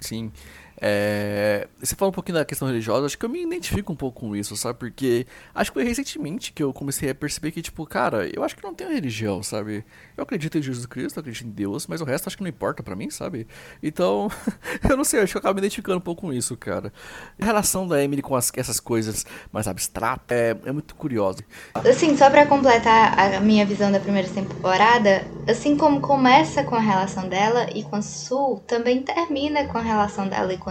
Sim. 0.00 0.32
É, 0.80 1.68
você 1.78 1.94
fala 1.94 2.08
um 2.08 2.12
pouquinho 2.12 2.38
da 2.38 2.44
questão 2.44 2.66
religiosa, 2.66 3.04
acho 3.04 3.18
que 3.18 3.24
eu 3.24 3.28
me 3.28 3.42
identifico 3.42 3.92
um 3.92 3.96
pouco 3.96 4.20
com 4.20 4.34
isso, 4.34 4.56
sabe? 4.56 4.78
Porque 4.78 5.26
acho 5.54 5.70
que 5.70 5.74
foi 5.74 5.84
recentemente 5.84 6.52
que 6.52 6.62
eu 6.62 6.72
comecei 6.72 7.10
a 7.10 7.14
perceber 7.14 7.52
que, 7.52 7.60
tipo, 7.60 7.84
cara, 7.84 8.28
eu 8.34 8.42
acho 8.42 8.56
que 8.56 8.62
não 8.62 8.74
tenho 8.74 8.90
religião, 8.90 9.42
sabe? 9.42 9.84
Eu 10.16 10.22
acredito 10.22 10.56
em 10.56 10.62
Jesus 10.62 10.86
Cristo, 10.86 11.18
eu 11.18 11.20
acredito 11.20 11.46
em 11.46 11.50
Deus, 11.50 11.86
mas 11.86 12.00
o 12.00 12.04
resto 12.04 12.28
acho 12.28 12.36
que 12.36 12.42
não 12.42 12.48
importa 12.48 12.82
para 12.82 12.96
mim, 12.96 13.10
sabe? 13.10 13.46
Então, 13.82 14.30
eu 14.88 14.96
não 14.96 15.04
sei, 15.04 15.20
acho 15.20 15.32
que 15.32 15.36
eu 15.36 15.40
acabo 15.40 15.54
me 15.54 15.60
identificando 15.60 15.98
um 15.98 16.02
pouco 16.02 16.22
com 16.22 16.32
isso, 16.32 16.56
cara. 16.56 16.92
A 17.38 17.44
relação 17.44 17.86
da 17.86 18.02
Emily 18.02 18.22
com 18.22 18.34
as, 18.34 18.50
essas 18.56 18.80
coisas 18.80 19.26
mais 19.52 19.68
abstratas 19.68 20.36
é, 20.36 20.56
é 20.64 20.72
muito 20.72 20.94
curiosa. 20.94 21.44
Assim, 21.74 22.16
só 22.16 22.30
para 22.30 22.46
completar 22.46 23.18
a 23.18 23.40
minha 23.40 23.66
visão 23.66 23.92
da 23.92 24.00
primeira 24.00 24.28
temporada, 24.28 25.26
assim 25.48 25.76
como 25.76 26.00
começa 26.00 26.64
com 26.64 26.74
a 26.74 26.80
relação 26.80 27.28
dela 27.28 27.68
e 27.74 27.82
com 27.82 27.96
a 27.96 28.02
Sul, 28.02 28.62
também 28.66 29.02
termina 29.02 29.64
com 29.66 29.78
a 29.78 29.82
relação 29.82 30.28
dela 30.28 30.52
e 30.52 30.58
com 30.58 30.69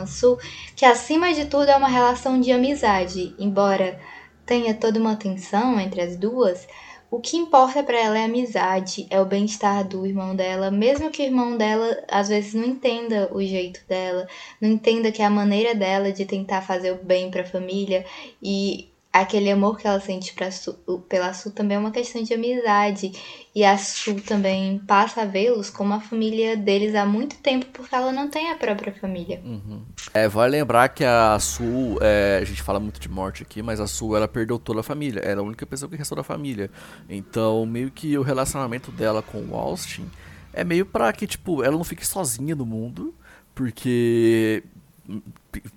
Que 0.75 0.85
acima 0.85 1.33
de 1.33 1.45
tudo 1.45 1.69
é 1.69 1.75
uma 1.75 1.87
relação 1.87 2.39
de 2.39 2.51
amizade, 2.51 3.35
embora 3.39 3.99
tenha 4.45 4.73
toda 4.73 4.99
uma 4.99 5.15
tensão 5.15 5.79
entre 5.79 6.01
as 6.01 6.15
duas. 6.15 6.67
O 7.11 7.19
que 7.19 7.37
importa 7.37 7.81
para 7.81 7.97
ela 7.97 8.19
é 8.19 8.21
a 8.21 8.25
amizade, 8.25 9.07
é 9.09 9.19
o 9.19 9.25
bem-estar 9.25 9.87
do 9.87 10.05
irmão 10.05 10.35
dela, 10.35 10.69
mesmo 10.69 11.09
que 11.09 11.23
o 11.23 11.25
irmão 11.25 11.57
dela 11.57 12.03
às 12.07 12.29
vezes 12.29 12.53
não 12.53 12.63
entenda 12.63 13.27
o 13.33 13.41
jeito 13.41 13.81
dela, 13.87 14.27
não 14.61 14.69
entenda 14.69 15.11
que 15.11 15.21
é 15.21 15.25
a 15.25 15.29
maneira 15.29 15.73
dela 15.73 16.11
de 16.11 16.23
tentar 16.25 16.61
fazer 16.61 16.91
o 16.91 17.03
bem 17.03 17.31
para 17.31 17.41
a 17.41 17.45
família 17.45 18.05
e 18.41 18.89
aquele 19.11 19.49
amor 19.51 19.77
que 19.77 19.87
ela 19.87 19.99
sente 19.99 20.33
pra 20.33 20.51
Su, 20.51 20.73
pela 21.07 21.33
Su 21.33 21.51
também 21.51 21.77
é 21.77 21.79
uma 21.79 21.91
questão 21.91 22.21
de 22.21 22.33
amizade. 22.33 23.11
E 23.55 23.63
a 23.63 23.77
Su 23.77 24.15
também 24.21 24.79
passa 24.79 25.23
a 25.23 25.25
vê-los 25.25 25.69
como 25.69 25.93
a 25.93 25.99
família 25.99 26.55
deles 26.55 26.93
há 26.93 27.05
muito 27.05 27.37
tempo, 27.37 27.65
porque 27.73 27.93
ela 27.93 28.11
não 28.11 28.29
tem 28.29 28.51
a 28.51 28.55
própria 28.55 28.93
família. 28.93 29.41
Uhum. 29.43 29.81
É, 30.13 30.27
vale 30.27 30.57
lembrar 30.57 30.89
que 30.89 31.03
a 31.03 31.37
Su, 31.39 31.97
é, 32.01 32.39
a 32.41 32.45
gente 32.45 32.61
fala 32.61 32.79
muito 32.79 32.99
de 32.99 33.09
morte 33.09 33.43
aqui, 33.43 33.61
mas 33.61 33.79
a 33.79 33.87
Su 33.87 34.15
ela 34.15 34.27
perdeu 34.27 34.59
toda 34.59 34.81
a 34.81 34.83
família. 34.83 35.19
Ela 35.21 35.41
é 35.41 35.43
a 35.43 35.45
única 35.47 35.65
pessoa 35.65 35.89
que 35.89 35.95
restou 35.95 36.15
da 36.15 36.23
família. 36.23 36.69
Então, 37.09 37.65
meio 37.65 37.89
que 37.89 38.17
o 38.17 38.21
relacionamento 38.21 38.91
dela 38.91 39.21
com 39.21 39.39
o 39.39 39.55
Austin 39.55 40.09
é 40.53 40.63
meio 40.63 40.85
pra 40.85 41.11
que, 41.11 41.25
tipo, 41.25 41.63
ela 41.63 41.75
não 41.75 41.83
fique 41.83 42.05
sozinha 42.05 42.55
no 42.55 42.65
mundo. 42.65 43.13
Porque 43.55 44.63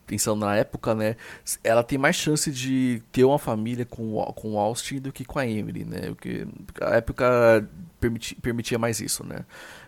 pensando 0.07 0.45
na 0.45 0.57
época, 0.57 0.95
né, 0.95 1.17
ela 1.65 1.83
tem 1.83 1.99
mais 1.99 2.17
chance 2.17 2.51
de 2.51 3.03
ter 3.11 3.25
uma 3.25 3.39
família 3.39 3.85
com, 3.85 4.23
com 4.35 4.53
o 4.55 4.59
Austin 4.59 5.01
do 5.01 5.13
que 5.13 5.25
com 5.25 5.39
a 5.39 5.47
Emily, 5.47 5.85
né, 5.85 6.09
porque 6.09 6.47
a 6.81 6.97
época 6.97 7.69
permitia, 8.01 8.37
permitia 8.41 8.79
mais 8.79 9.01
isso, 9.01 9.25
né. 9.25 9.45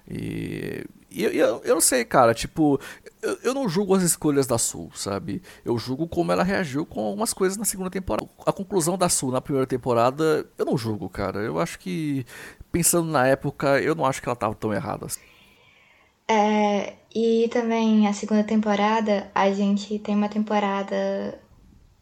E, 0.09 0.85
e 1.11 1.25
eu, 1.25 1.63
eu 1.65 1.75
não 1.75 1.81
sei, 1.81 2.05
cara, 2.05 2.35
tipo, 2.35 2.79
eu, 3.23 3.39
eu 3.43 3.55
não 3.55 3.69
julgo 3.69 3.95
as 3.95 4.03
escolhas 4.03 4.47
da 4.47 4.59
Sul, 4.59 4.91
sabe? 4.95 5.41
Eu 5.65 5.79
julgo 5.79 6.07
como 6.09 6.33
ela 6.33 6.43
reagiu 6.43 6.85
com 6.85 7.01
algumas 7.01 7.33
coisas 7.33 7.57
na 7.57 7.65
segunda 7.65 7.89
temporada. 7.89 8.29
A 8.45 8.53
conclusão 8.53 8.99
da 8.99 9.09
Sul 9.09 9.31
na 9.31 9.41
primeira 9.41 9.67
temporada, 9.67 10.45
eu 10.59 10.65
não 10.65 10.77
julgo, 10.77 11.09
cara. 11.09 11.41
Eu 11.41 11.59
acho 11.59 11.79
que, 11.79 12.27
pensando 12.71 13.09
na 13.11 13.27
época, 13.27 13.81
eu 13.81 13.95
não 13.95 14.05
acho 14.05 14.21
que 14.21 14.29
ela 14.29 14.37
tava 14.37 14.55
tão 14.55 14.75
errada. 14.75 15.07
É, 16.29 16.95
e 17.15 17.49
também 17.49 18.09
a 18.09 18.13
segunda 18.13 18.43
temporada, 18.43 19.31
a 19.35 19.51
gente 19.53 19.99
tem 20.01 20.17
uma 20.17 20.29
temporada 20.29 21.41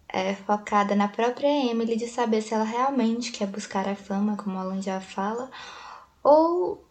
é, 0.09 0.35
focada 0.35 0.95
na 0.95 1.09
própria 1.09 1.71
Emily 1.71 1.97
de 1.97 2.07
saber 2.09 2.41
se 2.41 2.55
ela 2.55 2.65
realmente 2.65 3.31
quer 3.31 3.47
buscar 3.47 3.87
a 3.87 3.95
fama, 3.95 4.37
como 4.37 4.59
a 4.59 4.63
Alan 4.63 4.81
já 4.81 5.01
fala, 5.01 5.51
ou 6.25 6.83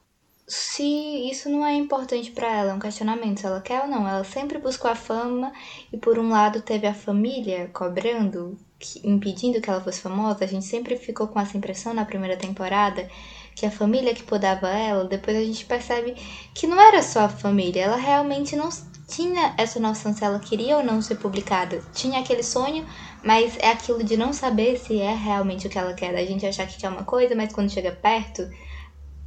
se 0.47 0.83
isso 1.29 1.49
não 1.49 1.65
é 1.65 1.73
importante 1.73 2.29
para 2.29 2.47
ela, 2.47 2.71
é 2.71 2.73
um 2.73 2.79
questionamento, 2.79 3.39
se 3.39 3.45
ela 3.45 3.61
quer 3.61 3.83
ou 3.83 3.87
não. 3.87 4.07
Ela 4.07 4.23
sempre 4.23 4.59
buscou 4.59 4.91
a 4.91 4.95
fama 4.95 5.51
e 5.93 5.97
por 5.97 6.19
um 6.19 6.29
lado 6.29 6.61
teve 6.61 6.85
a 6.85 6.93
família 6.93 7.69
cobrando, 7.73 8.57
impedindo 9.03 9.61
que 9.61 9.69
ela 9.69 9.81
fosse 9.81 10.01
famosa. 10.01 10.43
A 10.43 10.47
gente 10.47 10.65
sempre 10.65 10.97
ficou 10.97 11.27
com 11.27 11.39
essa 11.39 11.57
impressão 11.57 11.93
na 11.93 12.05
primeira 12.05 12.35
temporada 12.37 13.07
que 13.55 13.65
a 13.65 13.71
família 13.71 14.13
que 14.13 14.23
podava 14.23 14.69
ela, 14.69 15.05
depois 15.05 15.37
a 15.37 15.43
gente 15.43 15.65
percebe 15.65 16.15
que 16.53 16.67
não 16.67 16.79
era 16.79 17.01
só 17.01 17.21
a 17.21 17.29
família, 17.29 17.83
ela 17.83 17.97
realmente 17.97 18.55
não 18.55 18.69
tinha 19.07 19.53
essa 19.57 19.79
noção 19.79 20.13
se 20.13 20.23
ela 20.23 20.39
queria 20.39 20.77
ou 20.77 20.83
não 20.83 21.01
ser 21.01 21.15
publicada. 21.15 21.83
Tinha 21.93 22.19
aquele 22.19 22.43
sonho, 22.43 22.85
mas 23.23 23.57
é 23.59 23.69
aquilo 23.69 24.03
de 24.03 24.15
não 24.15 24.31
saber 24.31 24.77
se 24.79 24.99
é 24.99 25.13
realmente 25.13 25.67
o 25.67 25.69
que 25.69 25.77
ela 25.77 25.93
quer. 25.93 26.15
A 26.15 26.25
gente 26.25 26.45
achar 26.45 26.65
que 26.65 26.77
quer 26.77 26.89
uma 26.89 27.03
coisa, 27.03 27.35
mas 27.35 27.51
quando 27.51 27.69
chega 27.69 27.91
perto 27.91 28.49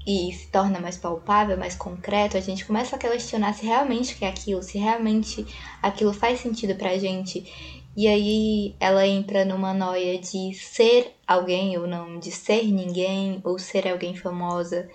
e 0.06 0.32
se 0.32 0.48
torna 0.48 0.80
mais 0.80 0.96
palpável, 0.96 1.56
mais 1.56 1.74
concreto, 1.74 2.36
a 2.36 2.40
gente 2.40 2.64
começa 2.64 2.96
a 2.96 2.98
questionar 2.98 3.54
se 3.54 3.64
realmente 3.64 4.16
quer 4.16 4.28
aquilo, 4.28 4.62
se 4.62 4.78
realmente 4.78 5.46
aquilo 5.82 6.12
faz 6.12 6.40
sentido 6.40 6.74
pra 6.74 6.98
gente. 6.98 7.73
E 7.96 8.08
aí 8.08 8.74
ela 8.80 9.06
entra 9.06 9.44
numa 9.44 9.72
noia 9.72 10.18
de 10.18 10.52
ser 10.54 11.12
alguém 11.26 11.78
ou 11.78 11.86
não, 11.86 12.18
de 12.18 12.32
ser 12.32 12.64
ninguém 12.64 13.40
ou 13.44 13.58
ser 13.58 13.86
alguém 13.86 14.16
famosa. 14.16 14.88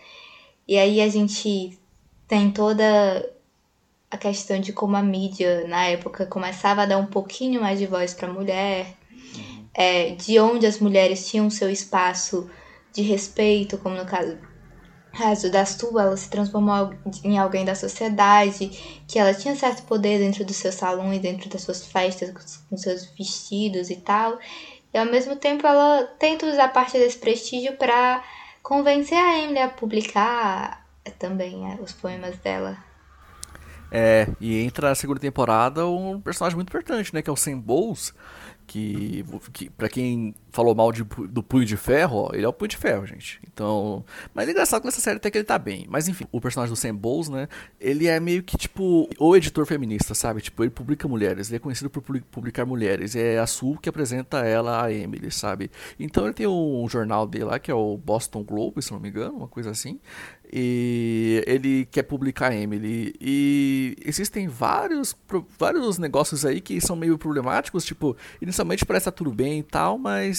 E 0.67 0.77
aí 0.77 0.99
a 0.99 1.07
gente 1.07 1.79
tem 2.27 2.51
toda 2.51 2.83
a 4.11 4.17
questão 4.17 4.59
de 4.59 4.73
como 4.73 4.95
a 4.95 5.03
mídia 5.03 5.67
na 5.67 5.85
época 5.85 6.25
começava 6.25 6.81
a 6.81 6.85
dar 6.85 6.97
um 6.97 7.05
pouquinho 7.05 7.61
mais 7.61 7.79
de 7.79 7.85
voz 7.85 8.13
para 8.13 8.27
a 8.27 8.33
mulher, 8.33 8.95
é, 9.73 10.11
de 10.11 10.39
onde 10.39 10.65
as 10.65 10.79
mulheres 10.79 11.29
tinham 11.29 11.49
seu 11.49 11.69
espaço 11.69 12.49
de 12.91 13.01
respeito, 13.01 13.77
como 13.77 13.95
no 13.95 14.05
caso 14.05 14.37
caso 15.19 15.51
da 15.51 15.65
sua, 15.65 16.03
ela 16.03 16.17
se 16.17 16.29
transformou 16.29 16.93
em 17.25 17.37
alguém 17.37 17.65
da 17.65 17.75
sociedade, 17.75 18.69
que 19.05 19.19
ela 19.19 19.33
tinha 19.33 19.53
certo 19.53 19.83
poder 19.83 20.17
dentro 20.17 20.45
dos 20.45 20.55
seus 20.55 20.75
salões, 20.75 21.21
dentro 21.21 21.49
das 21.49 21.61
suas 21.61 21.85
festas, 21.85 22.63
com 22.69 22.77
seus 22.77 23.05
vestidos 23.17 23.89
e 23.89 23.97
tal. 23.97 24.39
E 24.93 24.97
ao 24.97 25.05
mesmo 25.05 25.35
tempo 25.35 25.67
ela 25.67 26.03
tenta 26.17 26.45
usar 26.45 26.69
parte 26.69 26.97
desse 26.97 27.17
prestígio 27.17 27.75
para 27.75 28.23
convencer 28.63 29.17
a 29.17 29.39
Emily 29.39 29.59
a 29.59 29.67
publicar 29.67 30.87
também 31.19 31.69
é, 31.69 31.75
os 31.81 31.91
poemas 31.91 32.37
dela. 32.37 32.77
É, 33.91 34.27
e 34.39 34.61
entra 34.61 34.91
a 34.91 34.95
segunda 34.95 35.19
temporada 35.19 35.85
um 35.85 36.21
personagem 36.21 36.55
muito 36.55 36.69
importante, 36.69 37.13
né? 37.13 37.21
Que 37.21 37.29
é 37.29 37.33
o 37.33 37.35
Sam 37.35 37.59
Bowles, 37.59 38.13
que, 38.67 39.25
que 39.51 39.69
para 39.69 39.89
quem 39.89 40.33
falou 40.51 40.75
mal 40.75 40.91
de, 40.91 41.03
do 41.03 41.43
Punho 41.43 41.65
de 41.65 41.77
Ferro, 41.77 42.29
ó, 42.29 42.29
ele 42.33 42.45
é 42.45 42.47
o 42.47 42.53
Punho 42.53 42.69
de 42.69 42.77
Ferro, 42.77 43.05
gente. 43.05 43.39
Então, 43.51 44.03
mas 44.33 44.47
é 44.47 44.51
engraçado 44.51 44.81
que 44.81 44.87
nessa 44.87 45.01
série 45.01 45.17
até 45.17 45.29
que 45.29 45.37
ele 45.37 45.45
tá 45.45 45.57
bem. 45.57 45.85
Mas 45.89 46.07
enfim, 46.07 46.25
o 46.31 46.41
personagem 46.41 46.73
do 46.73 46.77
Sam 46.77 46.95
Bowles, 46.95 47.29
né, 47.29 47.47
ele 47.79 48.07
é 48.07 48.19
meio 48.19 48.43
que 48.43 48.57
tipo 48.57 49.09
o 49.17 49.35
editor 49.35 49.65
feminista, 49.65 50.13
sabe? 50.13 50.41
Tipo, 50.41 50.63
ele 50.63 50.71
publica 50.71 51.07
mulheres, 51.07 51.49
ele 51.49 51.57
é 51.57 51.59
conhecido 51.59 51.89
por 51.89 52.01
publicar 52.01 52.65
mulheres. 52.65 53.15
É 53.15 53.39
a 53.39 53.47
Sul 53.47 53.77
que 53.81 53.89
apresenta 53.89 54.39
ela 54.39 54.85
a 54.85 54.91
Emily, 54.91 55.31
sabe? 55.31 55.71
Então 55.99 56.25
ele 56.25 56.33
tem 56.33 56.47
um 56.47 56.87
jornal 56.89 57.27
dele 57.27 57.45
lá 57.45 57.59
que 57.59 57.71
é 57.71 57.73
o 57.73 57.97
Boston 57.97 58.43
Globe, 58.43 58.81
se 58.81 58.91
não 58.91 58.99
me 58.99 59.09
engano, 59.09 59.37
uma 59.37 59.47
coisa 59.47 59.71
assim. 59.71 59.99
E 60.51 61.43
ele 61.45 61.85
quer 61.91 62.03
publicar 62.03 62.55
Emily. 62.55 63.13
E 63.21 63.95
existem 64.03 64.47
vários, 64.47 65.15
vários 65.59 65.99
negócios 65.99 66.43
aí 66.43 66.59
que 66.59 66.81
são 66.81 66.95
meio 66.95 67.17
problemáticos. 67.17 67.85
Tipo, 67.85 68.17
inicialmente 68.41 68.85
parece 68.85 69.03
estar 69.03 69.11
tudo 69.11 69.31
bem 69.31 69.59
e 69.59 69.63
tal, 69.63 69.99
mas 69.99 70.38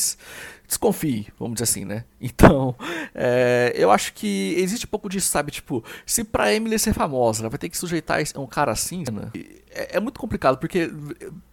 desconfie, 0.67 1.27
vamos 1.39 1.55
dizer 1.55 1.65
assim, 1.65 1.85
né? 1.85 2.05
Então, 2.21 2.75
é, 3.15 3.73
eu 3.75 3.91
acho 3.91 4.13
que 4.13 4.55
existe 4.57 4.87
um 4.87 4.89
pouco 4.89 5.09
disso, 5.09 5.29
sabe? 5.29 5.51
Tipo, 5.51 5.85
se 6.07 6.23
pra 6.23 6.53
Emily 6.53 6.79
ser 6.79 6.95
famosa, 6.95 7.43
ela 7.43 7.49
vai 7.49 7.59
ter 7.59 7.69
que 7.69 7.77
sujeitar 7.77 8.21
um 8.37 8.47
cara 8.47 8.71
assim, 8.73 9.03
né? 9.11 9.31
É, 9.71 9.97
é 9.97 10.01
muito 10.01 10.21
complicado, 10.21 10.59
porque 10.59 10.91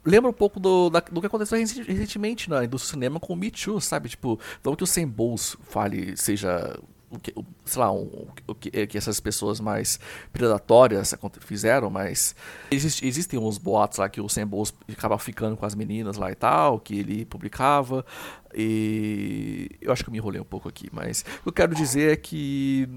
lembra 0.05 0.29
um 0.29 0.33
pouco 0.33 0.59
do, 0.59 0.89
da, 0.89 0.99
do 0.99 1.19
que 1.19 1.27
aconteceu 1.27 1.57
recentemente 1.57 2.49
na 2.49 2.63
indústria 2.63 2.91
do 2.91 2.97
cinema 2.97 3.19
com 3.19 3.33
o 3.33 3.35
Me 3.35 3.49
Too, 3.49 3.81
sabe? 3.81 4.09
Tipo, 4.09 4.39
não 4.63 4.75
que 4.75 4.83
o 4.83 4.87
Sam 4.87 5.07
Bowles 5.07 5.57
fale, 5.63 6.15
seja 6.15 6.77
o 7.09 7.17
que, 7.19 7.33
sei 7.63 7.79
lá, 7.79 7.91
um, 7.91 8.27
o 8.45 8.53
que, 8.53 8.69
é 8.73 8.85
que 8.85 8.97
essas 8.97 9.19
pessoas 9.19 9.59
mais 9.59 9.99
predatórias 10.33 11.15
fizeram, 11.39 11.89
mas 11.89 12.35
existe, 12.69 13.07
existem 13.07 13.39
uns 13.39 13.57
boatos 13.57 13.97
lá 13.97 14.09
que 14.09 14.19
o 14.19 14.27
Sam 14.27 14.47
Bowles 14.47 14.73
acaba 14.91 15.17
ficando 15.17 15.55
com 15.55 15.65
as 15.65 15.73
meninas 15.73 16.17
lá 16.17 16.31
e 16.31 16.35
tal, 16.35 16.79
que 16.79 16.99
ele 16.99 17.25
publicava, 17.25 18.05
e 18.53 19.69
eu 19.79 19.93
acho 19.93 20.03
que 20.03 20.09
eu 20.09 20.11
me 20.11 20.17
enrolei 20.17 20.41
um 20.41 20.45
pouco 20.45 20.67
aqui, 20.67 20.89
mas 20.91 21.23
o 21.39 21.43
que 21.43 21.49
eu 21.49 21.53
quero 21.53 21.75
dizer 21.75 22.11
é 22.11 22.15
que 22.17 22.87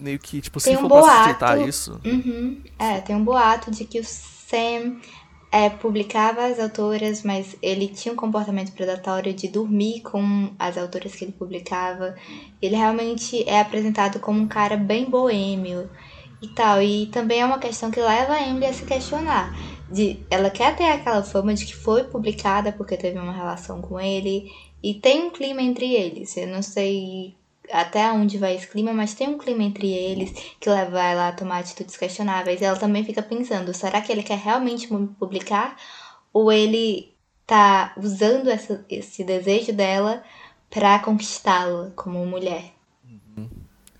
meio 0.00 0.18
que, 0.18 0.40
tipo, 0.40 0.58
se 0.58 0.70
tem 0.70 0.76
for 0.76 0.86
um 0.86 0.88
boato, 0.88 1.06
pra 1.06 1.16
sustentar 1.18 1.68
isso... 1.68 2.00
Uhum, 2.04 2.60
é, 2.78 3.00
tem 3.00 3.14
um 3.14 3.24
boato 3.24 3.70
de 3.70 3.84
que 3.84 4.00
o 4.00 4.04
Sam 4.04 4.96
é, 5.52 5.68
publicava 5.68 6.46
as 6.46 6.60
autoras, 6.60 7.22
mas 7.22 7.56
ele 7.60 7.88
tinha 7.88 8.12
um 8.12 8.16
comportamento 8.16 8.72
predatório 8.72 9.34
de 9.34 9.48
dormir 9.48 10.00
com 10.00 10.50
as 10.58 10.78
autoras 10.78 11.14
que 11.14 11.24
ele 11.24 11.32
publicava. 11.32 12.14
Ele 12.62 12.76
realmente 12.76 13.42
é 13.48 13.60
apresentado 13.60 14.20
como 14.20 14.40
um 14.40 14.46
cara 14.46 14.76
bem 14.76 15.10
boêmio 15.10 15.90
e 16.40 16.48
tal. 16.48 16.80
E 16.80 17.06
também 17.06 17.40
é 17.40 17.44
uma 17.44 17.58
questão 17.58 17.90
que 17.90 18.00
leva 18.00 18.34
a 18.34 18.48
Emily 18.48 18.66
a 18.66 18.72
se 18.72 18.84
questionar. 18.84 19.52
De, 19.90 20.20
ela 20.30 20.50
quer 20.50 20.76
ter 20.76 20.84
aquela 20.84 21.22
fama 21.22 21.52
de 21.52 21.66
que 21.66 21.74
foi 21.74 22.04
publicada 22.04 22.70
porque 22.70 22.96
teve 22.96 23.18
uma 23.18 23.32
relação 23.32 23.82
com 23.82 23.98
ele 23.98 24.52
e 24.80 24.94
tem 24.94 25.24
um 25.24 25.30
clima 25.30 25.62
entre 25.62 25.92
eles. 25.92 26.36
Eu 26.36 26.46
não 26.46 26.62
sei 26.62 27.34
até 27.72 28.10
onde 28.12 28.38
vai 28.38 28.54
esse 28.54 28.66
clima, 28.66 28.92
mas 28.92 29.14
tem 29.14 29.28
um 29.28 29.38
clima 29.38 29.62
entre 29.62 29.90
eles 29.92 30.30
que 30.58 30.68
leva 30.68 31.02
ela 31.02 31.28
a 31.28 31.32
tomar 31.32 31.58
atitudes 31.58 31.96
questionáveis. 31.96 32.60
E 32.60 32.64
ela 32.64 32.78
também 32.78 33.04
fica 33.04 33.22
pensando: 33.22 33.72
será 33.74 34.00
que 34.00 34.10
ele 34.10 34.22
quer 34.22 34.38
realmente 34.38 34.88
publicar? 35.18 35.76
Ou 36.32 36.52
ele 36.52 37.14
tá 37.46 37.92
usando 37.96 38.48
essa, 38.48 38.84
esse 38.88 39.24
desejo 39.24 39.72
dela 39.72 40.22
para 40.70 40.98
conquistá-la 41.00 41.90
como 41.96 42.24
mulher? 42.24 42.72
Uhum. 43.04 43.48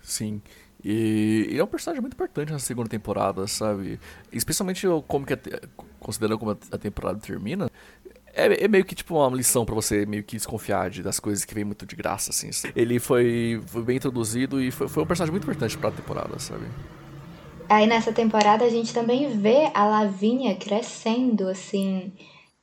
Sim. 0.01 0.41
E 0.83 1.47
ele 1.49 1.59
é 1.59 1.63
um 1.63 1.67
personagem 1.67 2.01
muito 2.01 2.13
importante 2.13 2.51
na 2.51 2.59
segunda 2.59 2.89
temporada, 2.89 3.45
sabe? 3.45 3.99
Especialmente 4.31 4.87
como 5.07 5.25
que, 5.25 5.37
considerando 5.99 6.39
como 6.39 6.51
a 6.51 6.77
temporada 6.77 7.19
termina, 7.19 7.69
é, 8.33 8.65
é, 8.65 8.67
meio 8.67 8.85
que 8.85 8.95
tipo 8.95 9.15
uma 9.15 9.35
lição 9.35 9.65
para 9.65 9.75
você 9.75 10.05
meio 10.05 10.23
que 10.23 10.35
desconfiar 10.35 10.89
de, 10.89 11.03
das 11.03 11.19
coisas 11.19 11.45
que 11.45 11.53
vem 11.53 11.63
muito 11.63 11.85
de 11.85 11.95
graça, 11.95 12.31
assim. 12.31 12.49
Ele 12.75 12.99
foi, 12.99 13.61
foi 13.67 13.83
bem 13.83 13.97
introduzido 13.97 14.61
e 14.61 14.71
foi, 14.71 14.87
foi 14.87 15.03
um 15.03 15.05
personagem 15.05 15.31
muito 15.31 15.43
importante 15.43 15.77
pra 15.77 15.91
temporada, 15.91 16.37
sabe? 16.39 16.65
Aí 17.69 17.87
nessa 17.87 18.11
temporada 18.11 18.65
a 18.65 18.69
gente 18.69 18.93
também 18.93 19.29
vê 19.37 19.71
a 19.73 19.85
Lavínia 19.85 20.55
crescendo, 20.55 21.47
assim, 21.47 22.11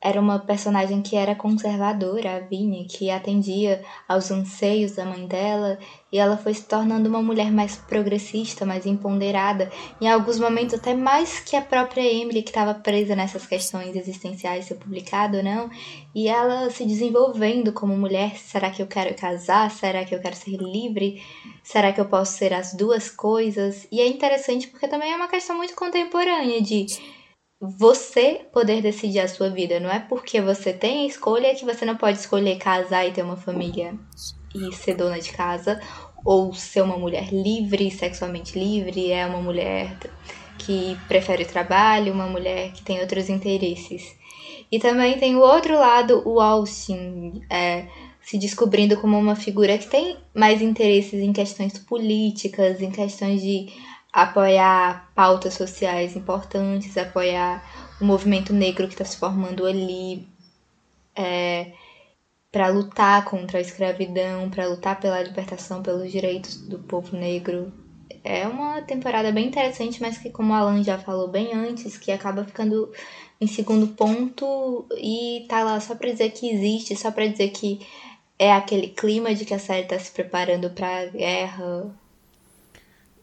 era 0.01 0.19
uma 0.19 0.39
personagem 0.39 1.01
que 1.01 1.17
era 1.17 1.35
conservadora, 1.35 2.37
a 2.37 2.39
Vinnie, 2.39 2.85
que 2.85 3.09
atendia 3.09 3.83
aos 4.07 4.31
anseios 4.31 4.93
da 4.93 5.03
mãe 5.03 5.27
dela, 5.27 5.77
e 6.09 6.17
ela 6.17 6.37
foi 6.37 6.53
se 6.53 6.63
tornando 6.63 7.09
uma 7.09 7.21
mulher 7.21 7.51
mais 7.51 7.75
progressista, 7.75 8.65
mais 8.65 8.85
empoderada, 8.85 9.69
em 9.99 10.09
alguns 10.09 10.39
momentos 10.39 10.75
até 10.75 10.93
mais 10.93 11.41
que 11.41 11.53
a 11.53 11.61
própria 11.61 12.01
Emily, 12.01 12.41
que 12.41 12.49
estava 12.49 12.73
presa 12.73 13.13
nessas 13.13 13.45
questões 13.45 13.93
existenciais, 13.93 14.65
ser 14.65 14.75
publicado 14.75 15.37
ou 15.37 15.43
não, 15.43 15.69
e 16.15 16.29
ela 16.29 16.69
se 16.69 16.85
desenvolvendo 16.85 17.73
como 17.73 17.97
mulher, 17.97 18.37
será 18.37 18.71
que 18.71 18.81
eu 18.81 18.87
quero 18.87 19.13
casar? 19.15 19.69
Será 19.69 20.05
que 20.05 20.15
eu 20.15 20.21
quero 20.21 20.35
ser 20.35 20.55
livre? 20.57 21.21
Será 21.61 21.91
que 21.91 21.99
eu 21.99 22.05
posso 22.05 22.37
ser 22.37 22.53
as 22.53 22.73
duas 22.73 23.09
coisas? 23.09 23.85
E 23.91 23.99
é 23.99 24.07
interessante 24.07 24.69
porque 24.69 24.87
também 24.87 25.11
é 25.11 25.15
uma 25.17 25.27
questão 25.27 25.57
muito 25.57 25.75
contemporânea 25.75 26.61
de 26.61 27.18
você 27.59 28.45
poder 28.53 28.81
decidir 28.81 29.19
a 29.19 29.27
sua 29.27 29.49
vida. 29.49 29.79
Não 29.79 29.89
é 29.89 29.99
porque 29.99 30.41
você 30.41 30.71
tem 30.71 31.03
a 31.03 31.07
escolha 31.07 31.55
que 31.55 31.65
você 31.65 31.85
não 31.85 31.97
pode 31.97 32.19
escolher 32.19 32.57
casar 32.57 33.05
e 33.05 33.11
ter 33.11 33.23
uma 33.23 33.35
família 33.35 33.93
e 34.55 34.73
ser 34.73 34.95
dona 34.95 35.19
de 35.19 35.31
casa, 35.31 35.79
ou 36.23 36.53
ser 36.53 36.81
uma 36.81 36.97
mulher 36.97 37.31
livre, 37.31 37.91
sexualmente 37.91 38.57
livre, 38.57 39.11
é 39.11 39.25
uma 39.25 39.41
mulher 39.41 39.95
que 40.57 40.97
prefere 41.07 41.43
o 41.43 41.47
trabalho, 41.47 42.13
uma 42.13 42.27
mulher 42.27 42.71
que 42.71 42.81
tem 42.81 42.99
outros 42.99 43.29
interesses. 43.29 44.15
E 44.71 44.79
também 44.79 45.17
tem 45.17 45.35
o 45.35 45.39
outro 45.39 45.75
lado, 45.75 46.21
o 46.25 46.39
Austin, 46.39 47.41
é, 47.49 47.87
se 48.21 48.37
descobrindo 48.37 48.97
como 48.97 49.17
uma 49.17 49.35
figura 49.35 49.77
que 49.77 49.87
tem 49.87 50.17
mais 50.33 50.61
interesses 50.61 51.19
em 51.21 51.33
questões 51.33 51.77
políticas, 51.79 52.81
em 52.81 52.91
questões 52.91 53.41
de 53.41 53.67
apoiar 54.11 55.09
pautas 55.13 55.53
sociais 55.53 56.15
importantes, 56.15 56.97
apoiar 56.97 57.63
o 58.01 58.05
movimento 58.05 58.53
negro 58.53 58.87
que 58.87 58.93
está 58.93 59.05
se 59.05 59.17
formando 59.17 59.65
ali, 59.65 60.27
é, 61.15 61.71
para 62.51 62.69
lutar 62.69 63.23
contra 63.25 63.59
a 63.59 63.61
escravidão, 63.61 64.49
para 64.49 64.67
lutar 64.67 64.99
pela 64.99 65.21
libertação, 65.21 65.83
pelos 65.83 66.11
direitos 66.11 66.55
do 66.55 66.79
povo 66.79 67.15
negro. 67.15 67.71
É 68.23 68.47
uma 68.47 68.81
temporada 68.81 69.31
bem 69.31 69.47
interessante, 69.47 70.01
mas 70.01 70.17
que, 70.17 70.29
como 70.29 70.51
o 70.51 70.55
Alan 70.55 70.83
já 70.83 70.97
falou 70.97 71.27
bem 71.27 71.53
antes, 71.53 71.97
que 71.97 72.11
acaba 72.11 72.43
ficando 72.43 72.91
em 73.39 73.47
segundo 73.47 73.87
ponto 73.89 74.85
e 74.97 75.45
tá 75.47 75.63
lá 75.63 75.79
só 75.79 75.95
para 75.95 76.11
dizer 76.11 76.31
que 76.31 76.49
existe, 76.49 76.95
só 76.95 77.11
para 77.11 77.27
dizer 77.27 77.49
que 77.49 77.79
é 78.37 78.51
aquele 78.53 78.87
clima 78.87 79.33
de 79.35 79.45
que 79.45 79.53
a 79.53 79.59
série 79.59 79.83
está 79.83 79.99
se 79.99 80.11
preparando 80.11 80.69
para 80.71 81.01
a 81.01 81.05
guerra, 81.05 81.95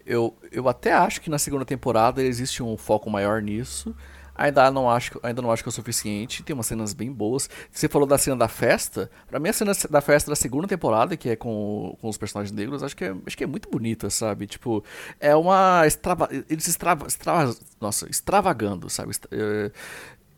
eu, 0.07 0.37
eu 0.53 0.69
até 0.69 0.93
acho 0.93 1.21
que 1.21 1.29
na 1.29 1.39
segunda 1.39 1.65
temporada 1.65 2.23
existe 2.23 2.63
um 2.63 2.77
foco 2.77 3.11
maior 3.11 3.43
nisso. 3.43 3.95
Ainda 4.39 4.71
não 4.71 4.89
acho, 4.89 5.19
ainda 5.23 5.41
não 5.41 5.51
acho 5.51 5.63
que 5.63 5.69
é 5.69 5.71
o 5.71 5.73
suficiente. 5.73 6.43
Tem 6.43 6.55
umas 6.55 6.67
cenas 6.67 6.93
bem 6.93 7.11
boas. 7.11 7.49
Você 7.71 7.89
falou 7.89 8.07
da 8.07 8.19
cena 8.19 8.37
da 8.37 8.49
festa. 8.49 9.11
Pra 9.27 9.41
mim, 9.41 9.49
a 9.49 9.53
cena 9.53 9.73
da 9.91 10.01
festa 10.01 10.31
da 10.31 10.37
segunda 10.37 10.69
temporada, 10.69 11.17
que 11.17 11.31
é 11.31 11.37
com, 11.37 11.97
com 12.01 12.09
os 12.09 12.19
personagens 12.19 12.55
negros, 12.55 12.83
acho 12.83 12.95
que, 12.95 13.05
é, 13.05 13.15
acho 13.27 13.37
que 13.37 13.45
é 13.45 13.47
muito 13.47 13.71
bonita, 13.71 14.11
sabe? 14.11 14.47
Tipo, 14.47 14.85
é 15.19 15.35
uma. 15.35 15.87
Extrava, 15.87 16.29
eles 16.51 16.69
extrava, 16.69 17.07
extrava, 17.07 17.57
nossa, 17.81 18.09
extravagando, 18.11 18.91
sabe? 18.91 19.13
É, 19.33 19.73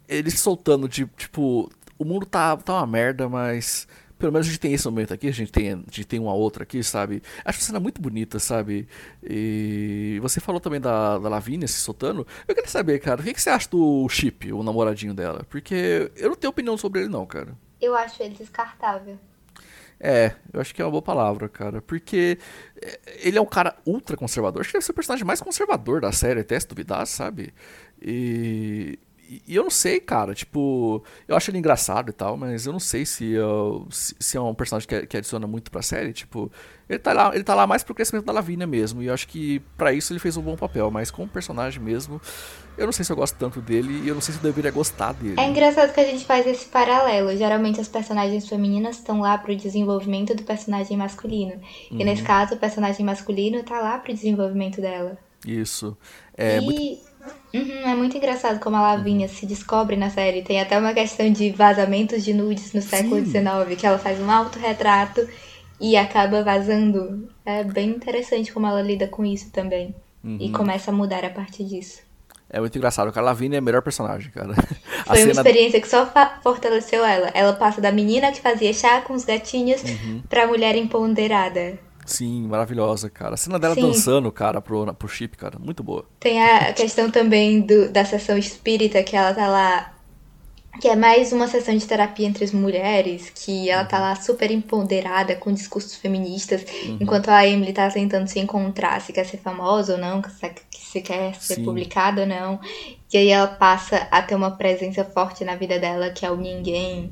eles 0.08 0.38
soltando 0.38 0.88
de, 0.88 1.04
tipo, 1.16 1.68
o 1.98 2.04
mundo 2.04 2.24
tá, 2.24 2.56
tá 2.56 2.74
uma 2.74 2.86
merda, 2.86 3.28
mas 3.28 3.88
pelo 4.18 4.32
menos 4.32 4.46
a 4.46 4.50
gente 4.50 4.60
tem 4.60 4.72
esse 4.72 4.84
momento 4.86 5.14
aqui, 5.14 5.28
a 5.28 5.32
gente 5.32 5.52
tem, 5.52 5.72
a 5.72 5.76
gente 5.76 6.04
tem 6.04 6.18
uma 6.18 6.34
outra 6.34 6.64
aqui, 6.64 6.82
sabe? 6.82 7.22
Acho 7.44 7.58
uma 7.60 7.66
cena 7.66 7.80
muito 7.80 8.00
bonita, 8.00 8.38
sabe? 8.38 8.88
E 9.22 10.18
você 10.20 10.40
falou 10.40 10.60
também 10.60 10.80
da, 10.80 11.18
da 11.18 11.28
Lavínia 11.28 11.68
se 11.68 11.78
soltando. 11.80 12.26
Eu 12.46 12.54
queria 12.54 12.68
saber, 12.68 12.98
cara, 12.98 13.20
o 13.20 13.24
que, 13.24 13.32
que 13.32 13.40
você 13.40 13.50
acha 13.50 13.68
do 13.70 14.08
Chip, 14.08 14.52
o 14.52 14.62
namoradinho 14.62 15.14
dela? 15.14 15.46
Porque 15.48 16.10
eu 16.16 16.30
não 16.30 16.36
tenho 16.36 16.50
opinião 16.50 16.76
sobre 16.76 17.00
ele, 17.00 17.08
não, 17.08 17.24
cara. 17.24 17.56
Eu 17.80 17.94
acho 17.94 18.22
ele 18.22 18.34
descartável. 18.34 19.18
É, 20.00 20.32
eu 20.52 20.60
acho 20.60 20.74
que 20.74 20.80
é 20.80 20.84
uma 20.84 20.90
boa 20.90 21.02
palavra, 21.02 21.48
cara. 21.48 21.80
Porque 21.82 22.38
é, 22.80 23.00
ele 23.22 23.38
é 23.38 23.40
um 23.40 23.46
cara 23.46 23.76
ultra 23.86 24.16
conservador. 24.16 24.60
Acho 24.60 24.70
que 24.70 24.74
deve 24.74 24.84
ser 24.84 24.92
o 24.92 24.94
personagem 24.94 25.24
mais 25.24 25.40
conservador 25.40 26.00
da 26.00 26.12
série, 26.12 26.40
até 26.40 26.58
se 26.58 26.66
duvidar, 26.66 27.06
sabe? 27.06 27.52
E 28.00 28.98
e 29.28 29.54
eu 29.54 29.62
não 29.62 29.70
sei, 29.70 30.00
cara, 30.00 30.34
tipo, 30.34 31.02
eu 31.26 31.36
acho 31.36 31.50
ele 31.50 31.58
engraçado 31.58 32.08
e 32.08 32.12
tal, 32.12 32.34
mas 32.34 32.64
eu 32.64 32.72
não 32.72 32.80
sei 32.80 33.04
se, 33.04 33.30
eu, 33.30 33.86
se, 33.90 34.16
se, 34.18 34.38
é 34.38 34.40
um 34.40 34.54
personagem 34.54 34.88
que, 34.88 35.06
que, 35.06 35.16
adiciona 35.18 35.46
muito 35.46 35.70
pra 35.70 35.82
série, 35.82 36.14
tipo, 36.14 36.50
ele 36.88 36.98
tá, 36.98 37.12
lá, 37.12 37.34
ele 37.34 37.44
tá 37.44 37.54
lá 37.54 37.66
mais 37.66 37.82
pro 37.82 37.94
crescimento 37.94 38.24
da 38.24 38.32
Lavínia 38.32 38.66
mesmo, 38.66 39.02
e 39.02 39.06
eu 39.06 39.12
acho 39.12 39.28
que 39.28 39.60
para 39.76 39.92
isso 39.92 40.14
ele 40.14 40.18
fez 40.18 40.38
um 40.38 40.42
bom 40.42 40.56
papel, 40.56 40.90
mas 40.90 41.10
como 41.10 41.28
personagem 41.28 41.82
mesmo, 41.82 42.18
eu 42.78 42.86
não 42.86 42.92
sei 42.92 43.04
se 43.04 43.12
eu 43.12 43.16
gosto 43.16 43.36
tanto 43.36 43.60
dele 43.60 44.00
e 44.02 44.08
eu 44.08 44.14
não 44.14 44.22
sei 44.22 44.32
se 44.32 44.40
eu 44.40 44.44
deveria 44.44 44.70
gostar 44.70 45.12
dele. 45.12 45.38
É 45.38 45.46
engraçado 45.46 45.92
que 45.92 46.00
a 46.00 46.06
gente 46.06 46.24
faz 46.24 46.46
esse 46.46 46.64
paralelo, 46.64 47.36
geralmente 47.36 47.80
as 47.82 47.88
personagens 47.88 48.48
femininas 48.48 48.96
estão 48.96 49.20
lá 49.20 49.36
pro 49.36 49.54
desenvolvimento 49.54 50.34
do 50.34 50.42
personagem 50.42 50.96
masculino, 50.96 51.60
uhum. 51.90 52.00
e 52.00 52.04
nesse 52.04 52.22
caso 52.22 52.54
o 52.54 52.58
personagem 52.58 53.04
masculino 53.04 53.62
tá 53.62 53.78
lá 53.78 53.98
pro 53.98 54.14
desenvolvimento 54.14 54.80
dela. 54.80 55.18
Isso. 55.46 55.96
É 56.34 56.56
e... 56.56 56.60
muito 56.62 57.07
Uhum, 57.52 57.88
é 57.88 57.94
muito 57.94 58.16
engraçado 58.16 58.60
como 58.60 58.76
a 58.76 58.82
Lavinha 58.82 59.26
se 59.28 59.46
descobre 59.46 59.96
na 59.96 60.10
série. 60.10 60.42
Tem 60.42 60.60
até 60.60 60.78
uma 60.78 60.92
questão 60.92 61.30
de 61.30 61.50
vazamentos 61.50 62.24
de 62.24 62.34
nudes 62.34 62.72
no 62.72 62.82
século 62.82 63.24
XIX, 63.24 63.78
que 63.78 63.86
ela 63.86 63.98
faz 63.98 64.20
um 64.20 64.30
autorretrato 64.30 65.26
e 65.80 65.96
acaba 65.96 66.42
vazando. 66.42 67.28
É 67.44 67.64
bem 67.64 67.90
interessante 67.90 68.52
como 68.52 68.66
ela 68.66 68.82
lida 68.82 69.08
com 69.08 69.24
isso 69.24 69.50
também. 69.50 69.94
Uhum. 70.22 70.38
E 70.40 70.50
começa 70.50 70.90
a 70.90 70.94
mudar 70.94 71.24
a 71.24 71.30
partir 71.30 71.64
disso. 71.64 72.02
É 72.50 72.60
muito 72.60 72.76
engraçado, 72.76 73.12
a 73.14 73.20
Lavínia 73.20 73.56
é 73.56 73.58
a 73.58 73.62
melhor 73.62 73.82
personagem, 73.82 74.30
cara. 74.30 74.54
A 75.06 75.14
Foi 75.14 75.22
uma 75.24 75.32
experiência 75.32 75.80
que 75.80 75.88
só 75.88 76.10
fortaleceu 76.42 77.02
ela. 77.02 77.30
Ela 77.32 77.54
passa 77.54 77.80
da 77.80 77.90
menina 77.90 78.30
que 78.30 78.42
fazia 78.42 78.72
chá 78.74 79.00
com 79.00 79.14
os 79.14 79.24
gatinhos 79.24 79.82
uhum. 79.82 80.22
pra 80.28 80.46
mulher 80.46 80.76
empoderada. 80.76 81.78
Sim, 82.08 82.48
maravilhosa, 82.48 83.10
cara. 83.10 83.34
A 83.34 83.36
cena 83.36 83.58
dela 83.58 83.74
Sim. 83.74 83.82
dançando, 83.82 84.32
cara, 84.32 84.60
pro, 84.62 84.92
pro 84.94 85.08
chip, 85.08 85.36
cara, 85.36 85.58
muito 85.58 85.82
boa. 85.82 86.06
Tem 86.18 86.42
a 86.42 86.72
questão 86.72 87.10
também 87.10 87.60
do, 87.60 87.90
da 87.90 88.04
sessão 88.04 88.38
espírita, 88.38 89.02
que 89.02 89.14
ela 89.14 89.34
tá 89.34 89.46
lá. 89.46 89.94
Que 90.80 90.88
é 90.88 90.96
mais 90.96 91.32
uma 91.32 91.48
sessão 91.48 91.76
de 91.76 91.84
terapia 91.86 92.26
entre 92.26 92.44
as 92.44 92.52
mulheres, 92.52 93.30
que 93.34 93.68
ela 93.68 93.84
tá 93.84 93.98
lá 93.98 94.14
super 94.14 94.50
empoderada, 94.50 95.34
com 95.34 95.52
discursos 95.52 95.96
feministas, 95.96 96.64
uhum. 96.84 96.98
enquanto 97.00 97.30
a 97.30 97.44
Emily 97.44 97.72
tá 97.72 97.90
tentando 97.90 98.28
se 98.28 98.38
encontrar, 98.38 99.00
se 99.00 99.12
quer 99.12 99.24
ser 99.24 99.38
famosa 99.38 99.94
ou 99.94 99.98
não, 99.98 100.22
se 100.72 101.00
quer 101.02 101.34
ser 101.34 101.56
Sim. 101.56 101.64
publicada 101.64 102.20
ou 102.22 102.26
não. 102.28 102.60
E 103.12 103.18
aí 103.18 103.28
ela 103.28 103.48
passa 103.48 104.06
a 104.10 104.22
ter 104.22 104.36
uma 104.36 104.52
presença 104.52 105.04
forte 105.04 105.44
na 105.44 105.56
vida 105.56 105.80
dela, 105.80 106.10
que 106.10 106.24
é 106.24 106.30
o 106.30 106.36
ninguém. 106.36 107.10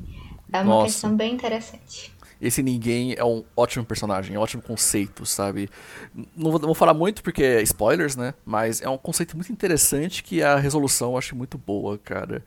É 0.52 0.58
uma 0.58 0.64
Nossa. 0.64 0.86
questão 0.86 1.16
bem 1.16 1.34
interessante 1.34 2.15
esse 2.40 2.62
ninguém 2.62 3.14
é 3.16 3.24
um 3.24 3.44
ótimo 3.56 3.84
personagem, 3.84 4.36
é 4.36 4.38
um 4.38 4.42
ótimo 4.42 4.62
conceito, 4.62 5.24
sabe? 5.24 5.70
Não 6.36 6.50
vou, 6.50 6.60
vou, 6.60 6.74
falar 6.74 6.94
muito 6.94 7.22
porque 7.22 7.42
é 7.42 7.62
spoilers, 7.62 8.16
né? 8.16 8.34
Mas 8.44 8.82
é 8.82 8.88
um 8.88 8.98
conceito 8.98 9.36
muito 9.36 9.52
interessante 9.52 10.22
que 10.22 10.42
a 10.42 10.56
resolução 10.56 11.12
eu 11.12 11.18
acho 11.18 11.34
muito 11.34 11.56
boa, 11.56 11.98
cara. 11.98 12.44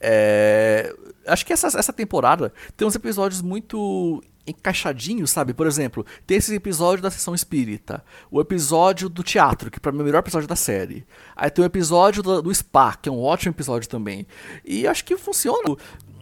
É... 0.00 0.94
Acho 1.26 1.44
que 1.44 1.52
essa, 1.52 1.66
essa 1.66 1.92
temporada 1.92 2.52
tem 2.76 2.86
uns 2.86 2.94
episódios 2.94 3.42
muito 3.42 4.22
encaixadinhos, 4.46 5.30
sabe? 5.30 5.52
Por 5.52 5.66
exemplo, 5.66 6.04
tem 6.26 6.36
esse 6.36 6.54
episódio 6.54 7.02
da 7.02 7.10
sessão 7.10 7.34
espírita, 7.34 8.04
o 8.30 8.40
episódio 8.40 9.08
do 9.08 9.22
teatro, 9.22 9.70
que 9.70 9.80
para 9.80 9.92
mim 9.92 9.98
é 9.98 10.02
o 10.02 10.04
melhor 10.04 10.20
episódio 10.20 10.48
da 10.48 10.56
série. 10.56 11.06
Aí 11.34 11.50
tem 11.50 11.64
o 11.64 11.66
episódio 11.66 12.22
do, 12.22 12.42
do, 12.42 12.54
spa, 12.54 12.94
que 12.94 13.08
é 13.08 13.12
um 13.12 13.22
ótimo 13.22 13.52
episódio 13.52 13.88
também. 13.88 14.26
E 14.64 14.86
acho 14.86 15.04
que 15.04 15.16
funciona 15.16 15.76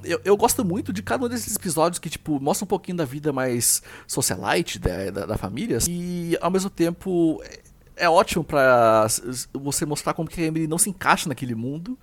eu, 0.04 0.20
eu 0.24 0.36
gosto 0.36 0.64
muito 0.64 0.92
de 0.92 1.02
cada 1.02 1.24
um 1.24 1.28
desses 1.28 1.56
episódios 1.56 1.98
que, 1.98 2.10
tipo, 2.10 2.38
mostra 2.40 2.64
um 2.64 2.68
pouquinho 2.68 2.96
da 2.96 3.04
vida 3.04 3.32
mais 3.32 3.82
socialite 4.06 4.78
da, 4.78 5.10
da, 5.10 5.26
da 5.26 5.38
família. 5.38 5.78
E, 5.88 6.36
ao 6.40 6.50
mesmo 6.50 6.70
tempo, 6.70 7.42
é, 7.44 8.04
é 8.04 8.08
ótimo 8.08 8.44
para 8.44 9.06
você 9.52 9.86
mostrar 9.86 10.14
como 10.14 10.28
que 10.28 10.40
a 10.40 10.44
Emily 10.44 10.66
não 10.66 10.78
se 10.78 10.90
encaixa 10.90 11.28
naquele 11.28 11.54
mundo. 11.54 11.98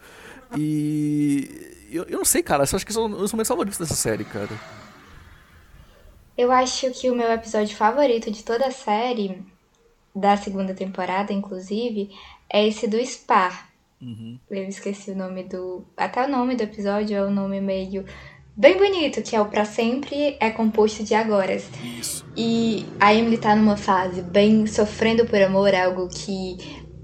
E... 0.57 1.78
Eu, 1.91 2.05
eu 2.05 2.17
não 2.17 2.26
sei, 2.26 2.41
cara. 2.41 2.63
Eu 2.63 2.76
acho 2.76 2.86
que 2.86 2.93
são 2.93 3.05
os 3.05 3.32
momentos 3.32 3.49
favoritos 3.49 3.78
dessa 3.78 3.95
série, 3.95 4.24
cara. 4.24 4.49
Eu 6.42 6.52
acho 6.52 6.92
que 6.92 7.10
o 7.10 7.16
meu 7.16 7.32
episódio 7.32 7.76
favorito 7.76 8.32
de 8.32 8.44
toda 8.44 8.68
a 8.68 8.72
série, 8.72 9.44
da 10.16 10.36
segunda 10.36 10.74
temporada, 10.74 11.32
inclusive, 11.32 12.10
é 12.50 12.68
esse 12.68 12.88
do 12.88 13.04
Spa 13.06 13.72
Uhum. 14.02 14.39
Eu 14.50 14.64
esqueci 14.64 15.12
o 15.12 15.16
nome 15.16 15.44
do. 15.44 15.86
Até 15.96 16.26
o 16.26 16.30
nome 16.30 16.56
do 16.56 16.64
episódio 16.64 17.16
é 17.16 17.24
um 17.24 17.30
nome 17.30 17.62
meio 17.62 18.04
bem 18.58 18.76
bonito, 18.78 19.22
que 19.22 19.36
é 19.36 19.42
o 19.42 19.46
Pra 19.46 19.64
Sempre 19.64 20.36
é 20.39 20.50
composto 20.50 21.04
de 21.04 21.14
agora. 21.14 21.56
Isso. 21.56 22.26
E 22.36 22.86
a 23.00 23.14
Emily 23.14 23.38
tá 23.38 23.56
numa 23.56 23.78
fase 23.78 24.24
bem 24.24 24.66
sofrendo 24.66 25.26
por 25.26 25.39
amor, 25.39 25.76
algo 25.76 26.10
que 26.10 26.58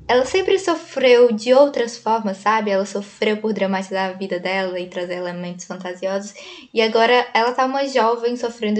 ela 0.07 0.25
sempre 0.25 0.57
sofreu 0.57 1.33
de 1.33 1.53
outras 1.53 1.97
formas, 1.97 2.37
sabe? 2.37 2.71
Ela 2.71 2.85
sofreu 2.85 3.37
por 3.37 3.51
dramatizar 3.51 4.09
a 4.09 4.13
vida 4.13 4.39
dela 4.39 4.79
e 4.79 4.87
trazer 4.87 5.15
elementos 5.15 5.65
fantasiosos. 5.65 6.33
E 6.73 6.81
agora 6.81 7.27
ela 7.33 7.51
tá 7.51 7.65
uma 7.65 7.85
jovem 7.85 8.37
sofrendo 8.37 8.79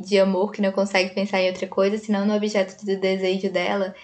de 0.00 0.18
amor 0.18 0.52
que 0.52 0.62
não 0.62 0.70
consegue 0.70 1.12
pensar 1.12 1.40
em 1.40 1.48
outra 1.48 1.66
coisa 1.66 1.98
senão 1.98 2.24
no 2.24 2.36
objeto 2.36 2.84
de 2.84 2.96
desejo 2.96 3.50
dela. 3.50 3.94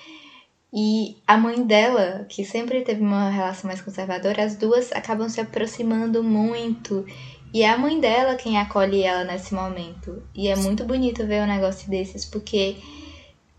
E 0.75 1.17
a 1.25 1.37
mãe 1.37 1.63
dela, 1.63 2.27
que 2.29 2.45
sempre 2.45 2.83
teve 2.83 3.01
uma 3.01 3.31
relação 3.31 3.69
mais 3.69 3.81
conservadora, 3.81 4.43
as 4.43 4.57
duas 4.57 4.91
acabam 4.93 5.29
se 5.29 5.41
aproximando 5.41 6.23
muito. 6.23 7.07
E 7.55 7.63
é 7.63 7.71
a 7.71 7.79
mãe 7.79 8.01
dela 8.01 8.35
quem 8.35 8.59
acolhe 8.59 9.03
ela 9.03 9.23
nesse 9.23 9.55
momento. 9.55 10.21
E 10.35 10.49
é 10.49 10.57
muito 10.57 10.85
bonito 10.85 11.25
ver 11.25 11.43
um 11.43 11.47
negócio 11.47 11.89
desses, 11.89 12.25
porque 12.25 12.77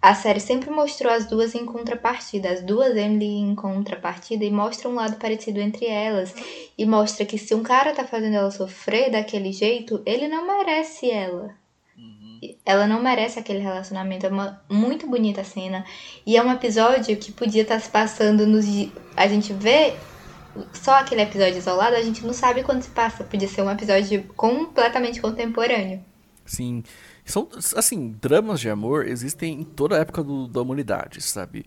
a 0.01 0.13
série 0.13 0.39
sempre 0.39 0.69
mostrou 0.69 1.11
as 1.11 1.25
duas 1.25 1.55
em 1.55 1.65
contrapartida, 1.65 2.49
as 2.49 2.61
duas 2.61 2.95
Emily 2.95 3.25
em 3.25 3.55
contrapartida, 3.55 4.45
e 4.45 4.51
mostra 4.51 4.87
um 4.87 4.93
lado 4.93 5.17
parecido 5.17 5.59
entre 5.59 5.87
elas. 5.87 6.33
E 6.77 6.85
mostra 6.85 7.25
que 7.25 7.37
se 7.37 7.55
um 7.55 7.63
cara 7.63 7.93
tá 7.93 8.05
fazendo 8.05 8.35
ela 8.35 8.51
sofrer 8.51 9.11
daquele 9.11 9.51
jeito, 9.51 10.01
ele 10.05 10.27
não 10.27 10.45
merece 10.45 11.09
ela. 11.09 11.55
Ela 12.63 12.85
não 12.85 13.01
merece 13.01 13.39
aquele 13.39 13.59
relacionamento. 13.59 14.27
É 14.27 14.29
uma 14.29 14.61
muito 14.69 15.07
bonita 15.07 15.43
cena. 15.43 15.83
E 16.25 16.37
é 16.37 16.43
um 16.43 16.51
episódio 16.51 17.17
que 17.17 17.31
podia 17.31 17.63
estar 17.63 17.75
tá 17.75 17.79
se 17.81 17.89
passando 17.89 18.45
nos. 18.45 18.65
A 19.15 19.27
gente 19.27 19.51
vê 19.51 19.95
só 20.73 20.93
aquele 20.93 21.23
episódio 21.23 21.57
isolado, 21.57 21.95
a 21.95 22.01
gente 22.01 22.25
não 22.25 22.33
sabe 22.33 22.61
quando 22.63 22.83
se 22.83 22.89
passa. 22.91 23.23
Podia 23.23 23.47
ser 23.47 23.63
um 23.63 23.71
episódio 23.71 24.23
completamente 24.35 25.19
contemporâneo. 25.19 26.03
Sim. 26.47 26.81
São, 27.25 27.47
assim, 27.75 28.15
dramas 28.21 28.59
de 28.59 28.69
amor 28.69 29.05
existem 29.05 29.61
em 29.61 29.63
toda 29.63 29.97
a 29.97 29.99
época 29.99 30.23
do, 30.23 30.47
da 30.47 30.61
humanidade, 30.61 31.21
sabe? 31.21 31.65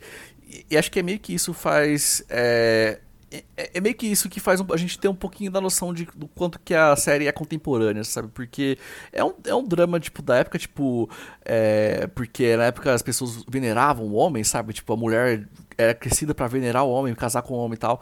E, 0.49 0.66
e, 0.70 0.76
acho 0.76 0.91
que 0.91 0.99
é 0.99 1.03
meio 1.03 1.20
que 1.20 1.35
isso 1.35 1.53
faz. 1.53 2.24
É, 2.28 2.99
é, 3.31 3.70
é, 3.74 3.81
meio 3.81 3.95
que 3.95 4.07
isso 4.07 4.28
que 4.28 4.41
faz 4.41 4.61
a 4.61 4.76
gente 4.76 4.99
ter 4.99 5.07
um 5.07 5.14
pouquinho 5.14 5.53
da 5.53 5.61
noção 5.61 5.95
de, 5.95 6.05
do 6.16 6.26
quanto 6.28 6.59
que 6.59 6.74
a 6.74 6.97
série 6.97 7.28
é 7.28 7.33
contemporânea, 7.33 8.03
sabe? 8.03 8.28
Porque 8.28 8.76
é 9.12 9.22
um, 9.22 9.35
é 9.45 9.55
um 9.55 9.64
drama, 9.64 10.01
tipo, 10.01 10.22
da 10.22 10.37
época, 10.37 10.59
tipo. 10.59 11.09
É, 11.45 12.09
porque 12.09 12.57
na 12.57 12.64
época 12.64 12.93
as 12.93 13.03
pessoas 13.03 13.45
veneravam 13.49 14.07
o 14.07 14.14
homem, 14.14 14.43
sabe? 14.43 14.72
Tipo, 14.72 14.95
a 14.95 14.97
mulher 14.97 15.47
era 15.78 15.95
crescida 15.95 16.35
para 16.35 16.47
venerar 16.49 16.85
o 16.85 16.91
homem, 16.91 17.14
casar 17.14 17.43
com 17.43 17.55
o 17.55 17.59
homem 17.59 17.74
e 17.74 17.78
tal. 17.78 18.01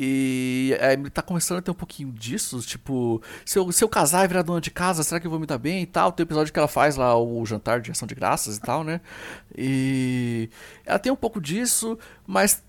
E 0.00 0.76
é, 0.78 0.92
ele 0.92 1.10
tá 1.10 1.20
começando 1.20 1.58
a 1.58 1.60
ter 1.60 1.72
um 1.72 1.74
pouquinho 1.74 2.12
disso, 2.12 2.60
tipo, 2.60 3.20
se 3.44 3.58
eu, 3.58 3.72
se 3.72 3.82
eu 3.82 3.88
casar 3.88 4.24
e 4.24 4.28
virar 4.28 4.42
dona 4.42 4.60
de 4.60 4.70
casa, 4.70 5.02
será 5.02 5.18
que 5.18 5.26
eu 5.26 5.30
vou 5.30 5.40
me 5.40 5.46
dar 5.46 5.58
bem 5.58 5.82
e 5.82 5.86
tal? 5.86 6.12
Tem 6.12 6.22
o 6.22 6.26
episódio 6.28 6.52
que 6.52 6.58
ela 6.60 6.68
faz 6.68 6.94
lá 6.94 7.18
o 7.18 7.44
jantar 7.44 7.80
de 7.80 7.90
ação 7.90 8.06
de 8.06 8.14
graças 8.14 8.58
e 8.58 8.60
tal, 8.60 8.84
né? 8.84 9.00
E 9.56 10.48
ela 10.86 11.00
tem 11.00 11.10
um 11.10 11.16
pouco 11.16 11.40
disso, 11.40 11.98
mas 12.24 12.62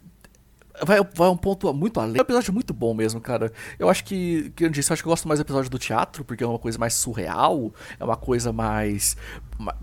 vai, 0.83 0.99
vai 1.13 1.29
um 1.29 1.37
ponto 1.37 1.73
muito 1.73 1.99
além. 1.99 2.15
É 2.15 2.19
um 2.19 2.21
episódio 2.21 2.53
muito 2.53 2.73
bom 2.73 2.93
mesmo, 2.93 3.19
cara. 3.19 3.51
Eu 3.77 3.89
acho 3.89 4.03
que, 4.03 4.51
que 4.55 4.65
eu 4.65 4.69
disse, 4.69 4.91
eu 4.91 4.93
acho 4.93 5.03
que 5.03 5.07
eu 5.07 5.11
gosto 5.11 5.27
mais 5.27 5.39
do 5.39 5.43
episódio 5.43 5.69
do 5.69 5.79
teatro, 5.79 6.23
porque 6.23 6.43
é 6.43 6.47
uma 6.47 6.59
coisa 6.59 6.77
mais 6.77 6.93
surreal, 6.93 7.73
é 7.99 8.03
uma 8.03 8.17
coisa 8.17 8.51
mais 8.51 9.15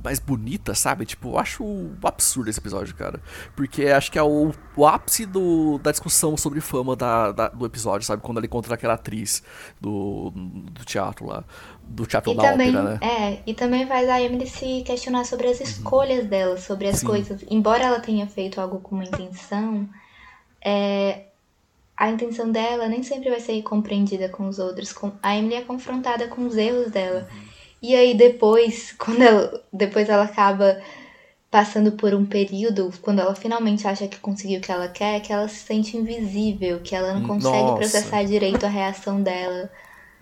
mais 0.03 0.19
bonita, 0.19 0.75
sabe? 0.75 1.05
Tipo, 1.05 1.31
eu 1.31 1.39
acho 1.39 1.91
absurdo 2.03 2.49
esse 2.49 2.59
episódio, 2.59 2.95
cara. 2.95 3.21
Porque 3.55 3.87
acho 3.87 4.11
que 4.11 4.19
é 4.19 4.23
o, 4.23 4.53
o 4.75 4.87
ápice 4.87 5.27
do, 5.27 5.79
da 5.79 5.91
discussão 5.91 6.35
sobre 6.37 6.63
fama 6.63 6.97
da, 6.97 7.31
da, 7.31 7.49
do 7.49 7.67
episódio, 7.67 8.07
sabe? 8.07 8.23
Quando 8.23 8.39
ele 8.39 8.47
encontra 8.47 8.75
aquela 8.75 8.95
atriz 8.95 9.43
do, 9.79 10.31
do 10.31 10.85
teatro 10.85 11.27
lá. 11.27 11.45
Do 11.85 12.07
teatro 12.07 12.33
e 12.33 12.37
da 12.37 12.43
também, 12.43 12.71
ópera, 12.71 12.99
né? 12.99 12.99
É, 13.03 13.43
e 13.47 13.53
também 13.53 13.87
faz 13.87 14.09
a 14.09 14.21
Emily 14.21 14.47
se 14.47 14.83
questionar 14.83 15.25
sobre 15.25 15.49
as 15.49 15.59
uhum. 15.59 15.67
escolhas 15.67 16.23
uhum. 16.23 16.29
dela, 16.29 16.57
sobre 16.57 16.89
as 16.89 17.01
Sim. 17.01 17.07
coisas. 17.07 17.45
Embora 17.51 17.85
ela 17.85 18.01
tenha 18.01 18.27
feito 18.27 18.61
algo 18.61 18.81
com 18.81 18.95
uma 18.95 19.05
intenção 19.05 19.87
é, 20.67 21.27
a 21.97 22.11
intenção 22.11 22.51
dela 22.51 22.89
nem 22.89 23.05
sempre 23.05 23.31
vai 23.31 23.39
ser 23.39 23.63
compreendida 23.63 24.29
com 24.29 24.49
os 24.49 24.59
outros. 24.59 24.93
A 25.23 25.37
Emily 25.37 25.55
é 25.55 25.61
confrontada 25.63 26.27
com 26.27 26.45
os 26.45 26.57
erros 26.57 26.91
dela. 26.91 27.29
E 27.81 27.95
aí 27.95 28.15
depois, 28.15 28.93
quando 28.99 29.23
ela, 29.23 29.63
depois 29.73 30.09
ela 30.09 30.25
acaba 30.25 30.83
passando 31.49 31.93
por 31.93 32.13
um 32.13 32.27
período, 32.27 32.93
quando 33.01 33.21
ela 33.21 33.35
finalmente 33.35 33.87
acha 33.87 34.09
que 34.09 34.19
conseguiu 34.19 34.59
o 34.59 34.61
que 34.61 34.73
ela 34.73 34.89
quer, 34.89 35.21
que 35.21 35.33
ela 35.33 35.47
se 35.47 35.61
sente 35.65 35.97
invisível, 35.97 36.81
que 36.81 36.95
ela 36.95 37.15
não 37.15 37.27
consegue 37.27 37.63
Nossa. 37.63 37.77
processar 37.77 38.25
direito 38.25 38.67
a 38.67 38.69
reação 38.69 39.23
dela 39.23 39.71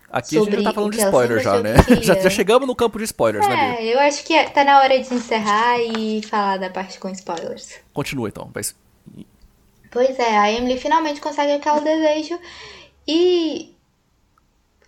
Aqui 0.07 0.37
a 0.37 0.41
gente 0.43 0.55
já 0.55 0.63
tá 0.63 0.73
falando 0.73 0.91
de 0.91 0.99
spoiler 1.01 1.39
já, 1.41 1.61
né? 1.61 1.73
Já, 2.01 2.13
já, 2.21 2.29
chegamos 2.29 2.67
no 2.67 2.75
campo 2.75 2.97
de 2.97 3.03
spoilers, 3.03 3.45
é, 3.45 3.49
né, 3.49 3.77
É, 3.79 3.93
eu 3.93 3.99
acho 3.99 4.23
que 4.23 4.41
tá 4.51 4.63
na 4.63 4.79
hora 4.79 4.97
de 4.97 5.13
encerrar 5.13 5.77
e 5.79 6.21
falar 6.23 6.57
da 6.57 6.69
parte 6.69 6.99
com 6.99 7.09
spoilers. 7.09 7.79
Continua 7.91 8.29
então, 8.29 8.49
mas... 8.53 8.73
Pois 9.95 10.19
é, 10.19 10.37
a 10.37 10.51
Emily 10.51 10.77
finalmente 10.77 11.21
consegue 11.21 11.55
o 11.55 11.59
que 11.61 11.69
ela 11.69 11.79
deseja 11.79 12.37
e 13.07 13.73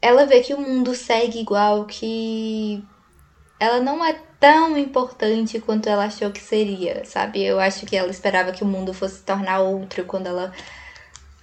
ela 0.01 0.25
vê 0.25 0.41
que 0.41 0.53
o 0.53 0.59
mundo 0.59 0.93
segue 0.93 1.39
igual, 1.39 1.85
que 1.85 2.83
ela 3.57 3.79
não 3.79 4.03
é 4.03 4.19
tão 4.37 4.77
importante 4.77 5.61
quanto 5.61 5.87
ela 5.87 6.03
achou 6.03 6.29
que 6.29 6.41
seria, 6.41 7.05
sabe? 7.05 7.41
Eu 7.41 7.57
acho 7.57 7.85
que 7.85 7.95
ela 7.95 8.11
esperava 8.11 8.51
que 8.51 8.65
o 8.65 8.67
mundo 8.67 8.93
fosse 8.93 9.19
se 9.19 9.23
tornar 9.23 9.61
outro 9.61 10.03
quando 10.03 10.27
ela 10.27 10.51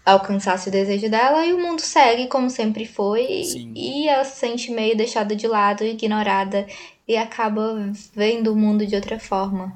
alcançasse 0.05 0.69
o 0.69 0.73
desejo 0.73 1.09
dela 1.09 1.47
e 1.47 1.55
o 1.55 1.59
mundo 1.59 1.81
segue 1.81 2.27
como 2.27 2.51
sempre 2.51 2.85
foi 2.85 3.45
Sim. 3.45 3.73
e 3.75 4.07
ela 4.07 4.27
se 4.27 4.41
sente 4.41 4.71
meio 4.73 4.95
deixada 4.95 5.35
de 5.35 5.49
lado, 5.49 5.85
ignorada 5.85 6.67
e 7.09 7.17
acaba 7.17 7.75
vendo 8.15 8.53
o 8.53 8.57
mundo 8.57 8.87
de 8.87 8.95
outra 8.95 9.19
forma. 9.19 9.73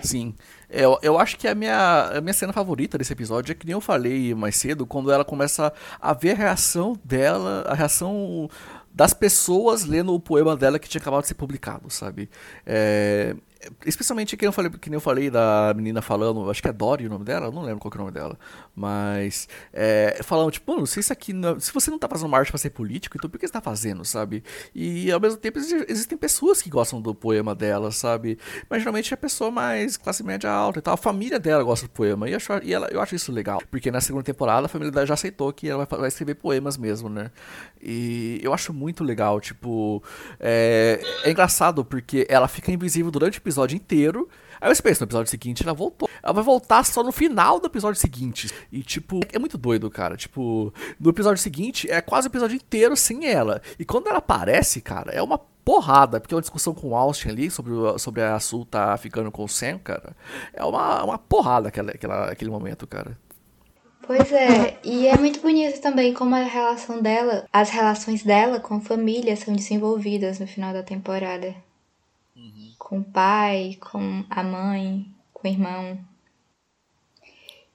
Sim. 0.00 0.32
Eu, 0.68 0.98
eu 1.02 1.18
acho 1.18 1.36
que 1.38 1.46
a 1.46 1.54
minha, 1.54 2.10
a 2.16 2.20
minha 2.20 2.32
cena 2.32 2.52
favorita 2.52 2.98
desse 2.98 3.12
episódio 3.12 3.52
é 3.52 3.54
que 3.54 3.66
nem 3.66 3.72
eu 3.72 3.80
falei 3.80 4.34
mais 4.34 4.56
cedo, 4.56 4.86
quando 4.86 5.10
ela 5.10 5.24
começa 5.24 5.72
a 6.00 6.12
ver 6.12 6.32
a 6.32 6.34
reação 6.34 6.98
dela, 7.04 7.64
a 7.68 7.74
reação 7.74 8.48
das 8.92 9.12
pessoas 9.12 9.84
lendo 9.84 10.14
o 10.14 10.20
poema 10.20 10.56
dela 10.56 10.78
que 10.78 10.88
tinha 10.88 11.00
acabado 11.00 11.22
de 11.22 11.28
ser 11.28 11.34
publicado, 11.34 11.90
sabe? 11.90 12.30
É, 12.64 13.36
Especialmente 13.84 14.36
que 14.36 14.46
eu 14.46 14.52
falei, 14.52 14.70
que 14.70 14.90
nem 14.90 14.96
eu 14.96 15.00
falei 15.00 15.30
da 15.30 15.72
menina 15.74 16.00
falando, 16.02 16.48
acho 16.50 16.62
que 16.62 16.68
é 16.68 16.72
Dory 16.72 17.06
o 17.06 17.10
nome 17.10 17.24
dela, 17.24 17.50
não 17.50 17.62
lembro 17.62 17.80
qual 17.80 17.92
é 17.92 17.96
o 17.96 17.98
nome 18.00 18.12
dela. 18.12 18.38
Mas 18.76 19.48
é, 19.72 20.20
falando, 20.22 20.50
tipo, 20.50 20.70
mano, 20.70 20.86
se 20.86 21.00
isso 21.00 21.10
aqui. 21.10 21.32
Não, 21.32 21.58
se 21.58 21.72
você 21.72 21.90
não 21.90 21.98
tá 21.98 22.06
fazendo 22.06 22.26
uma 22.26 22.36
arte 22.36 22.52
pra 22.52 22.58
ser 22.58 22.68
político, 22.68 23.16
então 23.16 23.30
por 23.30 23.40
que 23.40 23.46
você 23.46 23.52
tá 23.52 23.60
fazendo, 23.62 24.04
sabe? 24.04 24.44
E 24.74 25.10
ao 25.10 25.18
mesmo 25.18 25.38
tempo 25.38 25.58
existem 25.58 26.18
pessoas 26.18 26.60
que 26.60 26.68
gostam 26.68 27.00
do 27.00 27.14
poema 27.14 27.54
dela, 27.54 27.90
sabe? 27.90 28.38
Mas 28.68 28.80
geralmente 28.80 29.14
é 29.14 29.16
pessoa 29.16 29.50
mais 29.50 29.96
classe 29.96 30.22
média 30.22 30.50
alta 30.50 30.78
e 30.78 30.82
tal. 30.82 30.92
A 30.92 30.98
família 30.98 31.38
dela 31.38 31.64
gosta 31.64 31.86
do 31.86 31.90
poema. 31.90 32.28
E, 32.28 32.32
eu 32.32 32.36
acho, 32.36 32.52
e 32.62 32.74
ela, 32.74 32.88
eu 32.88 33.00
acho 33.00 33.14
isso 33.14 33.32
legal. 33.32 33.62
Porque 33.70 33.90
na 33.90 34.02
segunda 34.02 34.24
temporada 34.24 34.66
a 34.66 34.68
família 34.68 34.92
dela 34.92 35.06
já 35.06 35.14
aceitou 35.14 35.50
que 35.54 35.66
ela 35.66 35.86
vai, 35.86 35.98
vai 36.00 36.08
escrever 36.08 36.34
poemas 36.34 36.76
mesmo, 36.76 37.08
né? 37.08 37.30
E 37.80 38.38
eu 38.42 38.52
acho 38.52 38.74
muito 38.74 39.02
legal, 39.02 39.40
tipo. 39.40 40.02
É, 40.38 41.00
é 41.24 41.30
engraçado 41.30 41.82
porque 41.82 42.26
ela 42.28 42.46
fica 42.46 42.70
invisível 42.70 43.10
durante 43.10 43.38
o 43.38 43.40
episódio 43.40 43.74
inteiro. 43.74 44.28
Aí 44.60 44.74
você 44.74 44.82
pensa, 44.82 45.04
no 45.04 45.06
episódio 45.06 45.30
seguinte 45.30 45.62
ela 45.62 45.74
voltou. 45.74 46.08
Ela 46.22 46.32
vai 46.32 46.44
voltar 46.44 46.84
só 46.84 47.02
no 47.02 47.12
final 47.12 47.60
do 47.60 47.66
episódio 47.66 48.00
seguinte. 48.00 48.50
E, 48.70 48.82
tipo, 48.82 49.20
é 49.32 49.38
muito 49.38 49.58
doido, 49.58 49.90
cara. 49.90 50.16
Tipo, 50.16 50.72
no 50.98 51.10
episódio 51.10 51.42
seguinte 51.42 51.90
é 51.90 52.00
quase 52.00 52.28
o 52.28 52.30
episódio 52.30 52.56
inteiro 52.56 52.96
sem 52.96 53.26
ela. 53.26 53.60
E 53.78 53.84
quando 53.84 54.08
ela 54.08 54.18
aparece, 54.18 54.80
cara, 54.80 55.12
é 55.12 55.22
uma 55.22 55.38
porrada, 55.38 56.20
porque 56.20 56.32
é 56.32 56.36
uma 56.36 56.42
discussão 56.42 56.72
com 56.72 56.88
o 56.88 56.94
Austin 56.94 57.28
ali 57.28 57.50
sobre, 57.50 57.72
sobre 57.98 58.22
a 58.22 58.38
Sul 58.38 58.64
tá 58.64 58.96
ficando 58.96 59.30
com 59.32 59.44
o 59.44 59.48
Sam, 59.48 59.78
cara. 59.78 60.14
É 60.52 60.64
uma, 60.64 61.04
uma 61.04 61.18
porrada 61.18 61.68
aquela, 61.68 61.90
aquela, 61.90 62.30
aquele 62.30 62.50
momento, 62.50 62.86
cara. 62.86 63.18
Pois 64.06 64.30
é, 64.30 64.78
e 64.84 65.08
é 65.08 65.18
muito 65.18 65.40
bonito 65.40 65.80
também 65.80 66.14
como 66.14 66.36
a 66.36 66.44
relação 66.44 67.02
dela, 67.02 67.44
as 67.52 67.70
relações 67.70 68.22
dela 68.22 68.60
com 68.60 68.76
a 68.76 68.80
família 68.80 69.34
são 69.34 69.52
desenvolvidas 69.52 70.38
no 70.38 70.46
final 70.46 70.72
da 70.72 70.84
temporada 70.84 71.56
com 72.86 73.00
o 73.00 73.04
pai, 73.04 73.76
com 73.80 74.24
a 74.30 74.44
mãe, 74.44 75.12
com 75.32 75.48
o 75.48 75.50
irmão. 75.50 75.98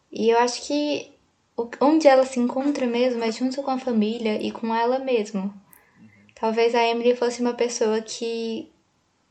E 0.09 0.29
eu 0.29 0.39
acho 0.39 0.65
que 0.65 1.11
onde 1.81 2.07
ela 2.07 2.25
se 2.25 2.39
encontra 2.39 2.87
mesmo 2.87 3.21
é 3.21 3.29
junto 3.29 3.61
com 3.61 3.71
a 3.71 3.77
família 3.77 4.41
e 4.41 4.53
com 4.53 4.73
ela 4.73 4.99
mesma. 4.99 5.53
Talvez 6.33 6.73
a 6.73 6.87
Emily 6.87 7.13
fosse 7.13 7.41
uma 7.41 7.53
pessoa 7.53 7.99
que 7.99 8.71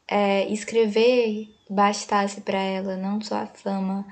é, 0.06 0.46
escrever 0.52 1.48
bastasse 1.70 2.42
para 2.42 2.58
ela, 2.58 2.98
não 2.98 3.18
só 3.22 3.36
a 3.36 3.46
fama, 3.46 4.06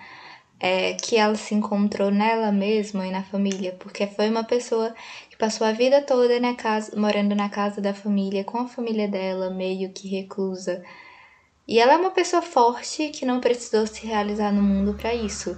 é, 0.58 0.94
que 0.94 1.18
ela 1.18 1.34
se 1.34 1.54
encontrou 1.54 2.10
nela 2.10 2.50
mesma 2.50 3.06
e 3.06 3.10
na 3.10 3.22
família, 3.22 3.76
porque 3.78 4.06
foi 4.06 4.30
uma 4.30 4.42
pessoa 4.42 4.94
que 5.28 5.36
passou 5.36 5.66
a 5.66 5.72
vida 5.72 6.00
toda 6.00 6.40
na 6.40 6.54
casa, 6.54 6.98
morando 6.98 7.34
na 7.34 7.50
casa 7.50 7.78
da 7.78 7.92
família, 7.92 8.42
com 8.42 8.56
a 8.56 8.68
família 8.68 9.06
dela, 9.06 9.50
meio 9.50 9.92
que 9.92 10.08
reclusa. 10.08 10.82
E 11.68 11.78
ela 11.78 11.92
é 11.92 11.96
uma 11.98 12.10
pessoa 12.10 12.40
forte 12.40 13.10
que 13.10 13.26
não 13.26 13.40
precisou 13.40 13.86
se 13.86 14.06
realizar 14.06 14.50
no 14.50 14.62
mundo 14.62 14.94
para 14.94 15.14
isso. 15.14 15.54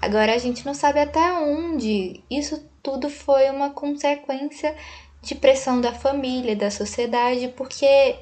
Agora 0.00 0.34
a 0.34 0.38
gente 0.38 0.66
não 0.66 0.74
sabe 0.74 0.98
até 0.98 1.32
onde 1.34 2.24
isso 2.28 2.68
tudo 2.82 3.08
foi 3.08 3.48
uma 3.48 3.70
consequência 3.70 4.76
de 5.22 5.36
pressão 5.36 5.80
da 5.80 5.92
família, 5.92 6.56
da 6.56 6.68
sociedade, 6.68 7.46
porque 7.56 8.16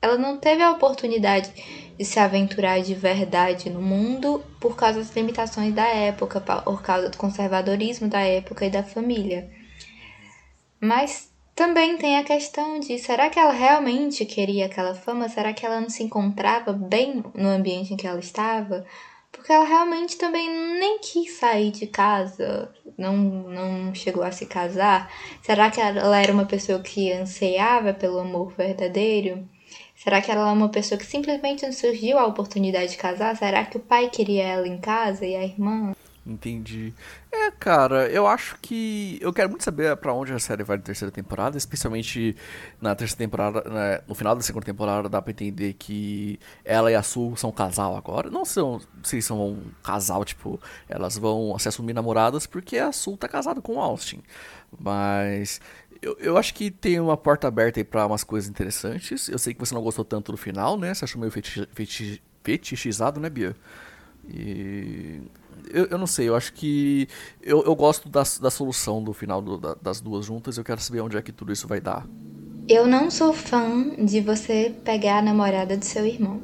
ela 0.00 0.16
não 0.16 0.38
teve 0.38 0.62
a 0.62 0.70
oportunidade 0.70 1.52
de 1.98 2.04
se 2.06 2.18
aventurar 2.18 2.80
de 2.80 2.94
verdade 2.94 3.68
no 3.68 3.82
mundo 3.82 4.42
por 4.58 4.74
causa 4.74 5.00
das 5.00 5.14
limitações 5.14 5.74
da 5.74 5.86
época, 5.86 6.40
por 6.40 6.80
causa 6.80 7.10
do 7.10 7.18
conservadorismo 7.18 8.08
da 8.08 8.20
época 8.20 8.64
e 8.64 8.70
da 8.70 8.82
família. 8.82 9.50
Mas 10.80 11.27
também 11.58 11.96
tem 11.96 12.16
a 12.16 12.22
questão 12.22 12.78
de 12.78 12.96
será 13.00 13.28
que 13.28 13.36
ela 13.36 13.50
realmente 13.50 14.24
queria 14.24 14.66
aquela 14.66 14.94
fama? 14.94 15.28
Será 15.28 15.52
que 15.52 15.66
ela 15.66 15.80
não 15.80 15.90
se 15.90 16.04
encontrava 16.04 16.72
bem 16.72 17.20
no 17.34 17.48
ambiente 17.48 17.92
em 17.92 17.96
que 17.96 18.06
ela 18.06 18.20
estava? 18.20 18.86
Porque 19.32 19.52
ela 19.52 19.64
realmente 19.64 20.16
também 20.16 20.48
nem 20.48 21.00
quis 21.00 21.32
sair 21.32 21.72
de 21.72 21.88
casa, 21.88 22.72
não, 22.96 23.16
não 23.16 23.92
chegou 23.92 24.22
a 24.22 24.30
se 24.30 24.46
casar. 24.46 25.12
Será 25.42 25.68
que 25.68 25.80
ela 25.80 26.22
era 26.22 26.32
uma 26.32 26.46
pessoa 26.46 26.78
que 26.78 27.10
anseiava 27.10 27.92
pelo 27.92 28.20
amor 28.20 28.52
verdadeiro? 28.56 29.44
Será 29.96 30.22
que 30.22 30.30
ela 30.30 30.48
é 30.48 30.52
uma 30.52 30.68
pessoa 30.68 30.96
que 30.96 31.06
simplesmente 31.06 31.66
não 31.66 31.72
surgiu 31.72 32.20
a 32.20 32.26
oportunidade 32.26 32.92
de 32.92 32.98
casar? 32.98 33.36
Será 33.36 33.64
que 33.64 33.78
o 33.78 33.80
pai 33.80 34.08
queria 34.10 34.44
ela 34.44 34.68
em 34.68 34.78
casa 34.78 35.26
e 35.26 35.34
a 35.34 35.42
irmã? 35.42 35.92
Entendi. 36.28 36.92
É, 37.32 37.50
cara, 37.50 38.06
eu 38.10 38.26
acho 38.26 38.58
que. 38.60 39.18
Eu 39.22 39.32
quero 39.32 39.48
muito 39.48 39.64
saber 39.64 39.96
para 39.96 40.12
onde 40.12 40.30
a 40.34 40.38
série 40.38 40.62
vai 40.62 40.76
na 40.76 40.82
terceira 40.82 41.10
temporada, 41.10 41.56
especialmente 41.56 42.36
na 42.82 42.94
terceira 42.94 43.18
temporada. 43.18 43.62
Né, 43.68 44.02
no 44.06 44.14
final 44.14 44.36
da 44.36 44.42
segunda 44.42 44.66
temporada 44.66 45.08
dá 45.08 45.22
pra 45.22 45.30
entender 45.30 45.72
que 45.72 46.38
ela 46.62 46.92
e 46.92 46.94
a 46.94 47.02
Sul 47.02 47.34
são 47.34 47.50
casal 47.50 47.96
agora. 47.96 48.30
Não 48.30 48.44
são 48.44 48.78
se 49.02 49.22
são 49.22 49.52
um 49.52 49.70
casal, 49.82 50.22
tipo, 50.22 50.60
elas 50.86 51.16
vão 51.16 51.58
se 51.58 51.66
assumir 51.68 51.94
namoradas 51.94 52.46
porque 52.46 52.76
a 52.76 52.92
Sul 52.92 53.16
tá 53.16 53.26
casada 53.26 53.62
com 53.62 53.76
o 53.76 53.80
Austin. 53.80 54.22
Mas. 54.78 55.60
Eu, 56.02 56.16
eu 56.20 56.36
acho 56.36 56.54
que 56.54 56.70
tem 56.70 57.00
uma 57.00 57.16
porta 57.16 57.48
aberta 57.48 57.80
aí 57.80 57.84
pra 57.84 58.06
umas 58.06 58.22
coisas 58.22 58.50
interessantes. 58.50 59.28
Eu 59.28 59.38
sei 59.38 59.54
que 59.54 59.60
você 59.60 59.74
não 59.74 59.82
gostou 59.82 60.04
tanto 60.04 60.30
do 60.30 60.38
final, 60.38 60.76
né? 60.78 60.92
Você 60.92 61.04
achou 61.06 61.18
meio 61.18 61.32
fetich, 61.32 61.66
fetich, 61.72 62.22
fetichizado, 62.44 63.18
né, 63.18 63.30
Bia? 63.30 63.56
E 64.28 65.22
eu, 65.72 65.86
eu 65.86 65.98
não 65.98 66.06
sei, 66.06 66.28
eu 66.28 66.36
acho 66.36 66.52
que. 66.52 67.08
Eu, 67.42 67.62
eu 67.64 67.74
gosto 67.74 68.08
da, 68.08 68.22
da 68.40 68.50
solução 68.50 69.02
do 69.02 69.12
final 69.12 69.40
do, 69.40 69.58
da, 69.58 69.74
das 69.74 70.00
duas 70.00 70.26
juntas, 70.26 70.58
eu 70.58 70.64
quero 70.64 70.80
saber 70.80 71.00
onde 71.00 71.16
é 71.16 71.22
que 71.22 71.32
tudo 71.32 71.52
isso 71.52 71.66
vai 71.66 71.80
dar. 71.80 72.06
Eu 72.68 72.86
não 72.86 73.10
sou 73.10 73.32
fã 73.32 73.94
de 73.98 74.20
você 74.20 74.74
pegar 74.84 75.18
a 75.18 75.22
namorada 75.22 75.76
do 75.76 75.84
seu 75.84 76.04
irmão. 76.04 76.42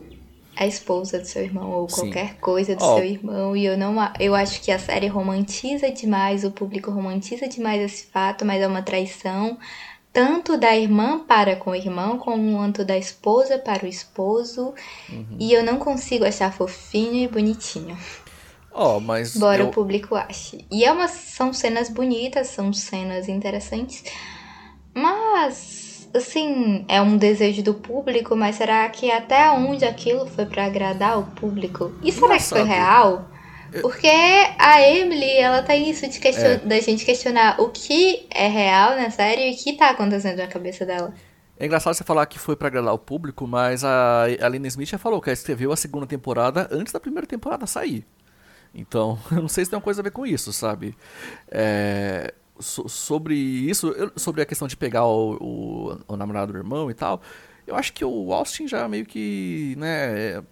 A 0.57 0.67
esposa 0.67 1.19
do 1.19 1.27
seu 1.27 1.43
irmão, 1.43 1.69
ou 1.69 1.89
Sim. 1.89 2.03
qualquer 2.03 2.37
coisa 2.37 2.77
do 2.77 2.85
oh. 2.85 2.97
seu 2.97 3.05
irmão. 3.05 3.57
E 3.57 3.67
eu 3.67 3.77
não. 3.77 3.97
Eu 4.21 4.35
acho 4.35 4.63
que 4.63 4.71
a 4.71 4.79
série 4.79 5.09
romantiza 5.09 5.91
demais, 5.91 6.45
o 6.45 6.51
público 6.51 6.91
romantiza 6.91 7.49
demais 7.49 7.83
esse 7.83 8.07
fato, 8.07 8.45
mas 8.45 8.63
é 8.63 8.67
uma 8.67 8.81
traição 8.81 9.59
tanto 10.15 10.57
da 10.57 10.77
irmã 10.77 11.19
para 11.19 11.57
com 11.57 11.73
o 11.73 11.75
irmão, 11.75 12.19
quanto 12.19 12.85
da 12.85 12.97
esposa 12.97 13.59
para 13.59 13.85
o 13.85 13.89
esposo. 13.89 14.73
Uhum. 15.11 15.37
E 15.41 15.53
eu 15.53 15.65
não 15.65 15.77
consigo 15.77 16.25
achar 16.25 16.53
fofinho 16.53 17.17
e 17.17 17.27
bonitinho. 17.27 17.99
Oh, 18.75 18.99
mas. 18.99 19.37
Embora 19.37 19.63
eu... 19.63 19.69
o 19.69 19.71
público 19.71 20.17
ache. 20.17 20.67
E 20.71 20.85
é 20.85 20.91
uma, 20.91 21.07
são 21.07 21.53
cenas 21.53 21.89
bonitas, 21.89 22.49
são 22.49 22.73
cenas 22.73 23.29
interessantes. 23.29 24.03
Mas, 24.93 26.09
assim, 26.13 26.85
é 26.89 27.01
um 27.01 27.17
desejo 27.17 27.63
do 27.63 27.75
público, 27.75 28.35
mas 28.35 28.57
será 28.57 28.89
que 28.89 29.11
até 29.11 29.49
onde 29.51 29.85
aquilo 29.85 30.27
foi 30.27 30.47
para 30.47 30.65
agradar 30.65 31.19
o 31.19 31.23
público? 31.23 31.93
E 32.03 32.11
será 32.11 32.37
que 32.37 32.43
foi 32.43 32.65
real? 32.65 33.31
Porque 33.81 34.09
a 34.59 34.81
Emily, 34.83 35.33
ela 35.33 35.63
tem 35.63 35.91
isso 35.91 36.09
de 36.09 36.21
question... 36.21 36.45
é. 36.45 36.57
da 36.59 36.79
gente 36.81 37.05
questionar 37.05 37.61
o 37.61 37.71
que 37.71 38.27
é 38.31 38.47
real 38.47 38.97
na 38.97 39.11
série 39.11 39.51
e 39.51 39.55
o 39.55 39.57
que 39.57 39.73
tá 39.73 39.91
acontecendo 39.91 40.39
na 40.39 40.47
cabeça 40.47 40.87
dela. 40.87 41.13
É 41.59 41.67
engraçado 41.67 41.95
você 41.95 42.05
falar 42.05 42.27
que 42.27 42.39
foi 42.39 42.57
para 42.57 42.69
agradar 42.69 42.95
o 42.95 42.99
público, 42.99 43.47
mas 43.47 43.85
a, 43.85 44.25
a 44.41 44.49
Lena 44.49 44.69
Smith 44.69 44.89
já 44.89 44.99
falou 44.99 45.21
que 45.21 45.29
ela 45.29 45.35
escreveu 45.35 45.73
a 45.73 45.77
segunda 45.77 46.07
temporada 46.07 46.69
antes 46.71 46.93
da 46.93 47.01
primeira 47.01 47.27
temporada 47.27 47.67
sair. 47.67 48.05
Então, 48.75 49.19
eu 49.31 49.41
não 49.41 49.49
sei 49.49 49.65
se 49.65 49.71
tem 49.71 49.77
uma 49.77 49.83
coisa 49.83 50.01
a 50.01 50.05
ver 50.05 50.11
com 50.11 50.27
isso, 50.27 50.53
sabe? 50.53 50.97
É, 51.49 52.35
so, 52.59 52.89
sobre 52.89 53.35
isso, 53.35 53.95
sobre 54.17 54.43
a 54.43 54.47
questão 54.47 54.67
de 54.67 54.77
pegar 54.77 55.05
o, 55.07 55.37
o, 55.41 55.99
o, 56.09 56.17
namorado 56.17 56.53
do 56.53 56.59
irmão 56.59 56.91
e 56.91 56.95
tal, 56.95 57.23
eu 57.67 57.77
acho 57.77 57.93
que 57.93 58.05
o 58.05 58.33
Austin 58.33 58.67
já 58.67 58.89
meio 58.89 59.07
que, 59.07 59.75
né, 59.79 60.43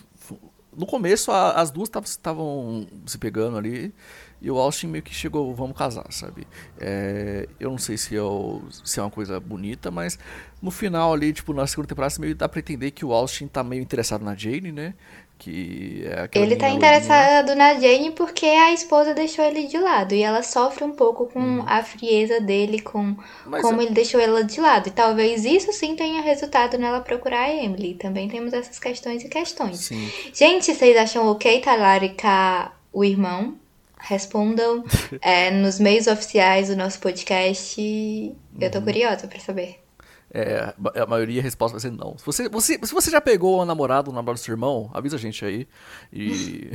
no 0.77 0.87
começo 0.87 1.31
a, 1.31 1.53
as 1.53 1.71
duas 1.71 1.91
estavam 2.05 2.87
se 3.07 3.19
pegando 3.19 3.57
ali. 3.57 3.93
E 4.41 4.51
o 4.51 4.59
Austin 4.59 4.89
meio 4.89 5.05
que 5.05 5.15
chegou, 5.15 5.55
vamos 5.55 5.77
casar, 5.77 6.05
sabe? 6.11 6.49
É, 6.81 7.49
eu 7.61 7.71
não 7.71 7.79
sei 7.79 7.97
se, 7.97 8.13
eu, 8.13 8.61
se 8.83 8.99
é 8.99 9.03
uma 9.03 9.11
coisa 9.11 9.39
bonita, 9.39 9.89
mas 9.89 10.19
no 10.61 10.73
final 10.73 11.13
ali, 11.13 11.33
tipo, 11.33 11.55
na 11.55 11.65
segunda 11.65 11.87
temporada, 11.87 12.17
meio 12.19 12.35
dá 12.35 12.49
pra 12.49 12.59
entender 12.59 12.91
que 12.91 13.05
o 13.05 13.13
Austin 13.13 13.47
tá 13.47 13.63
meio 13.63 13.81
interessado 13.81 14.25
na 14.25 14.35
Jane, 14.35 14.73
né? 14.73 14.95
Que 15.43 16.05
é 16.07 16.39
ele 16.39 16.55
tá 16.55 16.69
interessado 16.69 17.57
na 17.57 17.75
Jane 17.75 18.13
porque 18.13 18.47
a 18.47 18.73
esposa 18.73 19.13
deixou 19.13 19.45
ele 19.45 19.67
de 19.67 19.77
lado. 19.77 20.15
E 20.15 20.23
ela 20.23 20.41
sofre 20.41 20.85
um 20.85 20.93
pouco 20.93 21.27
com 21.27 21.41
hum. 21.41 21.65
a 21.67 21.83
frieza 21.83 22.41
dele, 22.41 22.81
com 22.81 23.17
mas 23.45 23.61
como 23.61 23.81
eu... 23.81 23.87
ele 23.87 23.95
deixou 23.95 24.21
ela 24.21 24.45
de 24.45 24.61
lado. 24.61 24.89
E 24.89 24.93
talvez 24.93 25.45
isso 25.45 25.73
sim 25.73 25.97
tenha 25.97 26.23
resultado 26.23 26.79
nela 26.79 27.01
procurar 27.01 27.47
a 27.47 27.53
Emily. 27.53 27.95
Também 27.95 28.29
temos 28.29 28.53
essas 28.53 28.79
questões 28.79 29.25
e 29.25 29.29
questões. 29.29 29.81
Sim. 29.81 30.09
Gente, 30.33 30.73
vocês 30.73 30.97
acham 30.97 31.27
ok 31.27 31.61
talaricar 31.61 32.79
o 32.93 33.05
irmão? 33.05 33.57
respondam 34.05 34.85
é, 35.23 35.49
nos 35.53 35.79
meios 35.79 36.09
oficiais 36.09 36.69
do 36.69 36.77
nosso 36.77 36.99
podcast. 36.99 37.81
Eu 38.61 38.71
tô 38.71 38.79
uhum. 38.79 38.85
curiosa 38.85 39.29
pra 39.29 39.39
saber. 39.39 39.82
É, 40.35 40.75
a 40.99 41.05
maioria 41.05 41.41
a 41.41 41.43
resposta 41.43 41.77
vai 41.77 41.81
ser 41.81 41.93
não. 41.93 42.17
Se 42.17 42.25
você, 42.25 42.49
você, 42.49 42.79
se 42.83 42.95
você 42.95 43.11
já 43.11 43.21
pegou 43.21 43.61
o 43.61 43.65
namorado, 43.67 44.11
o 44.11 44.15
namorado 44.15 44.41
do 44.41 44.43
seu 44.43 44.53
irmão, 44.53 44.91
avisa 44.95 45.17
a 45.17 45.19
gente 45.19 45.45
aí. 45.45 45.69
E. 46.11 46.71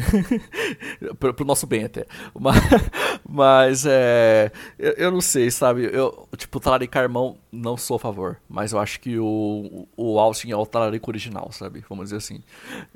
pro, 1.18 1.34
pro, 1.34 1.44
nosso 1.44 1.66
bem 1.66 1.86
até. 1.86 2.06
Mas, 2.40 2.56
mas 3.28 3.86
é. 3.88 4.52
Eu, 4.78 4.92
eu, 4.92 5.12
não 5.12 5.22
sei, 5.22 5.50
sabe? 5.50 5.90
Eu, 5.92 6.28
tipo, 6.38 6.60
talaricar 6.60 7.02
irmão, 7.02 7.36
não 7.52 7.76
sou 7.76 7.96
a 7.96 8.00
favor. 8.00 8.38
Mas 8.48 8.74
eu 8.74 8.80
acho 8.80 9.00
que 9.00 9.18
o, 9.18 9.88
o 9.98 10.20
Austin 10.20 10.52
é 10.52 10.56
o 10.56 10.66
talarico 10.66 11.10
original, 11.10 11.52
sabe? 11.52 11.84
Vamos 11.90 12.06
dizer 12.06 12.18
assim. 12.18 12.44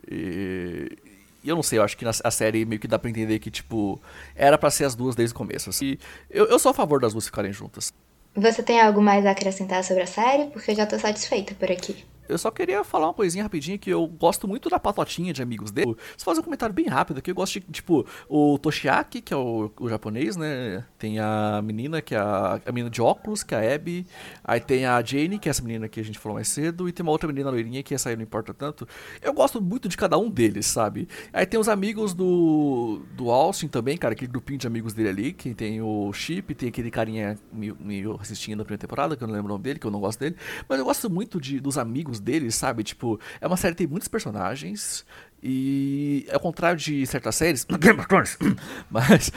E. 0.07 0.95
E 1.43 1.49
eu 1.49 1.55
não 1.55 1.64
sei, 1.64 1.80
eu 1.80 1.84
acho 1.84 1.97
que 1.97 2.05
na, 2.05 2.12
a 2.24 2.30
série 2.30 2.64
meio 2.66 2.80
que 2.80 2.88
dá 2.88 2.99
pra 2.99 3.09
entender 3.09 3.39
que, 3.39 3.49
tipo, 3.49 3.99
era 4.36 4.59
para 4.59 4.70
ser 4.70 4.86
as 4.86 4.93
duas 4.93 5.16
desde 5.16 5.34
o 5.34 5.36
começo. 5.36 5.72
Assim. 5.72 5.97
Eu, 6.30 6.45
eu 6.45 6.59
sou 6.59 6.70
a 6.70 6.74
favor 6.74 7.01
das 7.01 7.14
duas 7.14 7.26
ficarem 7.26 7.51
juntas. 7.51 7.91
Você 8.36 8.61
tem 8.61 8.82
algo 8.82 9.01
mais 9.01 9.25
a 9.25 9.32
acrescentar 9.32 9.86
sobre 9.86 10.03
a 10.03 10.07
série? 10.07 10.51
Porque 10.51 10.71
eu 10.71 10.75
já 10.75 10.86
tô 10.86 10.99
satisfeita 10.99 11.55
por 11.55 11.71
aqui. 11.71 12.05
Eu 12.32 12.38
só 12.38 12.49
queria 12.49 12.82
falar 12.84 13.07
uma 13.07 13.13
coisinha 13.13 13.43
rapidinho 13.43 13.77
que 13.77 13.89
eu 13.89 14.07
gosto 14.07 14.47
muito 14.47 14.69
da 14.69 14.79
patotinha 14.79 15.34
de 15.34 15.41
amigos 15.41 15.69
dele. 15.69 15.95
Só 16.15 16.25
fazer 16.25 16.39
um 16.39 16.43
comentário 16.43 16.73
bem 16.73 16.88
rápido 16.88 17.21
que 17.21 17.29
eu 17.29 17.36
gosto 17.36 17.59
de, 17.59 17.65
tipo, 17.71 18.05
o 18.29 18.57
Toshiaki, 18.57 19.21
que 19.21 19.34
é 19.34 19.38
o, 19.38 19.69
o 19.77 19.89
japonês, 19.89 20.38
né? 20.38 20.86
Tem 20.97 21.19
a 21.19 21.61
menina, 21.61 22.01
que 22.01 22.15
é 22.15 22.17
a, 22.17 22.61
a 22.65 22.71
menina 22.71 22.89
de 22.89 23.01
óculos, 23.01 23.43
que 23.43 23.53
é 23.53 23.57
a 23.57 23.75
Abby. 23.75 24.07
Aí 24.43 24.61
tem 24.61 24.86
a 24.86 25.01
Jane, 25.03 25.38
que 25.38 25.49
é 25.49 25.51
essa 25.51 25.61
menina 25.61 25.89
que 25.89 25.99
a 25.99 26.03
gente 26.03 26.17
falou 26.17 26.36
mais 26.36 26.47
cedo. 26.47 26.88
E 26.88 26.93
tem 26.93 27.03
uma 27.03 27.11
outra 27.11 27.27
menina 27.27 27.49
loirinha 27.49 27.84
que 27.84 27.93
essa 27.93 28.09
aí 28.09 28.15
não 28.15 28.23
importa 28.23 28.53
tanto. 28.53 28.88
Eu 29.21 29.34
gosto 29.34 29.61
muito 29.61 29.89
de 29.89 29.97
cada 29.97 30.17
um 30.17 30.29
deles, 30.29 30.67
sabe? 30.67 31.09
Aí 31.34 31.45
tem 31.45 31.59
os 31.59 31.67
amigos 31.67 32.13
do, 32.13 33.01
do 33.13 33.29
Austin 33.29 33.67
também, 33.67 33.97
cara, 33.97 34.13
aquele 34.13 34.32
grupinho 34.32 34.57
de 34.57 34.67
amigos 34.67 34.93
dele 34.93 35.09
ali. 35.09 35.34
Que 35.34 35.53
tem 35.53 35.82
o 35.82 36.13
Chip, 36.13 36.55
tem 36.55 36.69
aquele 36.69 36.89
carinha 36.89 37.38
meio, 37.51 37.75
meio 37.77 38.17
assistindo 38.21 38.59
na 38.59 38.63
primeira 38.63 38.79
temporada, 38.79 39.17
que 39.17 39.23
eu 39.23 39.27
não 39.27 39.36
lembro 39.36 39.49
o 39.49 39.53
nome 39.55 39.63
dele, 39.63 39.79
que 39.79 39.86
eu 39.86 39.91
não 39.91 39.99
gosto 39.99 40.19
dele. 40.19 40.38
Mas 40.69 40.79
eu 40.79 40.86
gosto 40.86 41.09
muito 41.09 41.41
de, 41.41 41.59
dos 41.59 41.77
amigos 41.77 42.20
deles, 42.22 42.55
sabe? 42.55 42.84
Tipo, 42.84 43.19
é 43.39 43.47
uma 43.47 43.57
série 43.57 43.74
que 43.74 43.80
tem 43.80 43.88
muitos 43.88 44.07
personagens. 44.07 45.05
E 45.43 46.28
ao 46.32 46.39
contrário 46.39 46.78
de 46.78 47.05
certas 47.07 47.36
séries, 47.36 47.65
Game 47.80 47.99
of 47.99 48.07
Thrones, 48.07 48.38
mas 48.89 49.32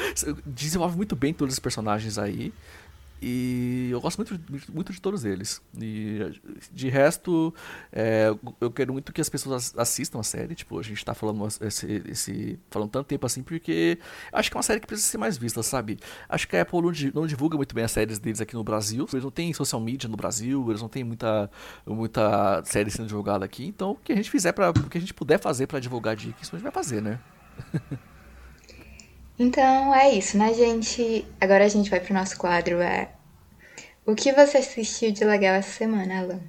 desenvolve 0.45 0.97
muito 0.97 1.17
bem 1.17 1.33
todos 1.33 1.55
os 1.55 1.59
personagens 1.59 2.19
aí. 2.19 2.53
E 3.27 3.89
eu 3.91 4.03
gosto 4.03 4.19
muito, 4.19 4.39
muito 4.71 4.93
de 4.93 5.01
todos 5.01 5.25
eles. 5.25 5.63
E 5.81 6.19
de 6.71 6.91
resto, 6.91 7.55
é, 7.91 8.27
eu 8.61 8.71
quero 8.71 8.93
muito 8.93 9.15
que 9.15 9.21
as 9.23 9.31
pessoas 9.31 9.73
assistam 9.79 10.21
a 10.21 10.23
série. 10.23 10.55
Tipo, 10.55 10.79
a 10.79 10.83
gente 10.83 11.03
tá 11.03 11.15
falando 11.15 11.49
esse, 11.63 12.03
esse, 12.07 12.59
falando 12.71 12.91
tanto 12.91 13.07
tempo 13.07 13.25
assim, 13.25 13.43
porque 13.43 13.99
acho 14.31 14.51
que 14.51 14.57
é 14.57 14.59
uma 14.59 14.63
série 14.63 14.79
que 14.79 14.87
precisa 14.87 15.09
ser 15.09 15.17
mais 15.17 15.39
vista, 15.39 15.63
sabe? 15.63 15.99
Acho 16.29 16.47
que 16.47 16.55
a 16.55 16.61
Apple 16.61 16.83
não, 17.15 17.27
divulga 17.27 17.57
muito 17.57 17.75
bem 17.75 17.85
as 17.85 17.93
séries 17.93 18.19
deles 18.19 18.43
aqui 18.43 18.53
no 18.53 18.63
Brasil. 18.63 19.09
Eles 19.11 19.25
não 19.25 19.31
têm 19.31 19.55
social 19.55 19.81
media 19.81 20.07
no 20.07 20.19
Brasil, 20.19 20.63
eles 20.69 20.83
não 20.83 20.89
têm 20.91 21.03
muita, 21.03 21.51
muita 21.87 22.63
série 22.67 22.91
sendo 22.91 23.07
divulgada 23.07 23.43
aqui. 23.43 23.65
Então, 23.65 23.93
o 23.93 23.95
que 23.95 24.13
a 24.13 24.17
gente 24.17 24.31
fizer 24.31 24.53
para 24.53 24.69
o 24.69 24.91
que 24.91 24.99
a 24.99 25.01
gente 25.01 25.15
puder 25.15 25.41
fazer 25.41 25.67
para 25.67 25.81
divulgar 25.81 26.15
dicas, 26.15 26.43
isso 26.43 26.55
a 26.55 26.59
gente 26.59 26.65
vai 26.65 26.73
fazer, 26.73 27.01
né? 27.01 27.19
Então 29.39 29.93
é 29.95 30.13
isso, 30.13 30.39
né, 30.39 30.55
gente? 30.55 31.27
Agora 31.41 31.65
a 31.65 31.69
gente 31.69 31.91
vai 31.91 31.99
pro 31.99 32.15
nosso 32.15 32.39
quadro. 32.39 32.81
É... 32.81 33.14
O 34.07 34.15
que 34.15 34.33
você 34.33 34.59
assistiu 34.59 35.13
de 35.13 35.25
legal 35.25 35.55
essa 35.55 35.71
semana, 35.71 36.19
Alan? 36.21 36.41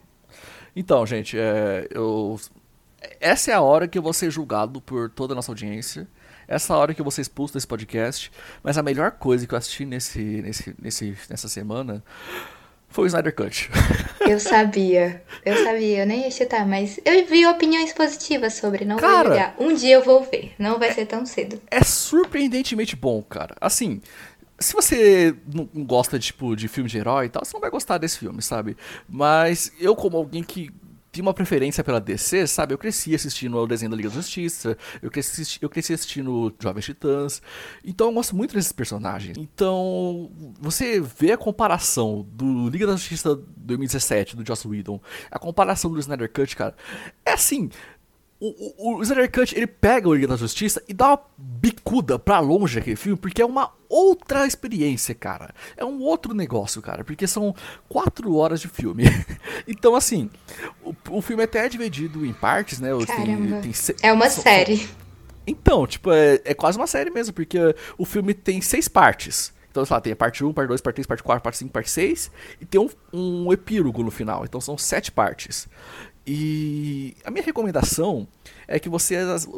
Então, 0.76 1.06
gente, 1.06 1.38
é, 1.40 1.88
eu... 1.90 2.40
essa 3.20 3.52
é 3.52 3.54
a 3.54 3.62
hora 3.62 3.88
que 3.88 3.98
eu 3.98 4.02
vou 4.02 4.12
ser 4.12 4.30
julgado 4.30 4.82
por 4.82 5.10
toda 5.10 5.34
a 5.34 5.36
nossa 5.36 5.52
audiência. 5.52 6.08
Essa 6.48 6.74
é 6.74 6.76
a 6.76 6.80
hora 6.80 6.94
que 6.94 7.02
eu 7.02 7.06
vou 7.06 7.12
ser 7.12 7.22
expulso 7.22 7.54
desse 7.54 7.66
podcast. 7.66 8.32
Mas 8.62 8.78
a 8.78 8.84
melhor 8.84 9.12
coisa 9.12 9.48
que 9.48 9.54
eu 9.54 9.58
assisti 9.58 9.86
nesse, 9.86 10.20
nesse, 10.20 10.76
nesse, 10.80 11.18
nessa 11.30 11.48
semana 11.48 12.04
foi 12.90 13.06
o 13.06 13.08
Snyder 13.08 13.36
Cut. 13.36 13.70
Eu 14.26 14.40
sabia, 14.40 15.22
eu 15.46 15.64
sabia, 15.64 16.00
eu 16.00 16.06
nem 16.08 16.22
ia 16.22 16.32
citar, 16.32 16.66
mas 16.66 17.00
eu 17.06 17.28
vi 17.28 17.46
opiniões 17.46 17.94
positivas 17.94 18.56
sobre, 18.56 18.84
não 18.84 18.98
cara, 18.98 19.14
vou 19.18 19.24
julgar. 19.26 19.56
Um 19.60 19.74
dia 19.76 19.94
eu 19.94 20.04
vou 20.04 20.24
ver, 20.24 20.56
não 20.58 20.80
vai 20.80 20.90
é, 20.90 20.94
ser 20.94 21.06
tão 21.06 21.28
cedo. 21.28 21.62
É 21.70 21.84
surpreendentemente 21.84 22.96
bom, 22.96 23.22
cara. 23.22 23.56
Assim, 23.62 24.02
se 24.60 24.74
você 24.74 25.36
não 25.54 25.68
gosta 25.84 26.18
tipo, 26.18 26.56
de 26.56 26.68
filme 26.68 26.90
de 26.90 26.98
herói 26.98 27.26
e 27.26 27.30
tal, 27.30 27.44
você 27.44 27.54
não 27.54 27.62
vai 27.62 27.70
gostar 27.70 27.98
desse 27.98 28.20
filme, 28.20 28.42
sabe? 28.42 28.78
Mas 29.08 29.72
eu, 29.80 29.96
como 29.96 30.18
alguém 30.18 30.44
que 30.44 30.72
tinha 31.16 31.24
uma 31.24 31.34
preferência 31.34 31.82
pela 31.82 32.02
DC, 32.02 32.46
sabe? 32.46 32.74
Eu 32.74 32.78
cresci 32.78 33.16
assistindo 33.16 33.58
o 33.58 33.66
desenho 33.66 33.90
da 33.90 33.96
Liga 33.96 34.10
da 34.10 34.16
Justiça, 34.16 34.78
eu 35.02 35.10
cresci, 35.10 35.58
eu 35.62 35.70
cresci 35.70 35.94
assistindo 35.94 36.54
Jovens 36.60 36.86
Titãs, 36.86 37.42
então 37.86 38.08
eu 38.08 38.14
gosto 38.14 38.36
muito 38.36 38.54
desses 38.54 38.74
personagens. 38.74 39.38
Então, 39.38 40.30
você 40.60 41.00
vê 41.00 41.32
a 41.32 41.38
comparação 41.38 42.28
do 42.34 42.70
Liga 42.70 42.86
da 42.86 42.94
Justiça 42.94 43.40
2017, 43.56 44.36
do 44.36 44.46
Joss 44.46 44.68
Whedon, 44.68 45.00
a 45.32 45.40
comparação 45.40 45.90
do 45.90 46.00
Snyder 46.00 46.30
Cut, 46.30 46.54
cara, 46.54 46.76
é 47.26 47.32
assim, 47.32 47.70
o, 48.38 48.48
o, 48.78 48.98
o 48.98 49.02
Snyder 49.02 49.32
Cut, 49.32 49.56
ele 49.56 49.68
pega 49.68 50.10
o 50.10 50.14
Liga 50.14 50.28
da 50.28 50.36
Justiça 50.36 50.84
e 50.86 50.94
dá 50.94 51.12
uma 51.12 51.22
bicuda 51.38 52.20
pra 52.20 52.40
longe 52.40 52.78
aquele 52.78 52.98
filme, 52.98 53.18
porque 53.18 53.42
é 53.42 53.46
uma 53.46 53.72
outra 53.96 54.46
experiência, 54.46 55.16
cara. 55.16 55.54
É 55.78 55.86
um 55.86 56.02
outro 56.02 56.34
negócio, 56.34 56.82
cara, 56.82 57.04
porque 57.04 57.26
são 57.26 57.56
quatro 57.88 58.36
horas 58.36 58.60
de 58.60 58.68
filme. 58.68 59.04
então, 59.66 59.96
assim, 59.96 60.30
o, 60.84 60.94
o 61.10 61.22
filme 61.22 61.44
até 61.44 61.66
é 61.66 61.70
dividido 61.70 62.26
em 62.26 62.34
partes, 62.34 62.80
né? 62.80 62.90
Caramba. 63.06 63.62
Tem, 63.62 63.72
tem, 63.72 63.96
é 64.02 64.12
uma 64.12 64.30
são, 64.30 64.44
série. 64.44 64.88
Então, 65.48 65.88
tipo, 65.88 66.12
é, 66.12 66.42
é 66.44 66.54
quase 66.54 66.78
uma 66.78 66.88
série 66.88 67.10
mesmo, 67.10 67.34
porque 67.34 67.58
o 67.98 68.06
filme 68.06 68.34
tem 68.34 68.60
seis 68.62 68.88
partes. 68.88 69.54
Então, 69.72 69.86
sei 69.86 69.94
lá, 69.94 70.02
tem 70.02 70.14
a 70.14 70.16
parte 70.16 70.44
1, 70.44 70.54
parte 70.54 70.68
2, 70.70 70.82
parte 70.82 70.96
3, 70.96 71.08
parte 71.08 71.24
4, 71.24 71.44
parte 71.44 71.58
5, 71.58 71.72
parte 71.72 71.90
6, 71.92 72.32
e 72.62 72.66
tem 72.66 72.80
um, 72.80 72.90
um 73.14 73.54
epílogo 73.54 74.04
no 74.04 74.12
final. 74.12 74.46
Então 74.46 74.60
são 74.62 74.78
sete 74.78 75.12
partes. 75.12 75.68
E 76.28 77.16
a 77.24 77.30
minha 77.30 77.44
recomendação 77.44 78.28
é 78.68 78.80
que 78.80 78.90
você, 78.90 79.16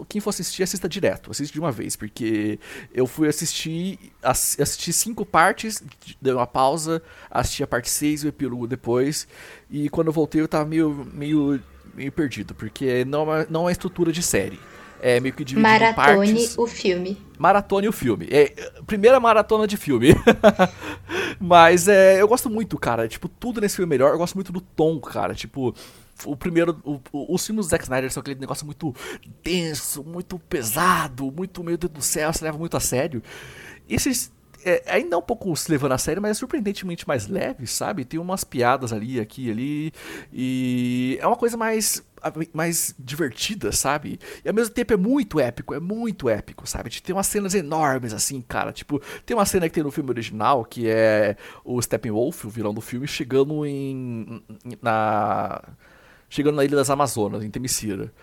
quem 0.09 0.19
for 0.19 0.31
assistir, 0.31 0.63
assista 0.63 0.89
direto, 0.89 1.31
assiste 1.31 1.53
de 1.53 1.59
uma 1.59 1.71
vez, 1.71 1.95
porque 1.95 2.59
eu 2.93 3.07
fui 3.07 3.29
assistir, 3.29 3.97
assisti 4.21 4.91
cinco 4.91 5.25
partes, 5.25 5.81
dei 6.21 6.33
uma 6.33 6.45
pausa, 6.45 7.01
assisti 7.31 7.63
a 7.63 7.67
parte 7.67 7.89
6 7.89 8.23
e 8.23 8.25
o 8.25 8.29
epílogo 8.29 8.67
depois, 8.67 9.27
e 9.69 9.87
quando 9.89 10.07
eu 10.07 10.13
voltei 10.13 10.41
eu 10.41 10.47
tava 10.47 10.65
meio, 10.65 11.07
meio, 11.13 11.61
meio 11.95 12.11
perdido, 12.11 12.53
porque 12.53 13.05
não 13.05 13.33
é, 13.33 13.47
não 13.49 13.69
é 13.69 13.71
estrutura 13.71 14.11
de 14.11 14.21
série. 14.21 14.59
É 14.99 15.19
meio 15.19 15.33
que 15.33 15.43
dividido 15.43 15.61
Maratone 15.61 16.29
em 16.29 16.33
partes. 16.33 16.57
o 16.57 16.65
filme. 16.65 17.17
Maratone 17.37 17.87
o 17.87 17.91
filme. 17.91 18.27
É, 18.31 18.47
primeira 18.87 19.19
maratona 19.19 19.67
de 19.67 19.77
filme. 19.77 20.09
Mas 21.39 21.87
é, 21.87 22.19
eu 22.19 22.27
gosto 22.27 22.49
muito, 22.49 22.77
cara. 22.79 23.07
Tipo, 23.07 23.29
tudo 23.29 23.61
nesse 23.61 23.75
filme 23.75 23.87
é 23.87 23.93
melhor. 23.95 24.11
Eu 24.11 24.17
gosto 24.17 24.33
muito 24.33 24.51
do 24.51 24.59
tom, 24.59 24.99
cara. 24.99 25.35
Tipo, 25.35 25.75
o 26.25 26.35
primeiro. 26.35 26.79
O, 26.83 26.99
o, 27.11 27.35
os 27.35 27.45
filmes 27.45 27.65
do 27.65 27.69
Zack 27.69 27.83
Snyder 27.83 28.11
são 28.11 28.21
aquele 28.21 28.39
negócio 28.39 28.65
muito 28.65 28.93
denso, 29.43 30.03
muito 30.03 30.39
pesado, 30.39 31.31
muito, 31.31 31.63
Deus 31.63 31.91
do 31.91 32.01
céu, 32.01 32.31
se 32.33 32.43
leva 32.43 32.57
muito 32.57 32.77
a 32.77 32.79
sério. 32.79 33.21
Esses. 33.89 34.35
É, 34.65 34.83
ainda 34.87 35.15
é 35.15 35.19
um 35.19 35.21
pouco 35.21 35.55
se 35.55 35.71
levando 35.71 35.93
a 35.93 35.97
sério, 35.97 36.21
mas 36.21 36.31
é 36.31 36.33
surpreendentemente 36.33 37.07
mais 37.07 37.27
leve, 37.27 37.67
sabe? 37.67 38.03
Tem 38.03 38.19
umas 38.19 38.43
piadas 38.43 38.91
ali, 38.91 39.19
aqui 39.19 39.49
ali. 39.51 39.93
E 40.33 41.17
é 41.21 41.27
uma 41.27 41.37
coisa 41.37 41.55
mais 41.55 42.03
mais 42.53 42.95
divertida, 42.97 43.71
sabe? 43.71 44.19
E 44.43 44.47
ao 44.47 44.53
mesmo 44.53 44.73
tempo 44.73 44.93
é 44.93 44.97
muito 44.97 45.39
épico, 45.39 45.73
é 45.73 45.79
muito 45.79 46.29
épico, 46.29 46.67
sabe? 46.67 46.89
Tem 47.01 47.15
umas 47.15 47.27
cenas 47.27 47.53
enormes, 47.53 48.13
assim, 48.13 48.41
cara. 48.41 48.71
Tipo, 48.71 49.01
tem 49.25 49.35
uma 49.35 49.45
cena 49.45 49.67
que 49.67 49.75
tem 49.75 49.83
no 49.83 49.91
filme 49.91 50.09
original, 50.09 50.65
que 50.65 50.89
é 50.89 51.35
o 51.63 51.81
Steppenwolf, 51.81 52.45
o 52.45 52.49
vilão 52.49 52.73
do 52.73 52.81
filme, 52.81 53.07
chegando 53.07 53.65
em. 53.65 54.43
na 54.81 55.61
chegando 56.29 56.55
na 56.55 56.65
Ilha 56.65 56.75
das 56.75 56.89
Amazonas, 56.89 57.43
em 57.43 57.49
Temicira. 57.49 58.13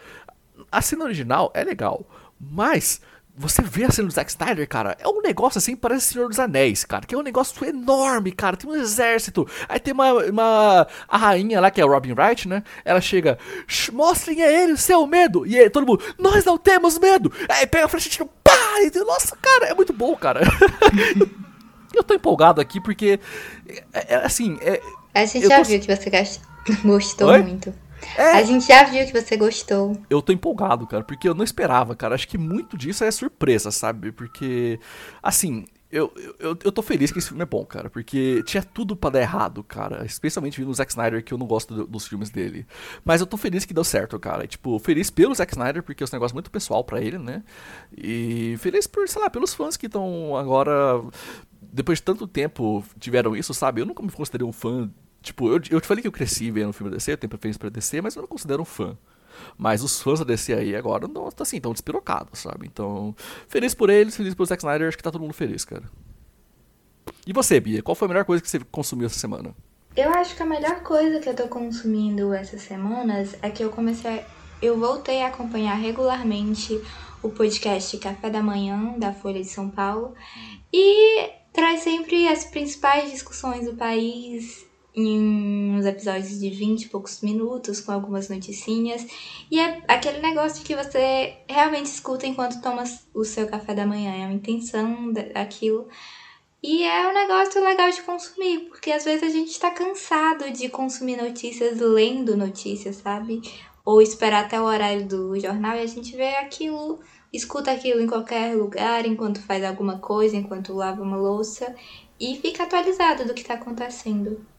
A 0.70 0.80
cena 0.82 1.04
original 1.04 1.50
é 1.54 1.64
legal, 1.64 2.06
mas 2.40 3.00
você 3.36 3.62
vê 3.62 3.84
a 3.84 3.90
cena 3.90 4.06
do 4.06 4.14
Zack 4.14 4.30
Snyder, 4.30 4.68
cara, 4.68 4.96
é 5.00 5.08
um 5.08 5.20
negócio 5.20 5.58
assim, 5.58 5.74
parece 5.74 6.12
Senhor 6.12 6.28
dos 6.28 6.38
Anéis, 6.38 6.84
cara, 6.84 7.04
que 7.04 7.14
é 7.14 7.18
um 7.18 7.22
negócio 7.22 7.64
enorme, 7.66 8.30
cara, 8.30 8.56
tem 8.56 8.70
um 8.70 8.76
exército, 8.76 9.46
aí 9.68 9.80
tem 9.80 9.92
uma, 9.92 10.12
uma 10.12 10.86
a 11.08 11.18
rainha 11.18 11.60
lá, 11.60 11.70
que 11.70 11.80
é 11.80 11.84
o 11.84 11.88
Robin 11.90 12.12
Wright, 12.12 12.46
né, 12.46 12.62
ela 12.84 13.00
chega, 13.00 13.36
mostrem 13.92 14.40
a 14.40 14.50
ele 14.50 14.72
o 14.72 14.76
seu 14.76 15.04
medo, 15.06 15.44
e 15.44 15.58
aí, 15.58 15.68
todo 15.68 15.86
mundo, 15.86 16.04
nós 16.16 16.44
não 16.44 16.56
temos 16.56 16.96
medo, 16.96 17.32
aí 17.48 17.66
pega 17.66 17.86
a 17.86 17.88
flecha 17.88 18.06
e 18.06 18.10
tira, 18.12 18.28
pá, 18.44 18.52
e, 18.82 18.98
nossa, 19.00 19.36
cara, 19.36 19.66
é 19.66 19.74
muito 19.74 19.92
bom, 19.92 20.14
cara. 20.14 20.40
eu 21.92 22.04
tô 22.04 22.14
empolgado 22.14 22.60
aqui 22.60 22.80
porque, 22.80 23.18
é, 23.92 24.14
é, 24.14 24.16
assim, 24.16 24.58
é, 24.60 24.80
A 25.12 25.24
gente 25.24 25.48
já 25.48 25.58
tô... 25.58 25.64
viu 25.64 25.80
que 25.80 25.86
você 25.86 26.10
gostou 26.84 27.30
Oi? 27.30 27.42
muito. 27.42 27.74
É. 28.16 28.32
A 28.32 28.42
gente 28.42 28.66
já 28.66 28.84
viu 28.84 29.04
que 29.06 29.12
você 29.12 29.36
gostou. 29.36 29.96
Eu 30.08 30.22
tô 30.22 30.32
empolgado, 30.32 30.86
cara, 30.86 31.04
porque 31.04 31.28
eu 31.28 31.34
não 31.34 31.44
esperava, 31.44 31.94
cara. 31.94 32.14
Acho 32.14 32.28
que 32.28 32.38
muito 32.38 32.76
disso 32.76 33.04
é 33.04 33.10
surpresa, 33.10 33.70
sabe? 33.70 34.12
Porque, 34.12 34.78
assim, 35.22 35.64
eu, 35.94 36.12
eu, 36.40 36.58
eu 36.64 36.72
tô 36.72 36.82
feliz 36.82 37.12
que 37.12 37.20
esse 37.20 37.28
filme 37.28 37.44
é 37.44 37.46
bom, 37.46 37.64
cara, 37.64 37.88
porque 37.88 38.42
tinha 38.42 38.64
tudo 38.64 38.96
para 38.96 39.10
dar 39.10 39.20
errado, 39.20 39.62
cara. 39.62 40.04
Especialmente 40.04 40.60
vindo 40.60 40.68
o 40.68 40.74
Zack 40.74 40.90
Snyder, 40.90 41.22
que 41.22 41.32
eu 41.32 41.38
não 41.38 41.46
gosto 41.46 41.72
do, 41.72 41.86
dos 41.86 42.08
filmes 42.08 42.30
dele. 42.30 42.66
Mas 43.04 43.20
eu 43.20 43.26
tô 43.28 43.36
feliz 43.36 43.64
que 43.64 43.72
deu 43.72 43.84
certo, 43.84 44.18
cara. 44.18 44.44
tipo, 44.44 44.76
feliz 44.80 45.08
pelo 45.08 45.32
Zack 45.32 45.52
Snyder, 45.52 45.84
porque 45.84 46.02
é 46.02 46.06
um 46.06 46.08
negócio 46.12 46.34
muito 46.34 46.50
pessoal 46.50 46.82
para 46.82 47.00
ele, 47.00 47.16
né? 47.16 47.44
E 47.96 48.56
feliz 48.58 48.88
por, 48.88 49.08
sei 49.08 49.22
lá, 49.22 49.30
pelos 49.30 49.54
fãs 49.54 49.76
que 49.76 49.86
estão 49.86 50.36
agora. 50.36 51.00
Depois 51.62 51.98
de 51.98 52.02
tanto 52.02 52.26
tempo 52.26 52.84
tiveram 52.98 53.36
isso, 53.36 53.54
sabe? 53.54 53.80
Eu 53.80 53.86
nunca 53.86 54.02
me 54.02 54.10
considerei 54.10 54.46
um 54.46 54.52
fã 54.52 54.90
Tipo, 55.24 55.48
eu, 55.48 55.54
eu 55.70 55.80
te 55.80 55.86
falei 55.86 56.02
que 56.02 56.06
eu 56.06 56.12
cresci 56.12 56.50
vendo 56.50 56.68
o 56.68 56.72
filme 56.72 56.90
da 56.90 56.98
DC, 56.98 57.12
eu 57.12 57.16
tenho 57.16 57.30
preferência 57.30 57.58
pra 57.58 57.70
DC, 57.70 58.02
mas 58.02 58.14
eu 58.14 58.20
não 58.20 58.28
considero 58.28 58.60
um 58.60 58.64
fã. 58.66 58.94
Mas 59.56 59.82
os 59.82 60.00
fãs 60.00 60.18
da 60.18 60.24
DC 60.24 60.52
aí 60.52 60.76
agora 60.76 61.08
não 61.08 61.28
assim, 61.40 61.56
estão 61.56 61.72
despirocados, 61.72 62.40
sabe? 62.40 62.66
Então, 62.66 63.16
feliz 63.48 63.74
por 63.74 63.88
eles, 63.88 64.14
feliz 64.14 64.34
pelo 64.34 64.44
Zack 64.44 64.62
Snyder, 64.62 64.86
acho 64.86 64.98
que 64.98 65.02
tá 65.02 65.10
todo 65.10 65.22
mundo 65.22 65.32
feliz, 65.32 65.64
cara. 65.64 65.84
E 67.26 67.32
você, 67.32 67.58
Bia, 67.58 67.82
qual 67.82 67.94
foi 67.94 68.04
a 68.04 68.10
melhor 68.10 68.26
coisa 68.26 68.42
que 68.42 68.48
você 68.48 68.60
consumiu 68.70 69.06
essa 69.06 69.18
semana? 69.18 69.54
Eu 69.96 70.10
acho 70.10 70.36
que 70.36 70.42
a 70.42 70.46
melhor 70.46 70.82
coisa 70.82 71.18
que 71.18 71.28
eu 71.28 71.34
tô 71.34 71.48
consumindo 71.48 72.34
essas 72.34 72.60
semanas 72.60 73.34
é 73.40 73.48
que 73.48 73.64
eu 73.64 73.70
comecei. 73.70 74.22
Eu 74.60 74.78
voltei 74.78 75.22
a 75.22 75.28
acompanhar 75.28 75.74
regularmente 75.74 76.78
o 77.22 77.30
podcast 77.30 77.96
Café 77.96 78.28
da 78.28 78.42
Manhã, 78.42 78.94
da 78.98 79.14
Folha 79.14 79.40
de 79.40 79.48
São 79.48 79.70
Paulo. 79.70 80.14
E 80.70 81.30
traz 81.50 81.80
sempre 81.80 82.28
as 82.28 82.44
principais 82.44 83.10
discussões 83.10 83.64
do 83.64 83.74
país 83.74 84.66
em 84.94 85.76
uns 85.76 85.84
episódios 85.84 86.38
de 86.38 86.50
20 86.50 86.82
e 86.82 86.88
poucos 86.88 87.20
minutos, 87.20 87.80
com 87.80 87.90
algumas 87.90 88.28
noticinhas. 88.28 89.04
E 89.50 89.58
é 89.58 89.82
aquele 89.88 90.20
negócio 90.20 90.64
que 90.64 90.76
você 90.76 91.36
realmente 91.48 91.86
escuta 91.86 92.26
enquanto 92.26 92.62
toma 92.62 92.84
o 93.12 93.24
seu 93.24 93.46
café 93.48 93.74
da 93.74 93.86
manhã. 93.86 94.12
É 94.14 94.26
uma 94.26 94.34
intenção 94.34 95.12
daquilo. 95.12 95.88
E 96.62 96.82
é 96.84 97.06
um 97.08 97.12
negócio 97.12 97.62
legal 97.62 97.90
de 97.90 98.00
consumir, 98.02 98.60
porque 98.70 98.90
às 98.90 99.04
vezes 99.04 99.22
a 99.22 99.28
gente 99.28 99.60
tá 99.60 99.70
cansado 99.70 100.50
de 100.50 100.68
consumir 100.70 101.16
notícias 101.16 101.78
lendo 101.78 102.36
notícias, 102.36 102.96
sabe? 102.96 103.42
Ou 103.84 104.00
esperar 104.00 104.44
até 104.44 104.58
o 104.58 104.64
horário 104.64 105.06
do 105.06 105.38
jornal 105.38 105.76
e 105.76 105.80
a 105.80 105.86
gente 105.86 106.16
vê 106.16 106.36
aquilo, 106.36 107.00
escuta 107.30 107.70
aquilo 107.70 108.00
em 108.00 108.06
qualquer 108.06 108.56
lugar, 108.56 109.04
enquanto 109.04 109.42
faz 109.42 109.62
alguma 109.62 109.98
coisa, 109.98 110.36
enquanto 110.36 110.72
lava 110.72 111.02
uma 111.02 111.18
louça, 111.18 111.74
e 112.18 112.36
fica 112.36 112.62
atualizado 112.62 113.26
do 113.26 113.34
que 113.34 113.44
tá 113.44 113.54
acontecendo. 113.54 114.53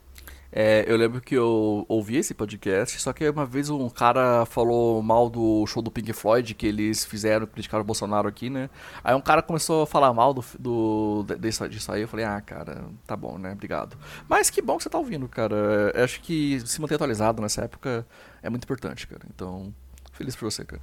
É, 0.57 0.85
eu 0.87 0.95
lembro 0.95 1.19
que 1.19 1.35
eu 1.35 1.85
ouvi 1.89 2.15
esse 2.15 2.33
podcast, 2.33 2.97
só 3.01 3.11
que 3.11 3.27
uma 3.27 3.45
vez 3.45 3.69
um 3.69 3.89
cara 3.89 4.45
falou 4.45 5.03
mal 5.03 5.29
do 5.29 5.67
show 5.67 5.83
do 5.83 5.91
Pink 5.91 6.13
Floyd 6.13 6.53
que 6.53 6.65
eles 6.65 7.03
fizeram, 7.03 7.45
criticaram 7.45 7.81
o 7.81 7.85
Bolsonaro 7.85 8.25
aqui, 8.25 8.49
né? 8.49 8.69
Aí 9.03 9.13
um 9.13 9.19
cara 9.19 9.41
começou 9.41 9.83
a 9.83 9.85
falar 9.85 10.13
mal 10.13 10.33
do, 10.33 10.45
do 10.57 11.25
disso, 11.37 11.67
disso 11.67 11.91
aí, 11.91 12.03
eu 12.03 12.07
falei, 12.07 12.23
ah, 12.23 12.39
cara, 12.39 12.85
tá 13.05 13.17
bom, 13.17 13.37
né? 13.37 13.51
Obrigado. 13.51 13.97
Mas 14.29 14.49
que 14.49 14.61
bom 14.61 14.77
que 14.77 14.83
você 14.83 14.89
tá 14.89 14.97
ouvindo, 14.97 15.27
cara. 15.27 15.91
Eu 15.93 16.05
acho 16.05 16.21
que 16.21 16.57
se 16.65 16.79
manter 16.79 16.95
atualizado 16.95 17.41
nessa 17.41 17.65
época 17.65 18.07
é 18.41 18.49
muito 18.49 18.63
importante, 18.63 19.05
cara. 19.07 19.23
Então, 19.35 19.73
feliz 20.13 20.37
por 20.37 20.49
você, 20.49 20.63
cara. 20.63 20.81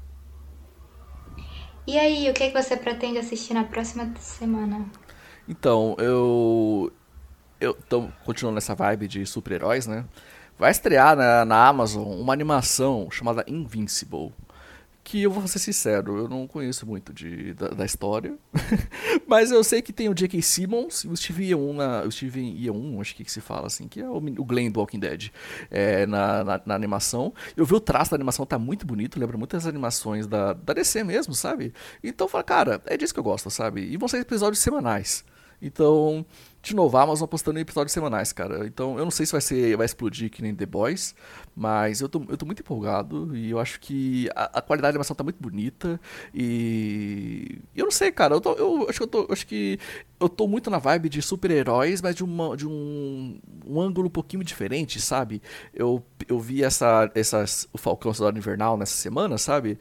E 1.86 1.98
aí, 1.98 2.28
o 2.28 2.34
que, 2.34 2.42
é 2.42 2.50
que 2.50 2.62
você 2.62 2.76
pretende 2.76 3.16
assistir 3.16 3.54
na 3.54 3.64
próxima 3.64 4.14
semana? 4.18 4.84
Então, 5.48 5.96
eu 5.98 6.92
eu 7.62 7.74
tô 7.74 8.08
continuando 8.24 8.56
nessa 8.56 8.74
vibe 8.74 9.06
de 9.06 9.24
super-heróis, 9.24 9.86
né? 9.86 10.04
Vai 10.58 10.72
estrear 10.72 11.16
na, 11.16 11.44
na 11.44 11.68
Amazon 11.68 12.06
uma 12.20 12.32
animação 12.32 13.08
chamada 13.10 13.44
Invincible. 13.46 14.32
Que 15.04 15.22
eu 15.22 15.30
vou 15.32 15.48
ser 15.48 15.58
sincero, 15.58 16.16
eu 16.16 16.28
não 16.28 16.46
conheço 16.46 16.86
muito 16.86 17.12
de, 17.12 17.54
da, 17.54 17.68
da 17.68 17.84
história. 17.84 18.36
mas 19.26 19.50
eu 19.50 19.62
sei 19.64 19.82
que 19.82 19.92
tem 19.92 20.08
o 20.08 20.14
J.K. 20.14 20.40
Simmons 20.42 21.02
e 21.02 21.08
o 21.08 21.16
Steven 21.16 21.48
Yeun, 21.50 21.72
na, 21.72 22.02
acho 23.00 23.16
que, 23.16 23.24
que 23.24 23.32
se 23.32 23.40
fala 23.40 23.66
assim, 23.66 23.88
que 23.88 24.00
é 24.00 24.08
o, 24.08 24.16
o 24.16 24.44
Glenn 24.44 24.70
do 24.70 24.78
Walking 24.78 25.00
Dead, 25.00 25.30
é, 25.70 26.06
na, 26.06 26.44
na, 26.44 26.62
na, 26.64 26.74
animação. 26.74 27.34
Eu 27.56 27.64
vi 27.64 27.74
o 27.74 27.80
traço 27.80 28.12
da 28.12 28.16
animação, 28.16 28.46
tá 28.46 28.58
muito 28.60 28.86
bonito, 28.86 29.18
lembra 29.18 29.36
muitas 29.36 29.66
animações 29.66 30.28
da, 30.28 30.52
da 30.52 30.72
DC 30.72 31.02
mesmo, 31.02 31.34
sabe? 31.34 31.74
Então, 32.02 32.28
cara, 32.44 32.80
é 32.86 32.96
disso 32.96 33.12
que 33.12 33.18
eu 33.18 33.24
gosto, 33.24 33.50
sabe? 33.50 33.82
E 33.82 33.96
vão 33.96 34.08
ser 34.08 34.18
episódios 34.18 34.60
semanais. 34.60 35.24
Então, 35.60 36.26
de 36.62 36.76
novo, 36.76 36.96
a 36.96 37.02
Amazon 37.02 37.24
apostando 37.24 37.58
em 37.58 37.62
episódios 37.62 37.92
semanais, 37.92 38.32
cara. 38.32 38.64
Então, 38.66 38.96
eu 38.96 39.04
não 39.04 39.10
sei 39.10 39.26
se 39.26 39.32
vai 39.32 39.40
ser 39.40 39.76
vai 39.76 39.84
explodir 39.84 40.30
que 40.30 40.40
nem 40.40 40.54
The 40.54 40.64
Boys, 40.64 41.12
mas 41.56 42.00
eu 42.00 42.08
tô, 42.08 42.24
eu 42.28 42.36
tô 42.36 42.46
muito 42.46 42.60
empolgado 42.60 43.36
e 43.36 43.50
eu 43.50 43.58
acho 43.58 43.80
que 43.80 44.30
a, 44.36 44.58
a 44.58 44.62
qualidade 44.62 44.92
da 44.92 44.96
animação 44.96 45.16
tá 45.16 45.24
muito 45.24 45.42
bonita 45.42 46.00
e 46.32 47.58
eu 47.74 47.84
não 47.84 47.90
sei, 47.90 48.12
cara. 48.12 48.34
Eu, 48.34 48.40
tô, 48.40 48.52
eu 48.52 48.86
acho 48.88 48.98
que 48.98 49.02
eu 49.02 49.08
tô, 49.08 49.18
eu 49.22 49.32
acho 49.32 49.46
que 49.46 49.78
eu 50.20 50.28
tô 50.28 50.46
muito 50.46 50.70
na 50.70 50.78
vibe 50.78 51.08
de 51.08 51.20
super-heróis, 51.20 52.00
mas 52.00 52.14
de, 52.14 52.22
uma, 52.22 52.56
de 52.56 52.66
um, 52.66 53.40
um 53.66 53.80
ângulo 53.80 54.06
um 54.06 54.10
pouquinho 54.10 54.44
diferente, 54.44 55.00
sabe? 55.00 55.42
Eu, 55.74 56.04
eu 56.28 56.38
vi 56.38 56.62
essa, 56.62 57.10
essas, 57.14 57.68
o 57.72 57.78
Falcão 57.78 58.14
Soldado 58.14 58.38
Invernal 58.38 58.76
nessa 58.76 58.94
semana, 58.94 59.36
sabe? 59.36 59.78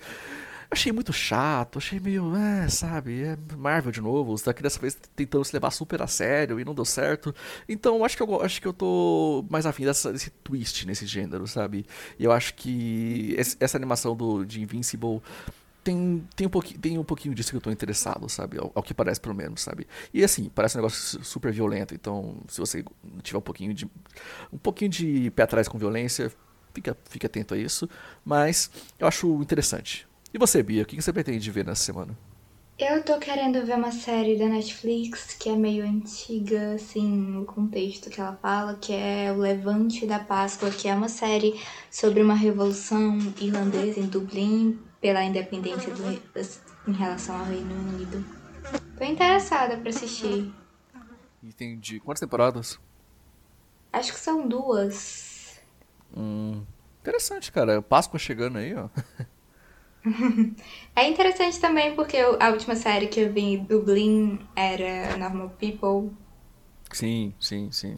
Achei 0.74 0.94
muito 0.94 1.12
chato, 1.12 1.80
achei 1.80 2.00
meio, 2.00 2.34
é, 2.34 2.70
sabe, 2.70 3.24
é 3.24 3.38
Marvel 3.58 3.92
de 3.92 4.00
novo, 4.00 4.34
daqui 4.42 4.64
dessa 4.64 4.80
vez 4.80 4.98
tentando 5.14 5.44
se 5.44 5.54
levar 5.54 5.70
super 5.70 6.02
a 6.02 6.08
sério 6.08 6.62
e 6.62 6.64
não 6.64 6.74
deu 6.74 6.86
certo. 6.86 7.36
Então 7.68 8.06
acho 8.06 8.16
que 8.16 8.24
eu 8.24 8.42
acho 8.42 8.62
que 8.62 8.68
eu 8.70 8.72
tô 8.72 9.46
mais 9.50 9.66
afim 9.66 9.84
dessa, 9.84 10.14
desse 10.14 10.30
twist 10.30 10.88
nesse 10.88 11.06
gênero, 11.06 11.46
sabe? 11.46 11.86
E 12.18 12.24
eu 12.24 12.32
acho 12.32 12.54
que 12.54 13.36
essa 13.60 13.78
animação 13.78 14.16
do, 14.16 14.46
de 14.46 14.62
Invincible 14.62 15.22
tem, 15.84 16.26
tem, 16.38 16.48
um 16.48 16.50
pouquinho, 16.50 16.80
tem 16.80 16.98
um 16.98 17.04
pouquinho 17.04 17.36
disso 17.36 17.52
que 17.52 17.58
eu 17.58 17.62
tô 17.62 17.70
interessado, 17.70 18.30
sabe? 18.30 18.58
Ao, 18.58 18.72
ao, 18.74 18.82
que 18.82 18.94
parece, 18.94 19.20
pelo 19.20 19.36
menos, 19.36 19.62
sabe? 19.62 19.86
E 20.14 20.24
assim, 20.24 20.50
parece 20.56 20.78
um 20.78 20.80
negócio 20.80 21.22
super 21.22 21.52
violento, 21.52 21.94
então 21.94 22.38
se 22.48 22.62
você 22.62 22.86
tiver 23.22 23.40
um 23.40 23.42
pouquinho 23.42 23.74
de. 23.74 23.86
um 24.54 24.58
pouquinho 24.58 24.90
de 24.90 25.32
pé 25.32 25.44
atrás 25.44 25.68
com 25.68 25.78
violência, 25.78 26.32
fica, 26.74 26.96
fica 27.10 27.28
atento 27.28 27.54
a 27.56 27.58
isso. 27.58 27.90
Mas 28.24 28.72
eu 28.98 29.06
acho 29.06 29.28
interessante. 29.42 30.10
E 30.34 30.38
você, 30.38 30.64
Bia, 30.64 30.84
o 30.84 30.86
que 30.86 31.02
você 31.02 31.12
pretende 31.12 31.52
ver 31.52 31.66
nessa 31.66 31.84
semana? 31.84 32.18
Eu 32.80 33.04
tô 33.04 33.20
querendo 33.20 33.64
ver 33.66 33.76
uma 33.76 33.92
série 33.92 34.40
da 34.40 34.48
Netflix 34.48 35.34
que 35.34 35.50
é 35.50 35.56
meio 35.56 35.86
antiga, 35.86 36.74
assim, 36.74 37.38
o 37.38 37.46
contexto 37.46 38.10
que 38.10 38.20
ela 38.20 38.36
fala, 38.42 38.76
que 38.76 38.94
é 38.94 39.32
O 39.32 39.38
Levante 39.38 40.08
da 40.08 40.20
Páscoa, 40.20 40.72
que 40.72 40.88
é 40.88 40.96
uma 40.96 41.10
série 41.10 41.60
sobre 41.92 42.24
uma 42.24 42.34
revolução 42.34 43.20
irlandesa 43.40 44.00
em 44.00 44.08
Dublin 44.08 44.80
pela 45.00 45.24
independência 45.24 45.94
do, 45.94 46.22
em 46.88 46.94
relação 46.94 47.38
ao 47.38 47.46
Reino 47.46 47.76
Unido. 47.76 48.26
Tô 48.98 49.04
interessada 49.04 49.78
pra 49.78 49.90
assistir. 49.90 50.52
Entendi. 51.44 52.00
Quantas 52.00 52.22
temporadas? 52.22 52.80
Acho 53.92 54.14
que 54.14 54.20
são 54.20 54.48
duas. 54.48 55.60
Hum, 56.16 56.64
interessante, 57.02 57.52
cara. 57.52 57.82
Páscoa 57.82 58.18
chegando 58.18 58.58
aí, 58.58 58.74
ó. 58.74 58.90
é 60.96 61.08
interessante 61.08 61.60
também 61.60 61.96
porque 61.96 62.18
a 62.18 62.50
última 62.50 62.76
série 62.76 63.08
que 63.08 63.20
eu 63.20 63.32
vi 63.32 63.42
em 63.42 63.64
Dublin 63.64 64.40
era 64.56 65.18
Normal 65.18 65.50
People. 65.60 66.16
Sim, 66.92 67.34
sim, 67.40 67.72
sim. 67.72 67.98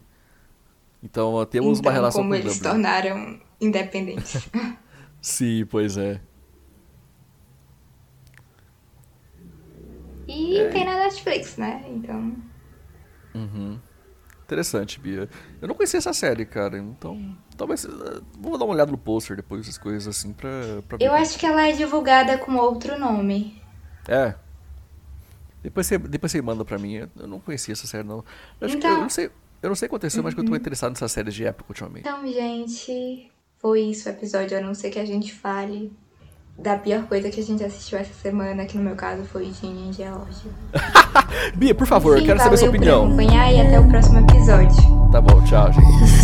Então 1.02 1.46
temos 1.46 1.80
então, 1.80 1.90
uma 1.90 1.94
relação 1.94 2.22
como 2.22 2.34
com 2.34 2.40
eles 2.40 2.54
se 2.54 2.64
tornaram 2.64 3.40
independentes. 3.60 4.48
sim, 5.22 5.66
pois 5.66 5.98
é. 5.98 6.22
E 10.28 10.58
é. 10.58 10.70
tem 10.70 10.86
na 10.86 10.98
Netflix, 10.98 11.58
né? 11.58 11.84
Então. 11.88 12.36
Uhum. 13.36 13.80
Interessante, 14.54 15.00
Bia. 15.00 15.28
Eu 15.60 15.68
não 15.68 15.74
conhecia 15.74 15.98
essa 15.98 16.14
série, 16.14 16.46
cara. 16.46 16.78
Então, 16.78 17.36
talvez. 17.58 17.88
Vou 18.40 18.58
dar 18.58 18.66
uma 18.66 18.74
olhada 18.74 18.92
no 18.92 18.98
pôster 18.98 19.36
depois, 19.36 19.62
essas 19.62 19.78
coisas 19.78 20.08
assim, 20.08 20.32
pra. 20.32 20.50
pra 20.88 20.98
eu 21.02 21.12
acho 21.14 21.40
que 21.40 21.46
ela 21.46 21.68
é 21.68 21.72
divulgada 21.72 22.38
com 22.38 22.56
outro 22.56 23.00
nome. 23.00 23.62
É. 24.08 24.36
Depois 25.64 25.88
você, 25.88 25.98
depois 25.98 26.32
você 26.32 26.42
manda 26.42 26.64
pra 26.64 26.78
mim. 26.78 27.08
Eu 27.18 27.28
não 27.28 27.40
conhecia 27.40 27.72
essa 27.72 27.88
série, 27.88 28.08
não. 28.08 28.24
Eu, 28.62 28.70
então... 28.70 28.92
eu 28.92 28.98
não 29.00 29.10
sei. 29.10 29.32
Eu 29.62 29.70
não 29.70 29.76
sei 29.76 29.86
o 29.86 29.90
que 29.90 29.96
aconteceu, 29.96 30.20
uhum. 30.20 30.26
mas 30.26 30.34
que 30.34 30.40
eu 30.42 30.46
tô 30.46 30.52
uhum. 30.52 30.58
interessado 30.58 30.92
nessas 30.92 31.12
séries 31.12 31.34
de 31.34 31.46
época 31.46 31.72
ultimamente. 31.72 32.02
Então, 32.02 32.28
gente, 32.28 33.32
foi 33.60 33.82
isso 33.82 34.10
o 34.10 34.12
episódio, 34.12 34.58
a 34.58 34.62
não 34.62 34.74
ser 34.74 34.90
que 34.90 35.00
a 35.00 35.06
gente 35.06 35.34
fale. 35.34 35.92
Da 36.58 36.78
pior 36.78 37.04
coisa 37.04 37.30
que 37.30 37.40
a 37.40 37.44
gente 37.44 37.64
assistiu 37.64 37.98
essa 37.98 38.14
semana, 38.14 38.66
que 38.66 38.78
no 38.78 38.84
meu 38.84 38.96
caso 38.96 39.24
foi 39.24 39.52
Ginny 39.60 39.90
em 39.90 39.94
Georgia. 39.94 40.52
Bia, 41.56 41.74
por 41.74 41.88
favor, 41.88 42.16
Enfim, 42.16 42.24
eu 42.24 42.28
quero 42.28 42.40
saber 42.44 42.58
sua 42.58 42.70
opinião. 42.70 43.02
Por 43.02 43.08
acompanhar 43.08 43.52
e 43.52 43.62
até 43.62 43.80
o 43.80 43.88
próximo 43.88 44.20
episódio. 44.20 45.10
Tá 45.12 45.22
bom, 45.22 45.44
tchau, 45.44 45.72
gente. 45.72 46.24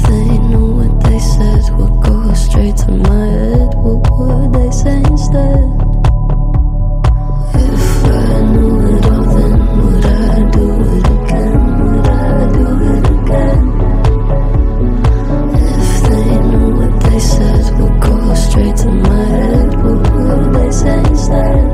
places 20.70 21.30
that 21.30 21.68